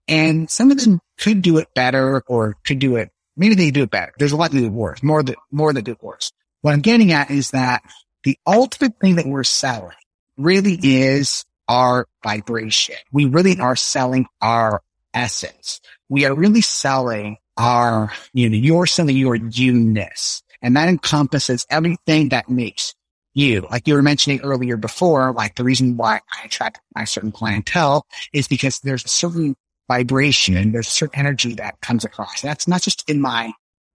And 0.09 0.51
some 0.51 0.70
of 0.70 0.83
them 0.83 1.01
could 1.18 1.42
do 1.42 1.59
it 1.59 1.68
better 1.75 2.23
or 2.27 2.57
could 2.64 2.79
do 2.79 2.97
it, 2.97 3.11
maybe 3.37 3.55
they 3.55 3.70
do 3.70 3.83
it 3.83 3.90
better. 3.90 4.12
There's 4.18 4.33
a 4.33 4.37
lot 4.37 4.51
to 4.51 4.59
do 4.59 4.70
worse, 4.70 5.03
more 5.03 5.23
that, 5.23 5.37
more 5.51 5.73
that 5.73 5.83
do 5.83 5.97
worse. 6.01 6.33
What 6.63 6.73
I'm 6.73 6.81
getting 6.81 7.13
at 7.13 7.31
is 7.31 7.50
that 7.50 7.83
the 8.23 8.38
ultimate 8.46 8.98
thing 9.00 9.17
that 9.17 9.27
we're 9.27 9.44
selling 9.44 9.96
really 10.37 10.79
is 10.83 11.44
our 11.69 12.06
vibration. 12.23 12.96
We 13.13 13.27
really 13.27 13.61
are 13.61 13.77
selling 13.77 14.27
our 14.40 14.83
essence. 15.15 15.81
We 16.08 16.25
are 16.27 16.35
really 16.35 16.60
selling 16.60 17.38
our, 17.56 18.12
you 18.33 18.50
know, 18.50 18.56
you're 18.56 18.87
selling 18.87 19.17
your 19.17 19.37
you-ness. 19.37 20.42
And 20.60 20.77
that 20.77 20.88
encompasses 20.88 21.67
everything 21.71 22.31
that 22.31 22.48
makes 22.48 22.94
you. 23.35 23.67
Like 23.71 23.87
you 23.87 23.94
were 23.94 24.02
mentioning 24.02 24.40
earlier 24.40 24.77
before, 24.77 25.33
like 25.33 25.56
the 25.56 25.65
reason 25.65 25.96
why 25.96 26.21
I 26.33 26.46
attract 26.46 26.81
my 26.94 27.04
certain 27.04 27.33
clientele 27.33 28.06
is 28.33 28.48
because 28.48 28.81
there's 28.81 29.04
a 29.04 29.08
certain 29.08 29.56
vibration, 29.88 30.73
there's 30.73 30.88
a 30.88 30.90
certain 30.90 31.19
energy 31.19 31.54
that 31.54 31.81
comes 31.81 32.04
across. 32.04 32.40
That's 32.40 32.67
not 32.67 32.83
just 32.83 33.08
in 33.08 33.21
my 33.21 33.52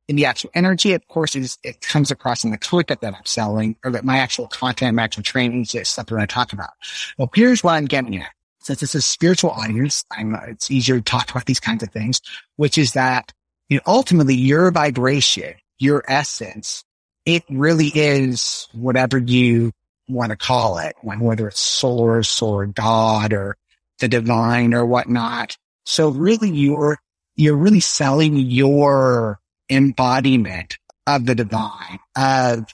in 0.08 0.16
the 0.16 0.26
actual 0.26 0.50
energy, 0.56 0.94
of 0.94 1.08
course, 1.08 1.36
is 1.36 1.60
it 1.64 1.82
comes 1.82 2.10
across 2.10 2.44
in 2.44 2.50
the 2.50 2.58
toolkit 2.58 3.02
that 3.02 3.14
I'm 3.14 3.26
selling 3.26 3.76
or 3.86 3.92
that 3.92 4.04
my 4.04 4.18
actual 4.18 4.48
content, 4.48 4.96
my 4.96 5.04
actual 5.04 5.22
trainings 5.22 5.76
is 5.76 5.88
something 5.88 6.18
I 6.18 6.26
talk 6.26 6.52
about. 6.52 6.72
Well, 7.20 7.30
here's 7.34 7.64
what 7.64 7.74
I'm 7.76 7.86
getting 7.86 8.20
at. 8.20 8.32
Since 8.62 8.84
it's 8.84 8.96
a 8.96 9.02
spiritual 9.02 9.52
audience, 9.52 10.04
I'm, 10.12 10.36
it's 10.48 10.70
easier 10.70 10.98
to 10.98 11.02
talk 11.02 11.32
about 11.32 11.46
these 11.46 11.60
kinds 11.60 11.84
of 11.84 11.92
things, 11.92 12.22
which 12.58 12.78
is 12.78 12.94
that 12.94 13.32
you 13.70 13.78
know, 13.78 13.84
ultimately 13.88 14.36
your 14.36 14.72
vibration, 14.72 15.56
your 15.78 16.04
essence, 16.08 16.84
it 17.26 17.44
really 17.50 17.92
is 17.94 18.68
whatever 18.74 19.18
you 19.18 19.72
want 20.08 20.32
to 20.32 20.38
call 20.38 20.80
it, 20.80 20.96
whether 21.02 21.48
it's 21.48 21.60
source 21.60 22.42
or 22.42 22.66
God 22.66 23.34
or 23.34 23.56
the 24.00 24.08
divine 24.08 24.74
or 24.74 24.86
whatnot. 24.86 25.56
So 25.86 26.10
really 26.10 26.50
you're, 26.50 26.98
you're 27.36 27.56
really 27.56 27.80
selling 27.80 28.38
your 28.38 29.40
embodiment 29.70 30.78
of 31.06 31.26
the 31.26 31.36
divine, 31.36 32.00
of 32.16 32.66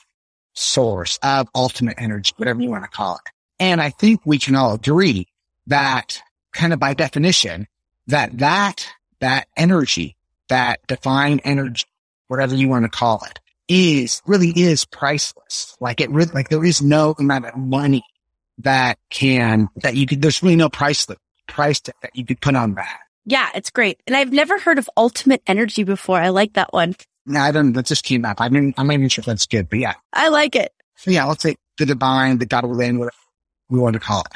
source, 0.53 1.19
of 1.21 1.49
ultimate 1.53 1.95
energy, 1.97 2.33
whatever 2.37 2.61
you 2.61 2.69
want 2.69 2.83
to 2.83 2.89
call 2.89 3.15
it. 3.15 3.31
And 3.59 3.81
I 3.81 3.89
think 3.89 4.21
we 4.25 4.39
can 4.39 4.55
all 4.55 4.73
agree 4.73 5.27
that 5.67 6.21
kind 6.53 6.73
of 6.73 6.79
by 6.79 6.93
definition, 6.93 7.67
that 8.07 8.37
that, 8.39 8.87
that 9.19 9.47
energy, 9.57 10.15
that 10.49 10.79
divine 10.87 11.39
energy, 11.43 11.85
whatever 12.27 12.55
you 12.55 12.69
want 12.69 12.85
to 12.85 12.89
call 12.89 13.23
it, 13.29 13.39
is 13.67 14.21
really 14.27 14.49
is 14.49 14.85
priceless. 14.85 15.75
Like 15.79 16.01
it 16.01 16.09
really, 16.11 16.31
like 16.31 16.49
there 16.49 16.63
is 16.63 16.81
no 16.81 17.15
amount 17.17 17.45
of 17.45 17.57
money 17.57 18.03
that 18.59 18.99
can, 19.09 19.69
that 19.77 19.95
you 19.95 20.05
could, 20.05 20.21
there's 20.21 20.43
really 20.43 20.55
no 20.55 20.69
price, 20.69 21.07
price 21.47 21.79
that 21.81 21.95
you 22.13 22.25
could 22.25 22.39
put 22.39 22.55
on 22.55 22.75
that. 22.75 22.99
Yeah, 23.25 23.49
it's 23.55 23.71
great. 23.71 23.99
And 24.05 24.15
I've 24.15 24.31
never 24.31 24.59
heard 24.59 24.77
of 24.77 24.89
ultimate 24.95 25.41
energy 25.47 25.83
before. 25.83 26.19
I 26.19 26.29
like 26.29 26.53
that 26.53 26.71
one. 26.73 26.95
No, 27.25 27.39
I 27.39 27.51
don't, 27.51 27.73
that 27.73 27.87
just 27.87 28.03
came 28.03 28.23
up. 28.23 28.39
I 28.39 28.49
mean, 28.49 28.73
I'm 28.77 28.85
not 28.85 28.93
even 28.93 29.09
sure 29.09 29.23
if 29.23 29.25
that's 29.25 29.47
good, 29.47 29.67
but 29.67 29.79
yeah. 29.79 29.95
I 30.13 30.27
like 30.27 30.55
it. 30.55 30.71
So 30.97 31.09
yeah, 31.09 31.25
let's 31.25 31.41
say 31.41 31.55
the 31.79 31.87
divine, 31.87 32.37
the 32.37 32.45
God 32.45 32.65
within, 32.65 32.99
whatever 32.99 33.17
we 33.69 33.79
want 33.79 33.95
to 33.95 33.99
call 33.99 34.21
it. 34.21 34.31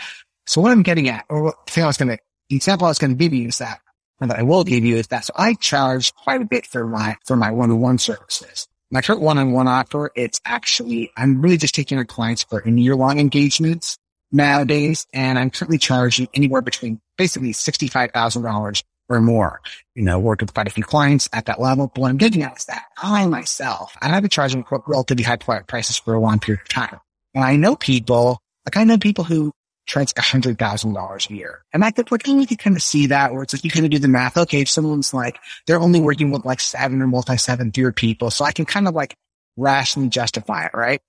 So 0.49 0.61
what 0.61 0.71
I'm 0.71 0.81
getting 0.81 1.07
at, 1.09 1.25
or 1.29 1.43
what 1.43 1.77
I 1.77 1.85
was 1.85 1.97
going 1.97 2.09
to, 2.09 2.17
the 2.49 2.55
example 2.55 2.87
I 2.87 2.89
was 2.89 2.97
going 2.97 3.11
to 3.11 3.15
give 3.15 3.35
you 3.35 3.49
is 3.49 3.59
that, 3.59 3.81
or 4.19 4.25
that 4.25 4.39
I 4.39 4.41
will 4.41 4.63
give 4.63 4.83
you 4.83 4.95
is 4.95 5.05
that. 5.09 5.25
So 5.25 5.33
I 5.37 5.53
charge 5.53 6.11
quite 6.15 6.41
a 6.41 6.45
bit 6.45 6.65
for 6.65 6.87
my, 6.87 7.17
for 7.27 7.35
my 7.35 7.51
one-on-one 7.51 7.99
services. 7.99 8.67
My 8.89 9.03
current 9.03 9.21
one-on-one 9.21 9.67
offer, 9.67 10.11
it's 10.15 10.41
actually, 10.45 11.11
I'm 11.15 11.39
really 11.39 11.57
just 11.57 11.75
taking 11.75 11.99
our 11.99 12.03
clients 12.03 12.41
for 12.41 12.67
year-long 12.67 13.19
engagements 13.19 13.99
nowadays. 14.31 15.05
And 15.13 15.37
I'm 15.37 15.51
currently 15.51 15.77
charging 15.77 16.27
anywhere 16.33 16.63
between 16.63 16.99
basically 17.15 17.53
$65,000 17.53 18.83
or 19.07 19.21
more. 19.21 19.61
You 19.93 20.01
know, 20.01 20.17
worked 20.17 20.41
with 20.41 20.55
quite 20.55 20.67
a 20.67 20.71
few 20.71 20.83
clients 20.83 21.29
at 21.31 21.45
that 21.45 21.61
level. 21.61 21.91
But 21.93 22.01
what 22.01 22.09
I'm 22.09 22.17
getting 22.17 22.41
at 22.41 22.57
is 22.57 22.65
that 22.65 22.85
I 22.97 23.27
myself, 23.27 23.95
and 24.01 24.15
I've 24.15 24.23
been 24.23 24.31
charging 24.31 24.65
relatively 24.87 25.23
high 25.23 25.35
prices 25.35 25.99
for 25.99 26.15
a 26.15 26.19
long 26.19 26.39
period 26.39 26.61
of 26.63 26.69
time. 26.69 26.99
And 27.35 27.43
I 27.43 27.55
know 27.55 27.75
people, 27.75 28.39
like 28.65 28.77
I 28.77 28.83
know 28.83 28.97
people 28.97 29.25
who 29.25 29.53
a 29.95 30.21
hundred 30.21 30.59
thousand 30.59 30.93
dollars 30.93 31.27
a 31.29 31.33
year. 31.33 31.63
And 31.73 31.83
I 31.83 31.91
could, 31.91 32.11
like, 32.11 32.27
you 32.27 32.45
can 32.45 32.57
kind 32.57 32.75
of 32.75 32.83
see 32.83 33.07
that 33.07 33.33
where 33.33 33.43
it's 33.43 33.53
like, 33.53 33.63
you 33.63 33.71
kind 33.71 33.85
of 33.85 33.91
do 33.91 33.99
the 33.99 34.07
math. 34.07 34.37
Okay. 34.37 34.61
If 34.61 34.69
someone's 34.69 35.13
like, 35.13 35.39
they're 35.65 35.79
only 35.79 35.99
working 35.99 36.31
with 36.31 36.45
like 36.45 36.59
seven 36.59 37.01
or 37.01 37.07
multi 37.07 37.37
seven 37.37 37.71
tier 37.71 37.91
people. 37.91 38.31
So 38.31 38.45
I 38.45 38.51
can 38.51 38.65
kind 38.65 38.87
of 38.87 38.93
like 38.93 39.15
rationally 39.57 40.09
justify 40.09 40.65
it. 40.65 40.71
Right. 40.73 41.01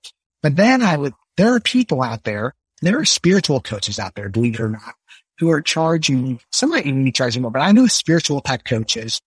But 0.43 0.57
then 0.57 0.83
I 0.83 0.97
would, 0.97 1.15
there 1.37 1.55
are 1.55 1.61
people 1.61 2.03
out 2.03 2.25
there, 2.25 2.55
there 2.83 2.99
are 2.99 3.05
spiritual 3.05 3.61
coaches 3.61 3.99
out 3.99 4.15
there, 4.15 4.29
believe 4.29 4.55
it 4.55 4.61
or 4.61 4.71
not, 4.71 4.95
who 5.39 5.51
are 5.51 5.61
charging, 5.61 6.41
some 6.51 6.71
might 6.71 6.87
even 6.87 7.05
be 7.05 7.13
charging 7.13 7.43
more, 7.43 7.51
but 7.51 7.63
I 7.63 7.73
know 7.73 7.87
spiritual 7.87 8.41
type 8.41 8.65
coaches 8.65 9.21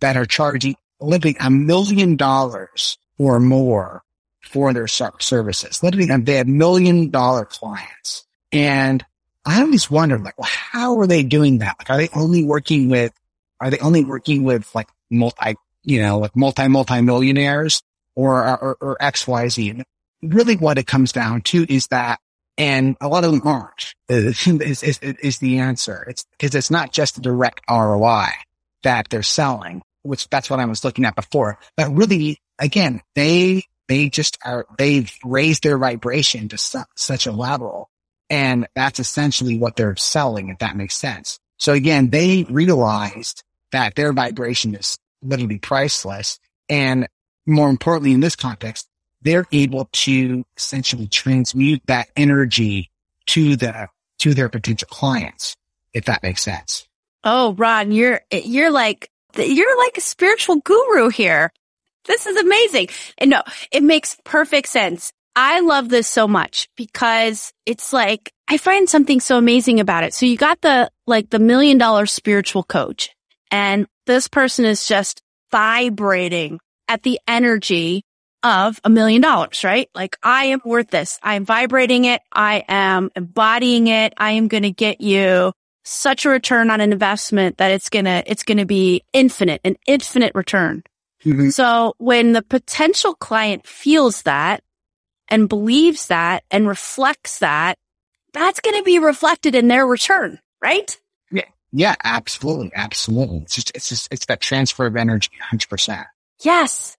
that 0.00 0.16
are 0.16 0.26
charging 0.26 0.76
literally 1.00 1.36
a 1.40 1.50
million 1.50 2.16
dollars 2.16 2.98
or 3.18 3.40
more 3.40 4.02
for 4.42 4.72
their 4.72 4.88
services. 4.88 5.82
Literally, 5.82 6.06
they 6.22 6.36
have 6.36 6.48
million 6.48 7.10
dollar 7.10 7.44
clients 7.44 8.26
and 8.52 9.04
I 9.44 9.62
always 9.62 9.90
wondered, 9.90 10.22
like, 10.22 10.38
well, 10.38 10.48
how 10.50 10.98
are 11.00 11.06
they 11.06 11.22
doing 11.22 11.58
that? 11.58 11.76
Like, 11.78 11.90
are 11.90 11.96
they 11.96 12.08
only 12.14 12.44
working 12.44 12.88
with, 12.88 13.12
are 13.60 13.70
they 13.70 13.78
only 13.78 14.04
working 14.04 14.44
with 14.44 14.72
like 14.74 14.88
multi, 15.10 15.56
you 15.82 16.02
know, 16.02 16.18
like 16.18 16.36
multi, 16.36 16.68
multi 16.68 17.00
millionaires 17.00 17.82
or, 18.14 18.46
or, 18.46 18.76
or 18.80 18.96
X, 19.00 19.26
Y, 19.26 19.48
Z? 19.48 19.70
And 19.70 19.84
really 20.22 20.56
what 20.56 20.78
it 20.78 20.86
comes 20.86 21.12
down 21.12 21.42
to 21.42 21.64
is 21.72 21.86
that, 21.88 22.20
and 22.58 22.96
a 23.00 23.08
lot 23.08 23.24
of 23.24 23.30
them 23.30 23.42
aren't, 23.44 23.94
is, 24.08 24.82
is, 24.82 24.98
is, 25.00 25.38
the 25.38 25.58
answer. 25.58 26.04
It's 26.08 26.26
because 26.38 26.54
it's 26.54 26.70
not 26.70 26.92
just 26.92 27.18
a 27.18 27.22
direct 27.22 27.62
ROI 27.70 28.28
that 28.82 29.08
they're 29.08 29.22
selling, 29.22 29.82
which 30.02 30.28
that's 30.28 30.50
what 30.50 30.60
I 30.60 30.66
was 30.66 30.84
looking 30.84 31.06
at 31.06 31.16
before, 31.16 31.58
but 31.76 31.90
really, 31.94 32.38
again, 32.58 33.00
they, 33.14 33.62
they 33.88 34.10
just 34.10 34.38
are, 34.44 34.66
they've 34.76 35.12
raised 35.24 35.62
their 35.62 35.78
vibration 35.78 36.48
to 36.48 36.58
su- 36.58 36.84
such 36.96 37.26
a 37.26 37.32
level 37.32 37.89
and 38.30 38.68
that's 38.74 39.00
essentially 39.00 39.58
what 39.58 39.76
they're 39.76 39.96
selling, 39.96 40.48
if 40.48 40.58
that 40.58 40.76
makes 40.76 40.96
sense. 40.96 41.38
So 41.58 41.72
again, 41.72 42.10
they 42.10 42.44
realized 42.44 43.42
that 43.72 43.96
their 43.96 44.12
vibration 44.12 44.74
is 44.74 44.96
literally 45.20 45.58
priceless. 45.58 46.38
And 46.68 47.08
more 47.44 47.68
importantly, 47.68 48.12
in 48.12 48.20
this 48.20 48.36
context, 48.36 48.86
they're 49.20 49.46
able 49.52 49.88
to 49.92 50.44
essentially 50.56 51.08
transmute 51.08 51.82
that 51.86 52.08
energy 52.16 52.90
to 53.26 53.56
the, 53.56 53.88
to 54.20 54.32
their 54.32 54.48
potential 54.48 54.88
clients, 54.90 55.56
if 55.92 56.06
that 56.06 56.22
makes 56.22 56.42
sense. 56.42 56.86
Oh, 57.24 57.52
Ron, 57.54 57.92
you're, 57.92 58.22
you're 58.32 58.70
like, 58.70 59.10
you're 59.36 59.78
like 59.78 59.98
a 59.98 60.00
spiritual 60.00 60.56
guru 60.56 61.08
here. 61.08 61.52
This 62.06 62.26
is 62.26 62.36
amazing. 62.36 62.88
And 63.18 63.30
no, 63.30 63.42
it 63.70 63.82
makes 63.82 64.16
perfect 64.24 64.68
sense. 64.68 65.12
I 65.36 65.60
love 65.60 65.88
this 65.88 66.08
so 66.08 66.26
much 66.26 66.68
because 66.76 67.52
it's 67.66 67.92
like, 67.92 68.32
I 68.48 68.56
find 68.56 68.88
something 68.88 69.20
so 69.20 69.38
amazing 69.38 69.80
about 69.80 70.04
it. 70.04 70.12
So 70.12 70.26
you 70.26 70.36
got 70.36 70.60
the, 70.60 70.90
like 71.06 71.30
the 71.30 71.38
million 71.38 71.78
dollar 71.78 72.06
spiritual 72.06 72.62
coach 72.62 73.10
and 73.50 73.86
this 74.06 74.28
person 74.28 74.64
is 74.64 74.86
just 74.86 75.22
vibrating 75.50 76.58
at 76.88 77.02
the 77.02 77.20
energy 77.28 78.02
of 78.42 78.80
a 78.84 78.90
million 78.90 79.20
dollars, 79.20 79.62
right? 79.64 79.88
Like 79.94 80.16
I 80.22 80.46
am 80.46 80.60
worth 80.64 80.90
this. 80.90 81.18
I 81.22 81.34
am 81.34 81.44
vibrating 81.44 82.06
it. 82.06 82.22
I 82.32 82.64
am 82.68 83.10
embodying 83.14 83.86
it. 83.86 84.14
I 84.16 84.32
am 84.32 84.48
going 84.48 84.62
to 84.62 84.72
get 84.72 85.00
you 85.00 85.52
such 85.84 86.24
a 86.24 86.30
return 86.30 86.70
on 86.70 86.80
an 86.80 86.92
investment 86.92 87.58
that 87.58 87.70
it's 87.70 87.88
going 87.88 88.06
to, 88.06 88.22
it's 88.26 88.42
going 88.42 88.58
to 88.58 88.66
be 88.66 89.02
infinite, 89.12 89.60
an 89.64 89.76
infinite 89.86 90.32
return. 90.34 90.82
Mm-hmm. 91.24 91.50
So 91.50 91.94
when 91.98 92.32
the 92.32 92.42
potential 92.42 93.14
client 93.14 93.66
feels 93.66 94.22
that, 94.22 94.62
and 95.30 95.48
believes 95.48 96.08
that 96.08 96.44
and 96.50 96.66
reflects 96.68 97.38
that, 97.38 97.76
that's 98.32 98.60
going 98.60 98.76
to 98.76 98.82
be 98.82 98.98
reflected 98.98 99.54
in 99.54 99.68
their 99.68 99.86
return, 99.86 100.38
right? 100.62 100.96
Yeah. 101.30 101.44
Yeah, 101.72 101.94
absolutely. 102.02 102.72
Absolutely. 102.74 103.38
It's 103.38 103.54
just, 103.54 103.72
it's 103.74 103.88
just, 103.88 104.08
it's 104.12 104.26
that 104.26 104.40
transfer 104.40 104.86
of 104.86 104.96
energy 104.96 105.30
100%. 105.52 106.04
Yes. 106.42 106.96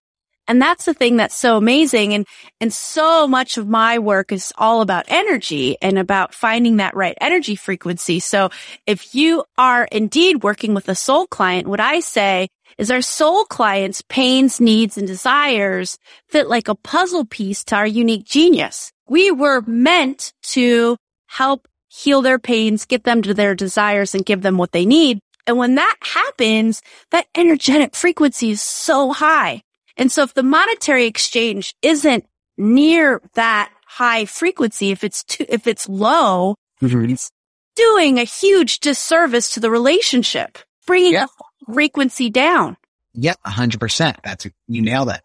And 0.48 0.62
that's 0.62 0.86
the 0.86 0.94
thing 0.94 1.18
that's 1.18 1.36
so 1.36 1.56
amazing. 1.56 2.14
And, 2.14 2.26
and 2.60 2.74
so 2.74 3.28
much 3.28 3.58
of 3.58 3.68
my 3.68 4.00
work 4.00 4.32
is 4.32 4.52
all 4.58 4.82
about 4.82 5.06
energy 5.08 5.78
and 5.82 5.98
about 5.98 6.34
finding 6.34 6.78
that 6.78 6.96
right 6.96 7.18
energy 7.22 7.56
frequency. 7.56 8.20
So 8.20 8.50
if 8.86 9.14
you 9.14 9.46
are 9.58 9.86
indeed 9.92 10.44
working 10.44 10.74
with 10.74 10.90
a 10.90 10.96
soul 10.96 11.28
client, 11.28 11.68
what 11.68 11.80
I 11.80 12.00
say 12.00 12.50
is 12.78 12.92
our 12.92 13.02
soul 13.02 13.44
clients' 13.46 14.02
pains, 14.08 14.60
needs, 14.60 14.98
and 14.98 15.08
desires 15.08 15.98
fit 16.28 16.48
like 16.48 16.68
a 16.68 16.76
puzzle 16.76 17.26
piece 17.26 17.64
to 17.66 17.76
our 17.76 17.88
unique 17.88 18.26
genius. 18.26 18.92
We 19.08 19.32
were 19.32 19.62
meant 19.62 20.34
to 20.54 20.98
help 21.28 21.68
heal 21.90 22.22
their 22.22 22.40
pains, 22.40 22.86
get 22.86 23.04
them 23.04 23.22
to 23.22 23.34
their 23.34 23.56
desires, 23.56 24.16
and 24.16 24.26
give 24.26 24.42
them 24.42 24.58
what 24.58 24.72
they 24.72 24.86
need. 24.86 25.20
And 25.46 25.58
when 25.58 25.76
that 25.76 25.98
happens, 26.02 26.82
that 27.12 27.28
energetic 27.36 27.96
frequency 27.96 28.52
is 28.52 28.62
so 28.62 29.12
high. 29.12 29.62
And 29.98 30.12
so 30.12 30.24
if 30.24 30.34
the 30.34 30.44
monetary 30.44 31.06
exchange 31.06 31.76
isn't 31.82 32.26
near 32.58 33.22
that 33.34 33.72
high 33.86 34.26
frequency, 34.26 34.92
if 34.92 35.04
it's 35.04 35.24
too, 35.24 35.46
if 35.50 35.68
it's 35.68 35.90
low, 35.90 36.56
mm-hmm. 36.82 37.12
it's 37.12 37.30
doing 37.76 38.20
a 38.20 38.24
huge 38.24 38.80
disservice 38.80 39.54
to 39.54 39.60
the 39.60 39.72
relationship, 39.72 40.58
bringing 40.86 41.14
yeah 41.14 41.28
frequency 41.74 42.30
down. 42.30 42.78
Yep, 43.14 43.40
a 43.44 43.50
hundred 43.50 43.80
percent. 43.80 44.18
That's, 44.24 44.48
you 44.68 44.82
nailed 44.82 45.10
it. 45.10 45.22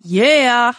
Yeah. 0.00 0.72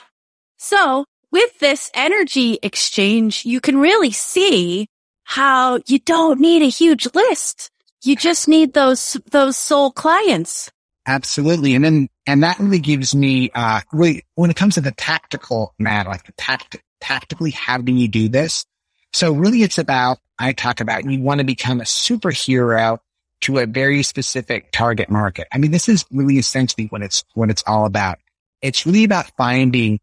So 0.57 1.05
with 1.31 1.59
this 1.59 1.91
energy 1.93 2.57
exchange, 2.63 3.45
you 3.45 3.59
can 3.59 3.77
really 3.77 4.11
see 4.11 4.87
how 5.23 5.79
you 5.85 5.99
don't 5.99 6.39
need 6.39 6.61
a 6.61 6.69
huge 6.69 7.07
list. 7.13 7.69
You 8.03 8.15
just 8.15 8.47
need 8.47 8.73
those, 8.73 9.17
those 9.31 9.57
soul 9.57 9.91
clients. 9.91 10.71
Absolutely. 11.05 11.75
And 11.75 11.83
then, 11.83 12.09
and 12.25 12.43
that 12.43 12.59
really 12.59 12.79
gives 12.79 13.13
me, 13.15 13.49
uh, 13.53 13.81
really, 13.91 14.23
when 14.35 14.49
it 14.49 14.55
comes 14.55 14.75
to 14.75 14.81
the 14.81 14.91
tactical 14.91 15.73
matter, 15.79 16.09
like 16.09 16.25
the 16.25 16.33
tact, 16.33 16.77
tactically, 16.99 17.51
how 17.51 17.77
do 17.77 17.91
you 17.91 18.07
do 18.07 18.29
this? 18.29 18.65
So 19.13 19.33
really 19.33 19.63
it's 19.63 19.77
about, 19.77 20.19
I 20.37 20.53
talk 20.53 20.81
about 20.81 21.09
you 21.09 21.21
want 21.21 21.39
to 21.39 21.45
become 21.45 21.81
a 21.81 21.85
superhero 21.85 22.99
to 23.41 23.59
a 23.59 23.65
very 23.65 24.03
specific 24.03 24.71
target 24.71 25.09
market. 25.09 25.47
I 25.51 25.57
mean, 25.57 25.71
this 25.71 25.89
is 25.89 26.05
really 26.11 26.37
essentially 26.37 26.87
what 26.87 27.01
it's, 27.01 27.23
what 27.33 27.49
it's 27.49 27.63
all 27.67 27.85
about. 27.85 28.17
It's 28.61 28.85
really 28.85 29.03
about 29.03 29.31
finding 29.37 29.99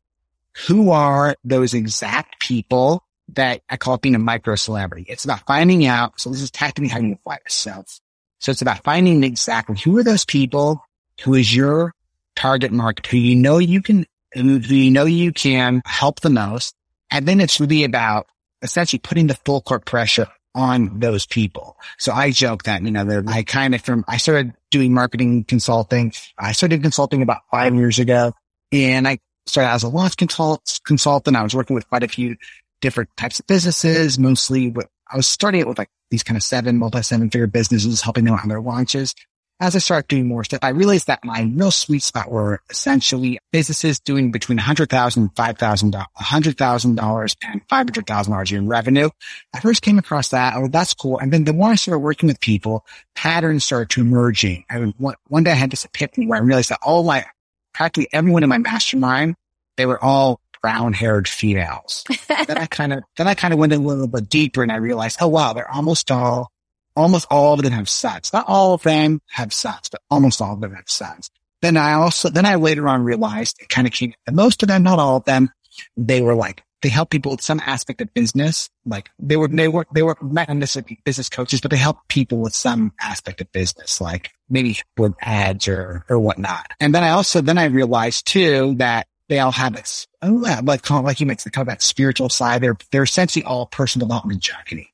who 0.67 0.91
are 0.91 1.35
those 1.45 1.75
exact 1.75 2.41
people 2.41 3.03
that 3.31 3.63
I 3.69 3.77
call 3.77 3.95
it 3.95 4.03
being 4.03 4.15
a 4.15 4.21
micro 4.21 4.55
celebrity. 4.55 5.07
It's 5.09 5.25
about 5.25 5.47
finding 5.47 5.87
out. 5.87 6.21
So 6.21 6.31
this 6.31 6.43
is 6.43 6.51
tactically 6.51 6.89
how 6.89 7.01
you 7.01 7.15
apply 7.15 7.39
yourself. 7.45 8.01
So 8.39 8.53
it's 8.53 8.63
about 8.63 8.85
finding 8.85 9.25
exactly 9.25 9.77
who 9.83 9.99
are 9.99 10.05
those 10.05 10.25
people, 10.25 10.85
who 11.23 11.35
is 11.35 11.55
your 11.55 11.93
target 12.37 12.73
market, 12.73 13.07
who 13.07 13.17
you 13.17 13.37
know 13.37 13.59
you 13.59 13.83
can, 13.83 14.07
who 14.35 14.59
you 14.59 14.91
know 14.91 15.07
you 15.07 15.33
can 15.33 15.83
help 15.87 16.21
the 16.21 16.31
most. 16.31 16.75
And 17.11 17.27
then 17.27 17.41
it's 17.41 17.61
really 17.61 17.85
about 17.85 18.27
essentially 18.63 19.01
putting 19.01 19.27
the 19.27 19.35
full 19.35 19.61
court 19.61 19.85
pressure 19.87 20.29
on 20.55 21.01
those 21.01 21.27
people. 21.27 21.77
So 21.99 22.13
I 22.13 22.31
joke 22.31 22.65
that, 22.65 22.83
you 22.83 22.91
know, 22.91 23.23
I 23.27 23.43
kind 23.43 23.75
of 23.75 23.83
from, 23.83 24.05
I 24.07 24.19
started 24.19 24.53
doing 24.71 24.95
marketing 24.95 25.45
consulting. 25.45 26.13
I 26.39 26.53
started 26.53 26.83
consulting 26.83 27.23
about 27.23 27.43
five 27.51 27.75
years 27.75 27.99
ago 27.99 28.33
and 28.71 29.09
I 29.09 29.19
started 29.47 29.71
as 29.71 29.83
a 29.83 29.89
launch 29.89 30.17
consult, 30.17 30.81
consultant. 30.85 31.37
I 31.37 31.43
was 31.43 31.55
working 31.55 31.75
with 31.75 31.89
quite 31.89 32.03
a 32.03 32.09
few 32.09 32.37
different 32.81 33.11
types 33.17 33.41
of 33.41 33.47
businesses, 33.47 34.19
mostly 34.19 34.71
with, 34.71 34.87
I 35.11 35.17
was 35.17 35.27
starting 35.27 35.61
it 35.61 35.69
with 35.69 35.79
like 35.79 35.91
these 36.11 36.23
kind 36.23 36.37
of 36.37 36.43
seven, 36.43 36.79
multi 36.79 37.03
seven 37.03 37.31
figure 37.31 37.47
businesses, 37.47 38.01
helping 38.01 38.25
them 38.25 38.35
on 38.35 38.49
their 38.49 38.61
launches. 38.61 39.15
As 39.61 39.77
I 39.77 39.79
started 39.79 40.09
doing 40.09 40.27
more 40.27 40.43
stuff, 40.43 40.61
I 40.63 40.71
realized 40.71 41.07
that 41.07 41.25
my 41.25 41.43
real 41.43 41.71
sweet 41.71 42.03
spot 42.03 42.29
were 42.29 42.61
essentially 42.71 43.39
businesses 43.53 44.01
doing 44.01 44.33
between 44.33 44.59
$100,000 44.59 45.17
and 45.17 45.33
$5,000, 45.33 46.07
$100,000 46.19 47.37
and 47.45 47.69
$500,000 47.69 48.53
in 48.53 48.69
revenue. 48.69 49.11
I 49.55 49.61
first 49.61 49.83
came 49.83 49.99
across 49.99 50.31
that. 50.31 50.55
Oh, 50.57 50.67
that's 50.67 50.93
cool. 50.95 51.19
And 51.19 51.33
then 51.33 51.45
the 51.45 51.53
more 51.53 51.71
I 51.71 51.77
started 51.77 52.01
working 52.01 52.27
with 52.27 52.41
people, 52.41 52.85
patterns 53.15 53.65
started 53.65 53.91
to 53.91 54.01
emerging. 54.01 54.65
I 54.69 54.81
mean, 54.81 54.95
one, 54.99 55.15
one 55.29 55.45
day 55.45 55.53
I 55.53 55.55
had 55.55 55.71
this 55.71 55.85
epiphany 55.85 56.27
where 56.27 56.41
I 56.41 56.43
realized 56.43 56.71
that 56.71 56.81
all 56.83 57.05
my, 57.05 57.25
practically 57.73 58.09
everyone 58.13 58.43
in 58.43 58.49
my 58.49 58.59
mastermind, 58.59 59.37
they 59.77 59.87
were 59.87 60.03
all 60.03 60.41
brown 60.63 60.95
haired 60.95 61.29
females. 61.29 62.05
then 62.27 62.59
I 62.59 62.67
kind 62.67 62.93
of, 62.93 63.05
then 63.17 63.29
I 63.29 63.35
kind 63.35 63.55
of 63.55 63.61
went 63.61 63.73
a 63.73 63.79
little 63.79 64.09
bit 64.09 64.29
deeper 64.29 64.63
and 64.65 64.73
I 64.73 64.77
realized, 64.77 65.19
oh 65.21 65.29
wow, 65.29 65.53
they're 65.53 65.71
almost 65.71 66.11
all, 66.11 66.51
almost 66.97 67.27
all 67.31 67.55
of 67.55 67.63
them 67.63 67.73
have 67.73 67.89
sons. 67.89 68.33
Not 68.33 68.47
all 68.49 68.75
of 68.75 68.83
them 68.83 69.21
have 69.31 69.53
sons, 69.53 69.89
but 69.91 70.01
almost 70.11 70.41
all 70.41 70.55
of 70.55 70.61
them 70.61 70.75
have 70.75 70.89
sons. 70.89 71.31
Then 71.63 71.77
I 71.77 71.95
also, 71.95 72.29
then 72.29 72.47
I 72.47 72.57
later 72.57 72.89
on 72.89 73.05
realized 73.05 73.57
it 73.61 73.69
kind 73.69 73.87
of 73.87 73.93
came, 73.93 74.15
most 74.31 74.63
of 74.63 74.69
them, 74.69 74.83
not 74.83 74.99
all 74.99 75.17
of 75.17 75.25
them, 75.25 75.51
they 75.97 76.21
were 76.21 76.35
like, 76.35 76.63
they 76.83 76.91
help 76.91 77.09
people 77.09 77.33
with 77.33 77.41
some 77.41 77.61
aspect 77.65 78.03
of 78.03 78.13
business. 78.13 78.69
Like 78.85 79.11
they 79.19 79.37
were, 79.37 79.49
they 79.49 79.69
were, 79.69 79.87
they 79.95 80.03
were 80.03 80.19
not 80.21 80.51
necessarily 80.51 81.01
business 81.05 81.31
coaches, 81.31 81.63
but 81.63 81.71
they 81.71 81.79
help 81.79 82.07
people 82.09 82.39
with 82.39 82.55
some 82.55 82.93
aspect 83.01 83.41
of 83.41 83.51
business, 83.53 84.01
like 84.03 84.33
maybe 84.51 84.79
with 84.99 85.15
ads 85.23 85.67
or, 85.67 86.05
or 86.11 86.19
whatnot. 86.19 86.71
And 86.81 86.95
then 86.95 87.03
I 87.03 87.11
also, 87.11 87.41
then 87.41 87.57
I 87.57 87.65
realized 87.65 88.27
too 88.27 88.75
that 88.77 89.07
they 89.31 89.39
all 89.39 89.53
have 89.53 89.75
this, 89.75 90.07
oh, 90.21 90.61
like, 90.63 90.91
like 90.91 91.21
you 91.21 91.25
mentioned, 91.25 91.55
kind 91.55 91.67
of 91.67 91.73
that 91.73 91.83
spiritual 91.83 92.29
side. 92.29 92.63
They're, 92.63 92.77
they're 92.93 93.05
essentially 93.05 93.47
all 93.47 93.65
personal 93.65 94.07
development 94.07 94.43
junkies. 94.43 94.89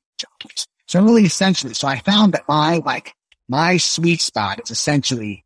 So 0.91 1.01
really 1.01 1.23
essentially, 1.23 1.73
so 1.73 1.87
I 1.87 2.01
found 2.01 2.33
that 2.33 2.49
my, 2.49 2.83
like, 2.85 3.15
my 3.49 3.77
sweet 3.77 4.21
spot 4.21 4.59
is 4.61 4.73
essentially 4.73 5.45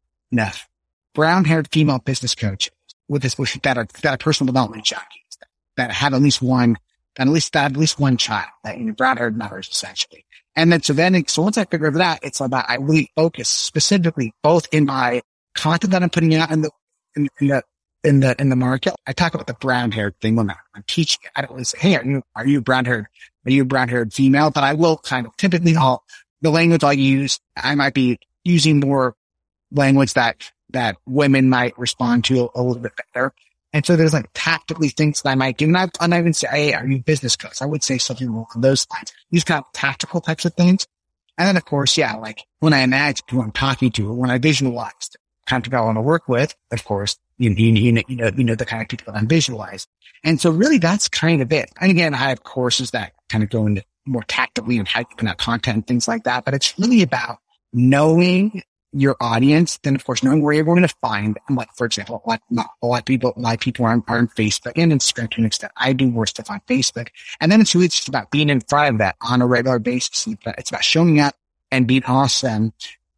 brown 1.14 1.44
haired 1.44 1.68
female 1.70 1.98
business 1.98 2.34
coaches 2.34 2.72
with 3.08 3.20
this, 3.20 3.34
that 3.34 3.76
are, 3.76 3.86
that 4.00 4.14
are 4.14 4.16
personal 4.16 4.50
development 4.50 4.86
junkies 4.86 5.36
that, 5.40 5.48
that 5.76 5.90
have 5.90 6.14
at 6.14 6.22
least 6.22 6.40
one, 6.40 6.78
at 7.18 7.28
least, 7.28 7.52
that 7.52 7.72
at 7.72 7.76
least 7.76 8.00
one 8.00 8.16
child 8.16 8.48
that, 8.64 8.78
you 8.78 8.94
brown 8.94 9.18
haired 9.18 9.36
mothers 9.36 9.68
essentially. 9.68 10.24
And 10.56 10.72
then, 10.72 10.80
so 10.80 10.94
then, 10.94 11.28
so 11.28 11.42
once 11.42 11.58
I 11.58 11.66
figured 11.66 11.92
that, 11.96 12.20
it's 12.22 12.40
about, 12.40 12.64
I 12.66 12.76
really 12.76 13.10
focus 13.14 13.50
specifically 13.50 14.32
both 14.42 14.66
in 14.72 14.86
my 14.86 15.20
content 15.54 15.90
that 15.90 16.02
I'm 16.02 16.08
putting 16.08 16.34
out 16.34 16.50
and 16.50 16.64
the, 16.64 16.70
in, 17.16 17.28
in 17.38 17.48
the 17.48 17.62
in 18.02 18.20
the 18.20 18.34
in 18.38 18.50
the 18.50 18.56
market. 18.56 18.94
I 19.06 19.12
talk 19.12 19.34
about 19.34 19.46
the 19.46 19.54
brown 19.54 19.90
haired 19.90 20.20
thing 20.20 20.36
when 20.36 20.50
I'm 20.50 20.84
teaching. 20.86 21.22
I 21.34 21.40
don't 21.40 21.52
really 21.52 21.64
say, 21.64 21.78
"Hey, 21.78 21.96
are 21.96 22.04
you 22.04 22.22
are 22.34 22.46
you 22.46 22.60
brown 22.60 22.84
haired? 22.84 23.06
You 23.52 23.64
brown 23.64 23.88
haired 23.88 24.12
female?" 24.12 24.50
But 24.50 24.64
I 24.64 24.74
will 24.74 24.96
kind 24.98 25.26
of 25.26 25.36
typically 25.36 25.76
all 25.76 26.04
the 26.42 26.50
language 26.50 26.84
I 26.84 26.92
use. 26.92 27.40
I 27.56 27.74
might 27.74 27.94
be 27.94 28.18
using 28.44 28.80
more 28.80 29.16
language 29.72 30.14
that 30.14 30.50
that 30.70 30.96
women 31.06 31.48
might 31.48 31.78
respond 31.78 32.24
to 32.24 32.44
a, 32.54 32.60
a 32.60 32.62
little 32.62 32.82
bit 32.82 32.92
better. 33.12 33.32
And 33.72 33.84
so 33.84 33.96
there's 33.96 34.12
like 34.12 34.30
tactically 34.34 34.88
things 34.88 35.22
that 35.22 35.30
I 35.30 35.34
might 35.34 35.56
do. 35.56 35.64
And 35.64 35.76
I, 35.76 35.88
and 36.00 36.14
I 36.14 36.20
even 36.20 36.32
say, 36.32 36.46
Hey, 36.48 36.74
are 36.74 36.86
you 36.86 37.02
business 37.02 37.34
coach? 37.34 37.60
I 37.60 37.66
would 37.66 37.82
say 37.82 37.98
something 37.98 38.28
along 38.28 38.46
those 38.56 38.86
lines. 38.92 39.12
These 39.30 39.44
kind 39.44 39.64
of 39.64 39.72
tactical 39.72 40.20
types 40.20 40.44
of 40.44 40.54
things. 40.54 40.86
And 41.36 41.48
then 41.48 41.56
of 41.56 41.64
course, 41.64 41.98
yeah, 41.98 42.14
like 42.14 42.46
when 42.60 42.72
I 42.72 42.80
imagine 42.80 43.24
who 43.28 43.42
I'm 43.42 43.50
talking 43.50 43.90
to 43.92 44.12
when 44.12 44.30
I 44.30 44.38
visualize 44.38 44.92
the 45.10 45.18
kind 45.46 45.60
of 45.60 45.64
people 45.64 45.80
I 45.80 45.86
want 45.86 45.96
to 45.96 46.02
work 46.02 46.28
with, 46.28 46.54
of 46.70 46.84
course, 46.84 47.18
you, 47.36 47.50
you, 47.50 47.72
you, 47.72 47.92
know, 47.92 48.02
you 48.06 48.16
know, 48.16 48.30
you 48.36 48.44
know, 48.44 48.54
the 48.54 48.64
kind 48.64 48.80
of 48.80 48.88
people 48.88 49.12
that 49.12 49.18
I'm 49.18 49.26
visualized. 49.26 49.88
And 50.22 50.40
so 50.40 50.50
really 50.50 50.78
that's 50.78 51.08
kind 51.08 51.42
of 51.42 51.52
it. 51.52 51.68
And 51.80 51.90
again, 51.90 52.14
I 52.14 52.28
have 52.28 52.44
courses 52.44 52.92
that 52.92 53.13
kind 53.28 53.44
of 53.44 53.50
go 53.50 53.66
into 53.66 53.82
more 54.06 54.22
tactically 54.24 54.78
and 54.78 54.86
how 54.86 55.00
you 55.00 55.06
put 55.16 55.28
out 55.28 55.38
content 55.38 55.86
things 55.86 56.06
like 56.06 56.24
that. 56.24 56.44
But 56.44 56.54
it's 56.54 56.78
really 56.78 57.02
about 57.02 57.38
knowing 57.72 58.62
your 58.92 59.16
audience, 59.20 59.78
then 59.82 59.94
of 59.96 60.04
course 60.04 60.22
knowing 60.22 60.40
where 60.40 60.54
you're 60.54 60.64
going 60.64 60.82
to 60.82 60.94
find 61.00 61.34
them. 61.34 61.56
Like, 61.56 61.68
for 61.74 61.84
example, 61.84 62.22
a 62.24 62.30
lot, 62.30 62.42
a 62.80 62.86
lot 62.86 63.00
of 63.00 63.04
people, 63.04 63.32
a 63.36 63.40
lot 63.40 63.54
of 63.54 63.60
people 63.60 63.84
are 63.86 63.90
on, 63.90 64.04
are 64.06 64.18
on 64.18 64.28
Facebook 64.28 64.72
and 64.76 64.92
Instagram 64.92 65.30
to 65.32 65.40
an 65.40 65.46
extent. 65.46 65.72
I 65.76 65.92
do 65.92 66.06
more 66.08 66.26
stuff 66.26 66.50
on 66.50 66.60
Facebook. 66.68 67.08
And 67.40 67.50
then 67.50 67.60
it's 67.60 67.74
really 67.74 67.88
just 67.88 68.08
about 68.08 68.30
being 68.30 68.50
in 68.50 68.60
front 68.60 68.94
of 68.94 68.98
that 68.98 69.16
on 69.20 69.42
a 69.42 69.46
regular 69.46 69.80
basis. 69.80 70.28
It's 70.28 70.70
about 70.70 70.84
showing 70.84 71.18
up 71.18 71.34
and 71.72 71.88
being 71.88 72.04
awesome 72.04 72.72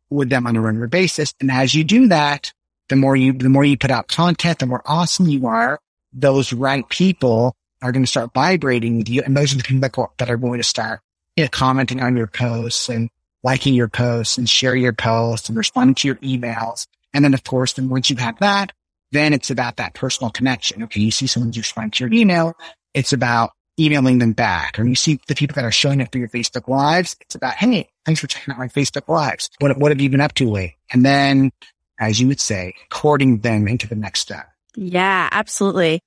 with 0.08 0.30
them 0.30 0.46
on 0.46 0.56
a 0.56 0.60
regular 0.60 0.86
basis. 0.86 1.34
And 1.40 1.50
as 1.50 1.74
you 1.74 1.84
do 1.84 2.08
that, 2.08 2.52
the 2.88 2.96
more 2.96 3.16
you, 3.16 3.32
the 3.32 3.48
more 3.48 3.64
you 3.64 3.76
put 3.76 3.90
out 3.90 4.08
content, 4.08 4.60
the 4.60 4.66
more 4.66 4.82
awesome 4.86 5.28
you 5.28 5.46
are. 5.46 5.78
Those 6.12 6.52
right 6.52 6.88
people 6.88 7.54
are 7.86 7.92
going 7.92 8.04
to 8.04 8.10
start 8.10 8.32
vibrating 8.34 8.98
with 8.98 9.08
you. 9.08 9.22
And 9.22 9.36
those 9.36 9.52
are 9.52 9.56
the 9.56 9.62
people 9.62 10.12
that 10.18 10.30
are 10.30 10.36
going 10.36 10.58
to 10.58 10.64
start 10.64 11.00
you 11.36 11.44
know, 11.44 11.48
commenting 11.48 12.02
on 12.02 12.16
your 12.16 12.26
posts 12.26 12.88
and 12.88 13.10
liking 13.42 13.74
your 13.74 13.88
posts 13.88 14.38
and 14.38 14.48
sharing 14.48 14.82
your 14.82 14.92
posts 14.92 15.48
and 15.48 15.56
responding 15.56 15.94
to 15.94 16.08
your 16.08 16.16
emails. 16.16 16.86
And 17.14 17.24
then 17.24 17.34
of 17.34 17.44
course, 17.44 17.74
then 17.74 17.88
once 17.88 18.10
you 18.10 18.16
have 18.16 18.38
that, 18.40 18.72
then 19.12 19.32
it's 19.32 19.50
about 19.50 19.76
that 19.76 19.94
personal 19.94 20.30
connection. 20.30 20.82
Okay. 20.84 21.00
You 21.00 21.10
see 21.10 21.26
someone 21.26 21.52
respond 21.52 21.92
to 21.94 22.04
your 22.04 22.12
email. 22.12 22.54
It's 22.92 23.12
about 23.12 23.52
emailing 23.78 24.18
them 24.18 24.32
back. 24.32 24.78
Or 24.78 24.84
you 24.84 24.94
see 24.94 25.20
the 25.28 25.34
people 25.34 25.54
that 25.54 25.64
are 25.64 25.72
showing 25.72 26.02
up 26.02 26.10
for 26.10 26.18
your 26.18 26.28
Facebook 26.28 26.66
lives. 26.66 27.14
It's 27.20 27.34
about, 27.34 27.54
Hey, 27.54 27.88
thanks 28.04 28.20
for 28.20 28.26
checking 28.26 28.52
out 28.52 28.58
my 28.58 28.68
Facebook 28.68 29.08
lives. 29.08 29.50
What, 29.60 29.78
what 29.78 29.92
have 29.92 30.00
you 30.00 30.10
been 30.10 30.20
up 30.20 30.34
to 30.34 30.50
lately? 30.50 30.76
And 30.90 31.04
then 31.04 31.52
as 31.98 32.20
you 32.20 32.28
would 32.28 32.40
say, 32.40 32.74
courting 32.90 33.38
them 33.38 33.68
into 33.68 33.86
the 33.86 33.96
next 33.96 34.20
step. 34.20 34.48
Yeah, 34.74 35.28
absolutely. 35.32 36.02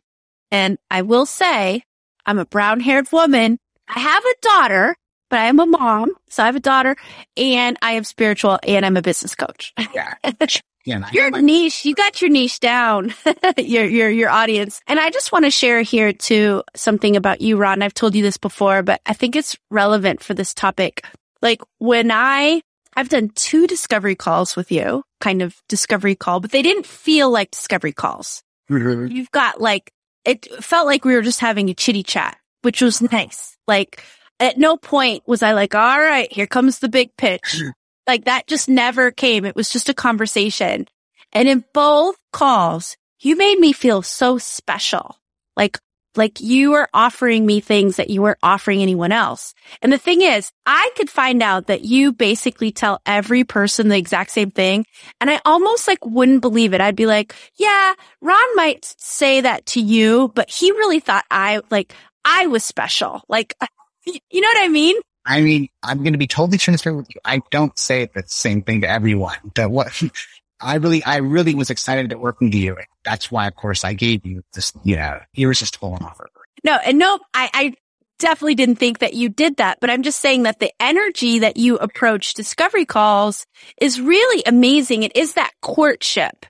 And 0.52 0.78
I 0.90 1.02
will 1.02 1.26
say, 1.26 1.84
I'm 2.26 2.40
a 2.40 2.46
brown 2.46 2.80
haired 2.80 3.12
woman. 3.12 3.58
I 3.88 4.00
have 4.00 4.24
a 4.24 4.36
daughter, 4.42 4.96
but 5.30 5.40
I 5.40 5.46
am 5.46 5.60
a 5.60 5.66
mom. 5.66 6.12
So 6.30 6.44
I 6.44 6.48
have 6.48 6.56
a 6.56 6.60
daughter 6.60 6.96
and 7.38 7.78
I 7.82 7.94
am 7.94 8.04
spiritual 8.04 8.60
and 8.64 8.86
I'm 8.86 8.98
a 8.98 9.02
business 9.02 9.36
coach. 9.36 9.74
Yeah. 9.94 10.14
yeah 10.86 11.10
your 11.12 11.32
my- 11.32 11.42
niche, 11.42 11.86
you 11.86 11.96
got 11.96 12.22
your 12.22 12.30
niche 12.30 12.60
down, 12.60 13.14
your, 13.58 13.86
your, 13.86 14.10
your 14.10 14.30
audience. 14.30 14.82
And 14.88 15.00
I 15.00 15.10
just 15.10 15.32
want 15.32 15.46
to 15.46 15.52
share 15.52 15.82
here 15.82 16.14
too 16.14 16.64
something 16.76 17.16
about 17.16 17.42
you, 17.42 17.58
Ron. 17.58 17.82
I've 17.82 17.94
told 17.94 18.16
you 18.16 18.24
this 18.24 18.38
before, 18.38 18.84
but 18.84 19.02
I 19.06 19.14
think 19.14 19.36
it's 19.36 19.58
relevant 19.72 20.24
for 20.24 20.34
this 20.34 20.54
topic. 20.54 21.06
Like 21.42 21.62
when 21.78 22.12
I 22.12 22.62
I've 22.96 23.10
done 23.10 23.30
two 23.30 23.68
discovery 23.68 24.16
calls 24.16 24.56
with 24.56 24.72
you, 24.72 25.04
kind 25.22 25.42
of 25.42 25.56
discovery 25.70 26.16
call, 26.16 26.40
but 26.40 26.52
they 26.52 26.62
didn't 26.62 26.86
feel 26.86 27.30
like 27.30 27.52
discovery 27.52 27.94
calls. 27.94 28.44
Mm-hmm. 28.70 29.16
You've 29.16 29.32
got 29.32 29.62
like, 29.62 29.92
it 30.30 30.64
felt 30.64 30.86
like 30.86 31.06
we 31.06 31.16
were 31.16 31.24
just 31.24 31.40
having 31.40 31.70
a 31.70 31.74
chitty 31.74 32.04
chat, 32.04 32.38
which 32.62 32.84
was 32.84 33.02
nice. 33.02 33.58
Like 33.68 34.04
at 34.40 34.60
no 34.60 34.78
point 34.78 35.24
was 35.26 35.42
I 35.42 35.54
like, 35.54 35.74
all 35.74 36.00
right, 36.00 36.32
here 36.32 36.46
comes 36.46 36.78
the 36.78 36.88
big 36.88 37.18
pitch. 37.18 37.64
like 38.08 38.26
that 38.26 38.46
just 38.46 38.70
never 38.70 39.10
came. 39.10 39.44
It 39.44 39.56
was 39.56 39.72
just 39.72 39.90
a 39.90 39.94
conversation. 39.94 40.88
And 41.34 41.50
in 41.50 41.66
both 41.74 42.16
calls, 42.32 42.96
you 43.20 43.38
made 43.38 43.60
me 43.60 43.74
feel 43.74 44.04
so 44.04 44.38
special. 44.38 45.18
Like 45.58 45.80
like 46.20 46.40
you 46.42 46.74
are 46.74 46.90
offering 46.94 47.46
me 47.46 47.62
things 47.62 47.96
that 47.96 48.10
you 48.10 48.22
weren't 48.22 48.38
offering 48.44 48.82
anyone 48.82 49.12
else. 49.12 49.56
And 49.82 49.92
the 49.92 49.98
thing 49.98 50.22
is, 50.22 50.52
I 50.66 50.92
could 50.96 51.10
find 51.10 51.42
out 51.42 51.68
that 51.68 51.86
you 51.86 52.12
basically 52.12 52.72
tell 52.72 53.02
every 53.06 53.44
person 53.44 53.88
the 53.88 53.98
exact 53.98 54.32
same 54.32 54.52
thing. 54.52 54.86
And 55.20 55.32
I 55.32 55.42
almost 55.46 55.88
like 55.88 56.06
wouldn't 56.06 56.42
believe 56.42 56.74
it. 56.74 56.82
I'd 56.82 56.96
be 56.96 57.08
like, 57.08 57.34
yeah, 57.58 57.94
Ron 58.22 58.56
might 58.56 58.86
say 59.00 59.42
that 59.42 59.66
to 59.68 59.82
you, 59.82 60.32
but 60.36 60.50
he 60.50 60.72
really 60.72 61.00
thought 61.00 61.26
I 61.32 61.62
like, 61.72 61.94
I 62.24 62.48
was 62.48 62.64
special. 62.64 63.24
Like, 63.28 63.56
you 64.06 64.42
know 64.42 64.50
what 64.50 64.66
I 64.66 64.68
mean? 64.68 64.98
I 65.26 65.42
mean, 65.42 65.70
I'm 65.84 66.00
going 66.00 66.14
to 66.14 66.20
be 66.20 66.28
totally 66.28 66.58
transparent 66.58 66.98
with 67.00 67.16
you. 67.16 67.22
I 67.24 67.42
don't 67.52 67.78
say 67.78 68.10
the 68.14 68.24
same 68.28 68.64
thing 68.64 68.82
to 68.82 68.90
everyone. 68.90 69.38
That 69.56 69.72
what 69.72 69.88
I 70.62 70.76
really, 70.76 71.04
I 71.04 71.18
really 71.18 71.56
was 71.56 71.70
excited 71.70 72.10
to 72.10 72.18
work 72.18 72.40
with 72.40 72.54
you. 72.54 72.78
That's 73.04 73.32
why, 73.32 73.48
of 73.48 73.56
course, 73.56 73.84
I 73.84 73.94
gave 73.94 74.26
you 74.26 74.44
this, 74.54 74.74
you 74.84 74.96
know, 74.96 75.20
irresistible 75.36 75.98
offer. 76.02 76.30
No, 76.64 76.78
and 76.86 77.00
no, 77.00 77.20
I, 77.34 77.50
I 77.54 77.74
definitely 78.20 78.56
didn't 78.56 78.76
think 78.76 79.00
that 79.00 79.14
you 79.14 79.30
did 79.30 79.58
that, 79.58 79.80
but 79.80 79.90
I'm 79.90 80.04
just 80.04 80.20
saying 80.20 80.44
that 80.44 80.60
the 80.60 80.72
energy 80.80 81.40
that 81.40 81.58
you 81.58 81.78
approach 81.78 82.34
discovery 82.34 82.86
calls 82.86 83.46
is 83.82 84.00
really 84.00 84.44
amazing. 84.46 85.04
It 85.04 85.16
is 85.16 85.34
that 85.34 85.52
courtship 85.62 86.46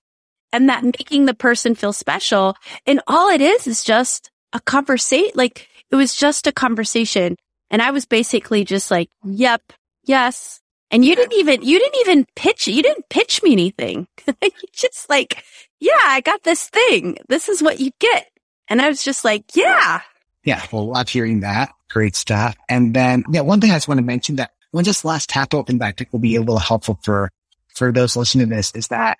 and 0.51 0.69
that 0.69 0.83
making 0.83 1.25
the 1.25 1.33
person 1.33 1.75
feel 1.75 1.93
special. 1.93 2.55
And 2.85 3.01
all 3.07 3.29
it 3.29 3.41
is 3.41 3.67
is 3.67 3.83
just 3.83 4.31
a 4.51 4.59
conversation. 4.59 5.31
Like 5.35 5.67
it 5.91 5.95
was 5.95 6.15
just 6.15 6.47
a 6.47 6.51
conversation. 6.51 7.35
And 7.69 7.81
I 7.81 7.91
was 7.91 8.05
basically 8.05 8.65
just 8.65 8.89
like, 8.89 9.09
yep, 9.23 9.61
yes. 10.05 10.59
And 10.91 11.05
you 11.05 11.15
didn't 11.15 11.33
even, 11.33 11.61
you 11.61 11.79
didn't 11.79 12.01
even 12.01 12.25
pitch, 12.35 12.67
you 12.67 12.81
didn't 12.81 13.09
pitch 13.09 13.43
me 13.43 13.51
anything. 13.51 14.07
you 14.41 14.51
just 14.73 15.09
like, 15.09 15.43
yeah, 15.79 15.91
I 15.97 16.21
got 16.21 16.43
this 16.43 16.67
thing. 16.67 17.17
This 17.27 17.47
is 17.47 17.61
what 17.61 17.79
you 17.79 17.91
get. 17.99 18.27
And 18.67 18.81
I 18.81 18.87
was 18.87 19.03
just 19.03 19.23
like, 19.23 19.55
yeah. 19.55 20.01
Yeah. 20.43 20.65
Well, 20.71 20.87
love 20.87 21.09
hearing 21.09 21.41
that. 21.41 21.71
Great 21.89 22.15
stuff. 22.15 22.55
And 22.67 22.93
then, 22.93 23.23
yeah, 23.29 23.41
one 23.41 23.61
thing 23.61 23.71
I 23.71 23.75
just 23.75 23.87
want 23.87 23.99
to 23.99 24.05
mention 24.05 24.37
that 24.37 24.51
one 24.71 24.83
just 24.83 25.05
last 25.05 25.29
tap 25.29 25.53
open 25.53 25.79
that 25.79 25.85
I 25.85 25.91
think 25.91 26.11
will 26.11 26.19
be 26.19 26.35
a 26.35 26.41
little 26.41 26.59
helpful 26.59 26.99
for, 27.01 27.31
for 27.75 27.91
those 27.91 28.15
listening 28.15 28.49
to 28.49 28.55
this 28.55 28.71
is 28.75 28.87
that 28.89 29.17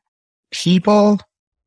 people 0.51 1.19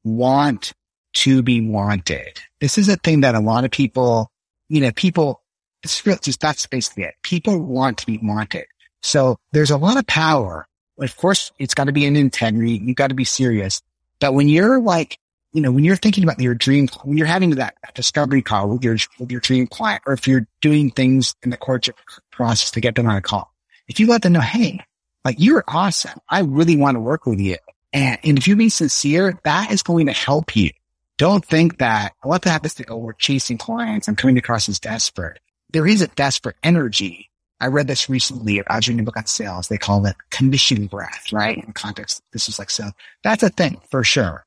want 0.05 0.73
to 1.15 1.43
be 1.43 1.61
wanted. 1.61 2.41
This 2.61 2.79
is 2.79 2.89
a 2.89 2.97
thing 2.97 3.21
that 3.23 3.35
a 3.35 3.41
lot 3.41 3.65
of 3.65 3.71
people, 3.71 4.31
you 4.69 4.81
know, 4.81 4.93
people, 4.93 5.43
it's 5.83 6.05
real, 6.07 6.17
just 6.17 6.41
that's 6.41 6.67
basically 6.67 7.05
it. 7.05 7.15
People 7.23 7.59
want 7.59 7.99
to 7.99 8.07
be 8.07 8.19
wanted. 8.23 8.67
So 9.03 9.39
there's 9.53 9.71
a 9.71 9.77
lot 9.77 9.97
of 9.97 10.07
power. 10.07 10.67
Of 10.99 11.17
course, 11.17 11.51
it's 11.59 11.75
got 11.75 11.85
to 11.85 11.93
be 11.93 12.07
an 12.07 12.17
integrity. 12.17 12.81
You 12.83 12.95
got 12.95 13.09
to 13.09 13.15
be 13.15 13.25
serious. 13.25 13.83
But 14.21 14.35
when 14.35 14.49
you're 14.49 14.81
like, 14.81 15.19
you 15.53 15.61
know, 15.61 15.73
when 15.73 15.85
you're 15.85 15.97
thinking 15.97 16.25
about 16.25 16.41
your 16.41 16.55
dream, 16.55 16.89
when 17.03 17.19
you're 17.19 17.27
having 17.27 17.51
that 17.51 17.75
discovery 17.95 18.41
call 18.41 18.69
with 18.69 18.85
your, 18.85 18.97
with 19.19 19.31
your 19.31 19.41
dream 19.41 19.67
client, 19.67 20.03
or 20.07 20.13
if 20.13 20.27
you're 20.27 20.47
doing 20.61 20.91
things 20.91 21.35
in 21.43 21.51
the 21.51 21.57
courtship 21.57 21.97
process 22.31 22.71
to 22.71 22.81
get 22.81 22.95
them 22.95 23.09
on 23.09 23.17
a 23.17 23.23
call, 23.23 23.53
if 23.89 24.01
you 24.01 24.07
let 24.07 24.23
them 24.23 24.33
know, 24.33 24.41
Hey, 24.41 24.81
like 25.25 25.37
you're 25.39 25.65
awesome. 25.67 26.19
I 26.29 26.41
really 26.41 26.77
want 26.77 26.95
to 26.95 27.01
work 27.01 27.27
with 27.27 27.41
you. 27.41 27.57
And, 27.93 28.19
and 28.25 28.39
if 28.39 28.49
you 28.49 28.57
be 28.57 28.69
sincere, 28.69 29.39
that 29.45 29.71
is 29.71 29.83
going 29.83 30.07
to 30.07 30.13
help 30.13 30.57
you. 30.57 30.71
Don't 31.19 31.45
think 31.45 31.79
that 31.79 32.15
what 32.23 32.45
happens 32.45 32.75
to, 32.75 32.87
oh, 32.89 32.97
we're 32.97 33.13
chasing 33.13 33.59
clients. 33.59 34.09
I'm 34.09 34.17
coming 34.17 34.39
across 34.39 34.69
as 34.69 34.81
desperate. 34.81 35.41
There 35.71 35.87
is 35.87 36.01
a 36.01 36.09
desperate 36.09 36.57
energy. 36.63 37.31
I 37.63 37.69
read 37.69 37.87
this 37.87 38.11
recently 38.11 38.55
your 38.55 38.97
new 38.97 39.05
book 39.05 39.17
on 39.17 39.27
sales. 39.27 39.69
They 39.69 39.79
call 39.79 40.05
it 40.07 40.17
commission 40.31 40.87
breath, 40.87 41.33
right? 41.33 41.57
In 41.57 41.73
context, 41.73 42.21
this 42.33 42.49
is 42.49 42.59
like 42.59 42.71
sales. 42.71 42.93
That's 43.23 43.45
a 43.45 43.51
thing 43.51 43.81
for 43.89 44.03
sure, 44.03 44.45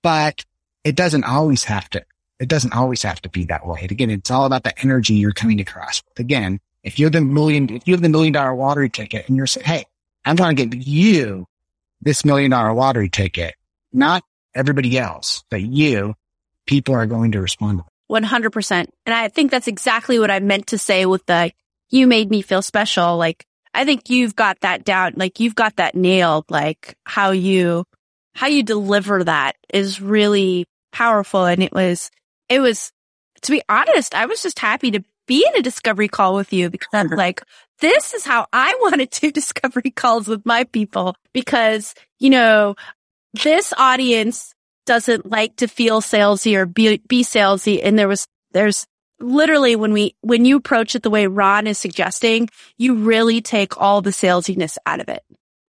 but 0.00 0.44
it 0.84 0.94
doesn't 0.94 1.24
always 1.24 1.64
have 1.64 1.90
to, 1.90 2.04
it 2.38 2.48
doesn't 2.48 2.72
always 2.72 3.02
have 3.02 3.20
to 3.22 3.28
be 3.28 3.46
that 3.46 3.66
way. 3.66 3.88
Again, 3.90 4.10
it's 4.10 4.30
all 4.30 4.44
about 4.44 4.62
the 4.62 4.78
energy 4.80 5.14
you're 5.14 5.32
coming 5.32 5.60
across 5.60 6.04
with. 6.04 6.20
Again, 6.20 6.60
if 6.84 7.00
you're 7.00 7.10
the 7.10 7.20
million, 7.20 7.68
if 7.68 7.88
you 7.88 7.94
have 7.94 8.02
the 8.02 8.08
million 8.08 8.32
dollar 8.32 8.54
lottery 8.54 8.90
ticket 8.90 9.26
and 9.26 9.36
you're 9.36 9.48
saying, 9.48 9.66
Hey, 9.66 9.84
I'm 10.24 10.36
trying 10.36 10.54
to 10.54 10.66
get 10.66 10.86
you 10.86 11.46
this 12.00 12.24
million 12.24 12.52
dollar 12.52 12.72
lottery 12.74 13.08
ticket, 13.08 13.56
not 13.92 14.22
everybody 14.54 14.96
else, 14.96 15.42
but 15.50 15.62
you, 15.62 16.14
people 16.64 16.94
are 16.94 17.06
going 17.06 17.32
to 17.32 17.40
respond. 17.40 17.82
100%. 18.08 18.70
And 18.70 19.14
I 19.14 19.26
think 19.26 19.50
that's 19.50 19.66
exactly 19.66 20.20
what 20.20 20.30
I 20.30 20.38
meant 20.38 20.68
to 20.68 20.78
say 20.78 21.06
with 21.06 21.26
the, 21.26 21.50
you 21.90 22.06
made 22.06 22.30
me 22.30 22.42
feel 22.42 22.62
special. 22.62 23.16
Like, 23.16 23.46
I 23.74 23.84
think 23.84 24.08
you've 24.10 24.36
got 24.36 24.60
that 24.60 24.84
down. 24.84 25.14
Like, 25.16 25.40
you've 25.40 25.54
got 25.54 25.76
that 25.76 25.94
nailed. 25.94 26.46
Like, 26.50 26.96
how 27.04 27.30
you, 27.30 27.84
how 28.34 28.46
you 28.46 28.62
deliver 28.62 29.24
that 29.24 29.56
is 29.72 30.00
really 30.00 30.66
powerful. 30.92 31.44
And 31.44 31.62
it 31.62 31.72
was, 31.72 32.10
it 32.48 32.60
was, 32.60 32.92
to 33.42 33.52
be 33.52 33.62
honest, 33.68 34.14
I 34.14 34.26
was 34.26 34.42
just 34.42 34.58
happy 34.58 34.90
to 34.92 35.04
be 35.26 35.46
in 35.46 35.58
a 35.58 35.62
discovery 35.62 36.08
call 36.08 36.34
with 36.34 36.52
you 36.52 36.70
because 36.70 36.88
I'm 36.92 37.08
like, 37.08 37.42
this 37.80 38.14
is 38.14 38.24
how 38.24 38.46
I 38.52 38.76
want 38.80 39.00
to 39.00 39.20
do 39.20 39.30
discovery 39.30 39.90
calls 39.90 40.28
with 40.28 40.46
my 40.46 40.64
people 40.64 41.16
because, 41.32 41.94
you 42.18 42.30
know, 42.30 42.76
this 43.42 43.72
audience 43.76 44.54
doesn't 44.86 45.30
like 45.30 45.56
to 45.56 45.66
feel 45.66 46.00
salesy 46.00 46.56
or 46.56 46.64
be, 46.64 47.02
be 47.08 47.22
salesy. 47.22 47.80
And 47.82 47.98
there 47.98 48.08
was, 48.08 48.26
there's 48.52 48.86
literally 49.20 49.76
when 49.76 49.92
we, 49.92 50.14
when 50.20 50.44
you 50.44 50.56
approach 50.56 50.94
it 50.94 51.02
the 51.02 51.10
way 51.10 51.26
Ron 51.26 51.66
is 51.66 51.78
suggesting, 51.78 52.48
you 52.76 52.94
really 52.94 53.40
take 53.40 53.80
all 53.80 54.02
the 54.02 54.10
salesiness 54.10 54.78
out 54.86 55.00
of 55.00 55.08
it. 55.08 55.22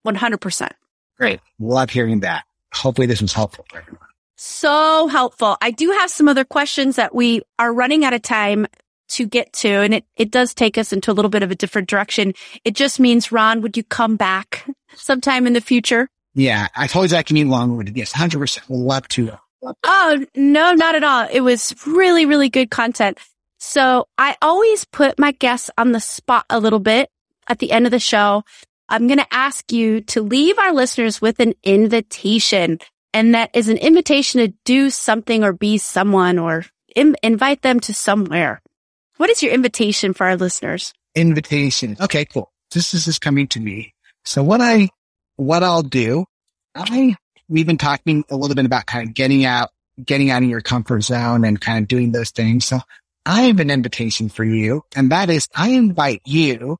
100%. 0.06 0.70
Great. 1.18 1.40
Love 1.58 1.90
hearing 1.90 2.20
that. 2.20 2.44
Hopefully 2.74 3.06
this 3.06 3.22
was 3.22 3.32
helpful 3.32 3.64
for 3.70 3.78
everyone. 3.78 4.06
So 4.36 5.08
helpful. 5.08 5.56
I 5.62 5.70
do 5.70 5.90
have 5.92 6.10
some 6.10 6.28
other 6.28 6.44
questions 6.44 6.96
that 6.96 7.14
we 7.14 7.42
are 7.58 7.72
running 7.72 8.04
out 8.04 8.12
of 8.12 8.22
time 8.22 8.66
to 9.08 9.26
get 9.26 9.52
to, 9.52 9.68
and 9.68 9.94
it, 9.94 10.04
it 10.16 10.30
does 10.30 10.52
take 10.52 10.76
us 10.76 10.92
into 10.92 11.10
a 11.10 11.14
little 11.14 11.30
bit 11.30 11.42
of 11.42 11.50
a 11.50 11.54
different 11.54 11.88
direction. 11.88 12.34
It 12.64 12.74
just 12.74 13.00
means, 13.00 13.32
Ron, 13.32 13.62
would 13.62 13.76
you 13.76 13.84
come 13.84 14.16
back 14.16 14.68
sometime 14.94 15.46
in 15.46 15.52
the 15.52 15.60
future? 15.60 16.08
Yeah, 16.34 16.68
I 16.76 16.86
told 16.86 17.10
you 17.10 17.16
I 17.16 17.22
can 17.22 17.36
eat 17.36 17.44
long 17.44 17.76
winded. 17.76 17.96
Yes, 17.96 18.12
100% 18.12 18.62
love 18.68 19.08
to. 19.08 19.38
Oh, 19.84 20.26
no, 20.34 20.74
not 20.74 20.94
at 20.94 21.04
all. 21.04 21.26
It 21.30 21.40
was 21.40 21.74
really, 21.86 22.26
really 22.26 22.50
good 22.50 22.70
content. 22.70 23.18
So 23.58 24.08
I 24.18 24.36
always 24.42 24.84
put 24.84 25.18
my 25.18 25.32
guests 25.32 25.70
on 25.78 25.92
the 25.92 26.00
spot 26.00 26.44
a 26.50 26.60
little 26.60 26.78
bit 26.78 27.10
at 27.48 27.58
the 27.58 27.72
end 27.72 27.86
of 27.86 27.90
the 27.90 27.98
show. 27.98 28.42
I'm 28.88 29.06
going 29.06 29.18
to 29.18 29.34
ask 29.34 29.72
you 29.72 30.00
to 30.02 30.22
leave 30.22 30.58
our 30.58 30.72
listeners 30.72 31.20
with 31.20 31.40
an 31.40 31.54
invitation. 31.62 32.78
And 33.12 33.34
that 33.34 33.50
is 33.54 33.68
an 33.68 33.78
invitation 33.78 34.40
to 34.40 34.54
do 34.64 34.90
something 34.90 35.42
or 35.42 35.52
be 35.52 35.78
someone 35.78 36.38
or 36.38 36.64
Im- 36.94 37.16
invite 37.22 37.62
them 37.62 37.80
to 37.80 37.94
somewhere. 37.94 38.62
What 39.18 39.30
is 39.30 39.42
your 39.42 39.52
invitation 39.52 40.14
for 40.14 40.26
our 40.26 40.36
listeners? 40.36 40.92
Invitation. 41.14 41.96
Okay, 42.00 42.24
cool. 42.24 42.52
This 42.72 42.94
is 42.94 43.04
just 43.04 43.20
coming 43.20 43.48
to 43.48 43.60
me. 43.60 43.94
So 44.24 44.42
what 44.42 44.60
I, 44.60 44.88
what 45.36 45.62
I'll 45.62 45.82
do, 45.82 46.26
I, 46.74 47.16
we've 47.48 47.66
been 47.66 47.78
talking 47.78 48.24
a 48.30 48.36
little 48.36 48.54
bit 48.54 48.66
about 48.66 48.86
kind 48.86 49.08
of 49.08 49.14
getting 49.14 49.44
out, 49.44 49.70
getting 50.02 50.30
out 50.30 50.42
of 50.42 50.48
your 50.48 50.60
comfort 50.60 51.02
zone 51.02 51.44
and 51.44 51.60
kind 51.60 51.82
of 51.82 51.88
doing 51.88 52.12
those 52.12 52.30
things. 52.30 52.64
So 52.64 52.80
I 53.26 53.42
have 53.42 53.60
an 53.60 53.70
invitation 53.70 54.28
for 54.28 54.44
you 54.44 54.82
and 54.94 55.10
that 55.10 55.30
is 55.30 55.48
I 55.54 55.70
invite 55.70 56.22
you 56.24 56.78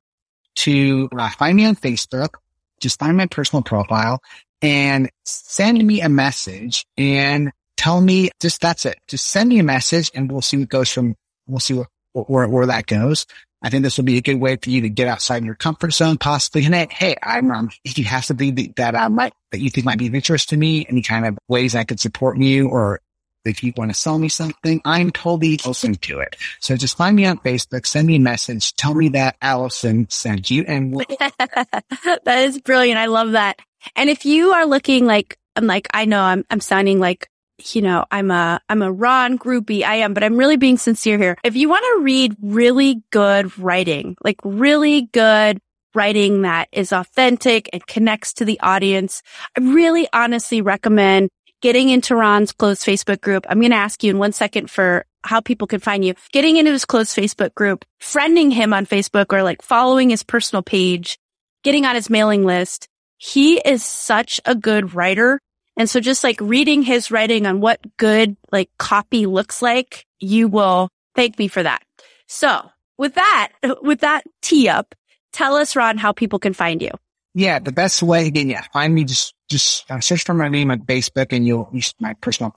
to 0.57 1.09
uh, 1.16 1.30
find 1.30 1.57
me 1.57 1.66
on 1.66 1.76
Facebook, 1.76 2.36
just 2.80 2.99
find 2.99 3.16
my 3.16 3.26
personal 3.26 3.62
profile 3.62 4.22
and 4.62 5.11
send 5.24 5.84
me 5.84 6.01
a 6.01 6.09
message 6.09 6.86
and 6.97 7.53
tell 7.76 8.01
me 8.01 8.30
just 8.40 8.61
that's 8.61 8.86
it. 8.86 8.99
Just 9.09 9.26
send 9.26 9.51
me 9.51 9.59
a 9.59 9.64
message 9.64 10.11
and 10.14 10.30
we'll 10.30 10.40
see 10.40 10.57
what 10.57 10.68
goes 10.68 10.90
from, 10.90 11.14
we'll 11.47 11.61
see 11.61 11.74
what 11.74 11.88
where, 12.12 12.49
where 12.49 12.66
that 12.66 12.86
goes. 12.86 13.26
I 13.62 13.70
think 13.70 13.82
this 13.82 13.97
will 13.97 14.05
be 14.05 14.16
a 14.16 14.22
good 14.22 14.40
way 14.40 14.57
for 14.57 14.70
you 14.70 14.82
to 14.82 14.88
get 14.88 15.09
outside 15.09 15.44
your 15.44 15.55
comfort 15.55 15.92
zone, 15.92 16.18
possibly. 16.18 16.64
And 16.64 16.74
hey, 16.74 16.88
hey, 16.90 17.16
I'm, 17.22 17.51
um, 17.51 17.70
if 17.84 17.99
you 17.99 18.05
have 18.05 18.24
something 18.24 18.72
that 18.76 18.94
I 18.94 19.09
might, 19.09 19.32
that 19.51 19.61
you 19.61 19.70
think 19.70 19.86
might 19.86 19.99
be 19.99 20.07
of 20.07 20.14
interest 20.14 20.51
to 20.51 20.57
me, 20.57 20.86
any 20.88 21.03
kind 21.03 21.26
of 21.26 21.38
ways 21.49 21.74
I 21.74 21.84
could 21.84 21.99
support 21.99 22.38
you 22.38 22.68
or 22.68 23.01
if 23.47 23.62
you 23.62 23.72
want 23.76 23.90
to 23.90 23.94
sell 23.94 24.18
me 24.18 24.28
something, 24.28 24.80
I'm 24.84 25.11
totally 25.11 25.59
open 25.64 25.94
to 25.94 26.20
it. 26.20 26.36
So 26.61 26.76
just 26.76 26.97
find 26.97 27.16
me 27.16 27.26
on 27.26 27.38
Facebook, 27.38 27.86
send 27.86 28.07
me 28.07 28.16
a 28.16 28.20
message, 28.20 28.74
tell 28.74 28.94
me 28.94 29.09
that 29.11 29.36
Allison 29.40 30.09
sent 30.11 30.51
you 30.51 30.64
and 30.66 30.94
we'll- 30.94 31.07
that 31.18 32.44
is 32.44 32.61
brilliant. 32.61 32.99
I 32.99 33.07
love 33.07 33.32
that. 33.32 33.59
And 33.94 34.11
if 34.11 34.24
you 34.24 34.53
are 34.53 34.66
looking 34.66 35.07
like, 35.07 35.38
I'm 35.55 35.66
like, 35.66 35.88
I 35.92 36.05
know 36.05 36.20
I'm, 36.20 36.44
I'm 36.51 36.61
sounding 36.61 36.99
like 37.01 37.28
you 37.74 37.80
know, 37.80 38.05
I'm 38.11 38.30
a, 38.30 38.61
I'm 38.68 38.82
a 38.82 38.92
Ron 38.92 39.38
groupie. 39.38 39.82
I 39.82 39.97
am, 39.97 40.14
but 40.14 40.22
I'm 40.22 40.36
really 40.36 40.57
being 40.57 40.76
sincere 40.76 41.16
here. 41.18 41.38
If 41.42 41.57
you 41.57 41.68
want 41.68 41.84
to 41.84 42.05
read 42.05 42.36
really 42.42 43.03
good 43.11 43.59
writing, 43.59 44.16
like 44.22 44.36
really 44.44 45.09
good 45.12 45.59
writing 45.94 46.42
that 46.42 46.68
is 46.72 46.92
authentic 46.92 47.70
and 47.72 47.84
connects 47.86 48.34
to 48.34 48.44
the 48.44 48.61
audience, 48.61 49.22
I 49.57 49.62
really 49.62 50.07
honestly 50.12 50.61
recommend 50.61 51.30
getting 51.62 51.88
into 51.88 52.16
Ron's 52.16 52.52
closed 52.52 52.84
Facebook 52.84 53.20
group. 53.20 53.46
I'm 53.48 53.61
going 53.61 53.72
to 53.72 53.76
ask 53.76 54.02
you 54.02 54.11
in 54.11 54.18
one 54.18 54.32
second 54.32 54.70
for 54.70 55.04
how 55.24 55.40
people 55.40 55.66
can 55.66 55.80
find 55.80 56.04
you. 56.04 56.14
Getting 56.32 56.57
into 56.57 56.72
his 56.72 56.84
closed 56.84 57.16
Facebook 57.16 57.54
group, 57.54 57.84
friending 58.00 58.52
him 58.52 58.72
on 58.72 58.86
Facebook 58.86 59.32
or 59.32 59.42
like 59.42 59.62
following 59.62 60.11
his 60.11 60.22
personal 60.22 60.62
page, 60.62 61.18
getting 61.64 61.84
on 61.84 61.94
his 61.94 62.11
mailing 62.11 62.44
list. 62.44 62.88
He 63.18 63.59
is 63.59 63.84
such 63.84 64.40
a 64.44 64.54
good 64.54 64.94
writer 64.94 65.40
and 65.76 65.88
so 65.90 66.00
just 66.00 66.24
like 66.24 66.40
reading 66.40 66.82
his 66.82 67.11
writing 67.11 67.46
on 67.46 67.61
what 67.61 67.80
good 67.98 68.36
like 68.50 68.70
copy 68.78 69.26
looks 69.26 69.61
like, 69.61 70.07
you 70.18 70.48
will 70.48 70.88
thank 71.14 71.38
me 71.38 71.48
for 71.48 71.62
that. 71.62 71.82
So 72.26 72.70
with 72.96 73.14
that, 73.14 73.52
with 73.82 74.00
that 74.00 74.24
tee 74.40 74.68
up, 74.68 74.94
tell 75.32 75.57
us, 75.57 75.76
Ron, 75.76 75.98
how 75.98 76.12
people 76.12 76.38
can 76.38 76.54
find 76.54 76.80
you. 76.80 76.90
Yeah, 77.37 77.59
the 77.59 77.70
best 77.70 78.03
way 78.03 78.26
again, 78.26 78.49
yeah, 78.49 78.64
find 78.72 78.95
me 78.95 79.05
just 79.05 79.34
just 79.51 79.91
uh, 79.91 80.01
search 80.01 80.24
for 80.24 80.32
my 80.32 80.49
name 80.49 80.70
on 80.70 80.80
Facebook, 80.87 81.34
and 81.34 81.47
you'll 81.47 81.68
you, 81.70 81.82
my 82.01 82.14
personal 82.14 82.57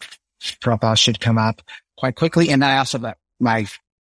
profile 0.62 0.96
should 0.96 1.20
come 1.20 1.38
up 1.38 1.62
quite 1.98 2.16
quickly. 2.16 2.50
And 2.50 2.64
I 2.64 2.78
also 2.78 2.98
have 2.98 3.18
my 3.42 3.68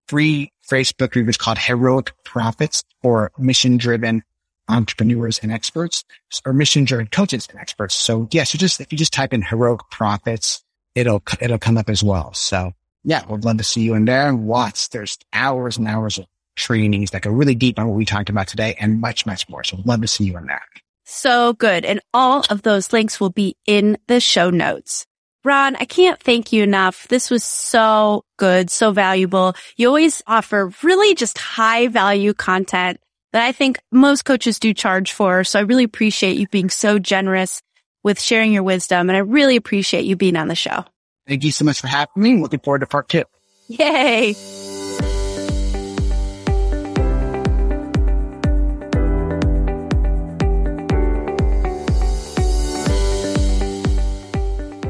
free 0.09 0.53
Facebook 0.71 1.12
group 1.12 1.27
is 1.31 1.39
called 1.39 1.57
Heroic 1.57 2.12
Profits 2.23 2.85
or 3.03 3.33
Mission 3.39 3.79
Driven 3.79 4.23
entrepreneurs 4.69 5.39
and 5.39 5.51
experts 5.51 6.05
or 6.45 6.53
mission 6.53 6.85
driven 6.85 7.07
coaches 7.07 7.49
and 7.51 7.59
experts. 7.59 7.95
So 7.95 8.29
yeah, 8.31 8.45
so 8.45 8.59
just 8.59 8.79
if 8.79 8.93
you 8.93 8.99
just 8.99 9.14
type 9.14 9.33
in 9.33 9.41
heroic 9.41 9.81
profits, 9.91 10.62
it'll 10.95 11.23
it'll 11.41 11.59
come 11.59 11.79
up 11.79 11.89
as 11.89 12.03
well. 12.03 12.35
So 12.35 12.73
yeah, 13.05 13.25
we'd 13.27 13.43
love 13.43 13.57
to 13.57 13.64
see 13.64 13.81
you 13.81 13.95
in 13.95 14.05
there. 14.05 14.29
and 14.29 14.47
Lots, 14.47 14.89
there's 14.89 15.16
hours 15.33 15.79
and 15.79 15.89
hours 15.89 16.19
of 16.19 16.27
trainings 16.59 17.12
that 17.12 17.22
go 17.22 17.30
really 17.30 17.54
deep 17.54 17.78
on 17.78 17.88
what 17.88 17.96
we 17.96 18.04
talked 18.04 18.28
about 18.28 18.48
today 18.48 18.76
and 18.78 19.00
much, 19.00 19.24
much 19.24 19.48
more. 19.48 19.64
So 19.64 19.78
love 19.84 20.02
to 20.02 20.09
see 20.09 20.24
you 20.24 20.36
in 20.36 20.46
that. 20.46 20.62
So 21.04 21.54
good. 21.54 21.84
And 21.84 22.00
all 22.12 22.44
of 22.50 22.62
those 22.62 22.92
links 22.92 23.18
will 23.18 23.30
be 23.30 23.56
in 23.66 23.96
the 24.09 24.20
show 24.20 24.50
notes. 24.50 25.06
Ron, 25.44 25.76
I 25.76 25.84
can't 25.84 26.20
thank 26.20 26.52
you 26.52 26.62
enough. 26.62 27.09
This 27.09 27.30
was 27.30 27.44
so 27.44 28.24
good, 28.36 28.70
so 28.70 28.92
valuable. 28.92 29.54
You 29.76 29.86
always 29.86 30.20
offer 30.26 30.70
really 30.82 31.14
just 31.14 31.38
high 31.38 31.88
value 31.88 32.34
content 32.34 33.00
that 33.32 33.46
I 33.46 33.52
think 33.52 33.78
most 33.90 34.24
coaches 34.24 34.59
do 34.59 34.74
charge 34.74 35.12
for. 35.12 35.44
So 35.44 35.59
I 35.59 35.62
really 35.62 35.84
appreciate 35.84 36.36
you 36.36 36.48
being 36.48 36.70
so 36.70 36.98
generous 36.98 37.62
with 38.02 38.20
sharing 38.20 38.52
your 38.52 38.62
wisdom. 38.62 39.09
And 39.09 39.16
I 39.16 39.20
really 39.20 39.56
appreciate 39.56 40.04
you 40.04 40.16
being 40.16 40.36
on 40.36 40.48
the 40.48 40.54
show. 40.54 40.84
Thank 41.26 41.44
you 41.44 41.52
so 41.52 41.64
much 41.64 41.80
for 41.80 41.86
having 41.86 42.22
me. 42.22 42.36
Looking 42.40 42.61
forward 42.61 42.80
to 42.80 42.86
part 42.86 43.09
two. 43.09 43.24
Yay. 43.68 44.34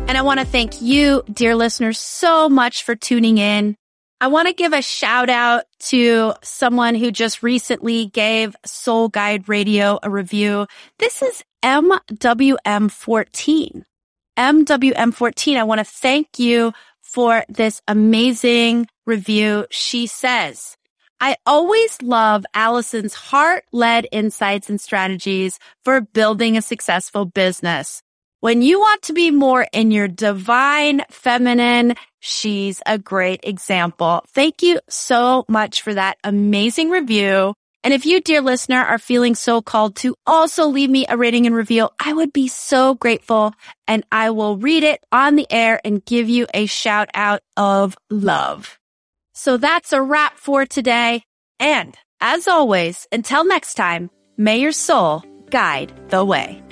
And 0.08 0.16
I 0.16 0.22
want 0.22 0.40
to 0.40 0.46
thank 0.46 0.80
you, 0.80 1.22
dear 1.30 1.54
listeners, 1.54 1.98
so 1.98 2.48
much 2.48 2.82
for 2.82 2.96
tuning 2.96 3.36
in. 3.36 3.76
I 4.22 4.28
want 4.28 4.48
to 4.48 4.54
give 4.54 4.72
a 4.72 4.80
shout 4.80 5.28
out 5.28 5.64
to 5.90 6.32
someone 6.42 6.94
who 6.94 7.10
just 7.10 7.42
recently 7.42 8.06
gave 8.06 8.56
Soul 8.64 9.10
Guide 9.10 9.50
Radio 9.50 9.98
a 10.02 10.08
review. 10.08 10.66
This 10.98 11.20
is 11.20 11.44
MWM14. 11.62 13.82
MWM14. 14.38 15.56
I 15.58 15.64
want 15.64 15.80
to 15.80 15.84
thank 15.84 16.38
you 16.38 16.72
for 17.02 17.44
this 17.50 17.82
amazing 17.86 18.86
review. 19.06 19.66
She 19.70 20.06
says, 20.06 20.78
I 21.20 21.36
always 21.44 22.00
love 22.00 22.46
Allison's 22.54 23.12
heart-led 23.12 24.06
insights 24.10 24.70
and 24.70 24.80
strategies 24.80 25.58
for 25.84 26.00
building 26.00 26.56
a 26.56 26.62
successful 26.62 27.26
business. 27.26 28.02
When 28.40 28.62
you 28.62 28.78
want 28.78 29.02
to 29.02 29.12
be 29.12 29.32
more 29.32 29.66
in 29.72 29.90
your 29.90 30.06
divine 30.06 31.02
feminine, 31.10 31.96
she's 32.20 32.80
a 32.86 32.96
great 32.96 33.40
example. 33.42 34.22
Thank 34.28 34.62
you 34.62 34.78
so 34.88 35.44
much 35.48 35.82
for 35.82 35.92
that 35.92 36.18
amazing 36.22 36.90
review. 36.90 37.54
And 37.82 37.92
if 37.92 38.06
you, 38.06 38.20
dear 38.20 38.40
listener, 38.40 38.78
are 38.78 38.98
feeling 39.00 39.34
so 39.34 39.60
called 39.60 39.96
to 39.96 40.14
also 40.24 40.68
leave 40.68 40.88
me 40.88 41.04
a 41.08 41.16
rating 41.16 41.46
and 41.46 41.54
review, 41.54 41.88
I 41.98 42.12
would 42.12 42.32
be 42.32 42.46
so 42.46 42.94
grateful 42.94 43.54
and 43.88 44.04
I 44.12 44.30
will 44.30 44.56
read 44.56 44.84
it 44.84 45.00
on 45.10 45.34
the 45.34 45.46
air 45.50 45.80
and 45.84 46.04
give 46.04 46.28
you 46.28 46.46
a 46.54 46.66
shout 46.66 47.08
out 47.14 47.40
of 47.56 47.96
love. 48.08 48.78
So 49.34 49.56
that's 49.56 49.92
a 49.92 50.00
wrap 50.00 50.36
for 50.36 50.64
today. 50.64 51.24
And 51.58 51.96
as 52.20 52.46
always, 52.46 53.08
until 53.10 53.44
next 53.44 53.74
time, 53.74 54.10
may 54.36 54.58
your 54.58 54.70
soul 54.70 55.24
guide 55.50 55.92
the 56.10 56.24
way. 56.24 56.62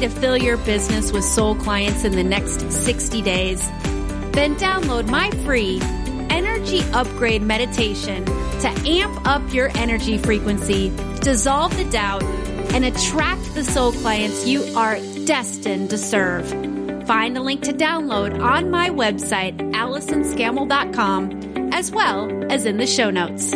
To 0.00 0.08
fill 0.08 0.36
your 0.36 0.56
business 0.58 1.12
with 1.12 1.24
soul 1.24 1.54
clients 1.54 2.04
in 2.04 2.12
the 2.12 2.24
next 2.24 2.70
60 2.70 3.22
days? 3.22 3.66
Then 4.32 4.56
download 4.56 5.08
my 5.08 5.30
free 5.44 5.80
energy 6.30 6.82
upgrade 6.92 7.42
meditation 7.42 8.24
to 8.24 8.68
amp 8.86 9.26
up 9.26 9.52
your 9.52 9.70
energy 9.76 10.18
frequency, 10.18 10.90
dissolve 11.20 11.76
the 11.76 11.84
doubt, 11.90 12.22
and 12.72 12.84
attract 12.84 13.54
the 13.54 13.64
soul 13.64 13.92
clients 13.92 14.46
you 14.46 14.62
are 14.76 14.98
destined 15.24 15.90
to 15.90 15.98
serve. 15.98 16.48
Find 17.06 17.34
the 17.34 17.40
link 17.40 17.62
to 17.62 17.72
download 17.72 18.40
on 18.40 18.70
my 18.70 18.90
website, 18.90 19.56
AllisonScammell.com, 19.72 21.72
as 21.72 21.90
well 21.90 22.52
as 22.52 22.64
in 22.64 22.76
the 22.76 22.86
show 22.86 23.10
notes. 23.10 23.52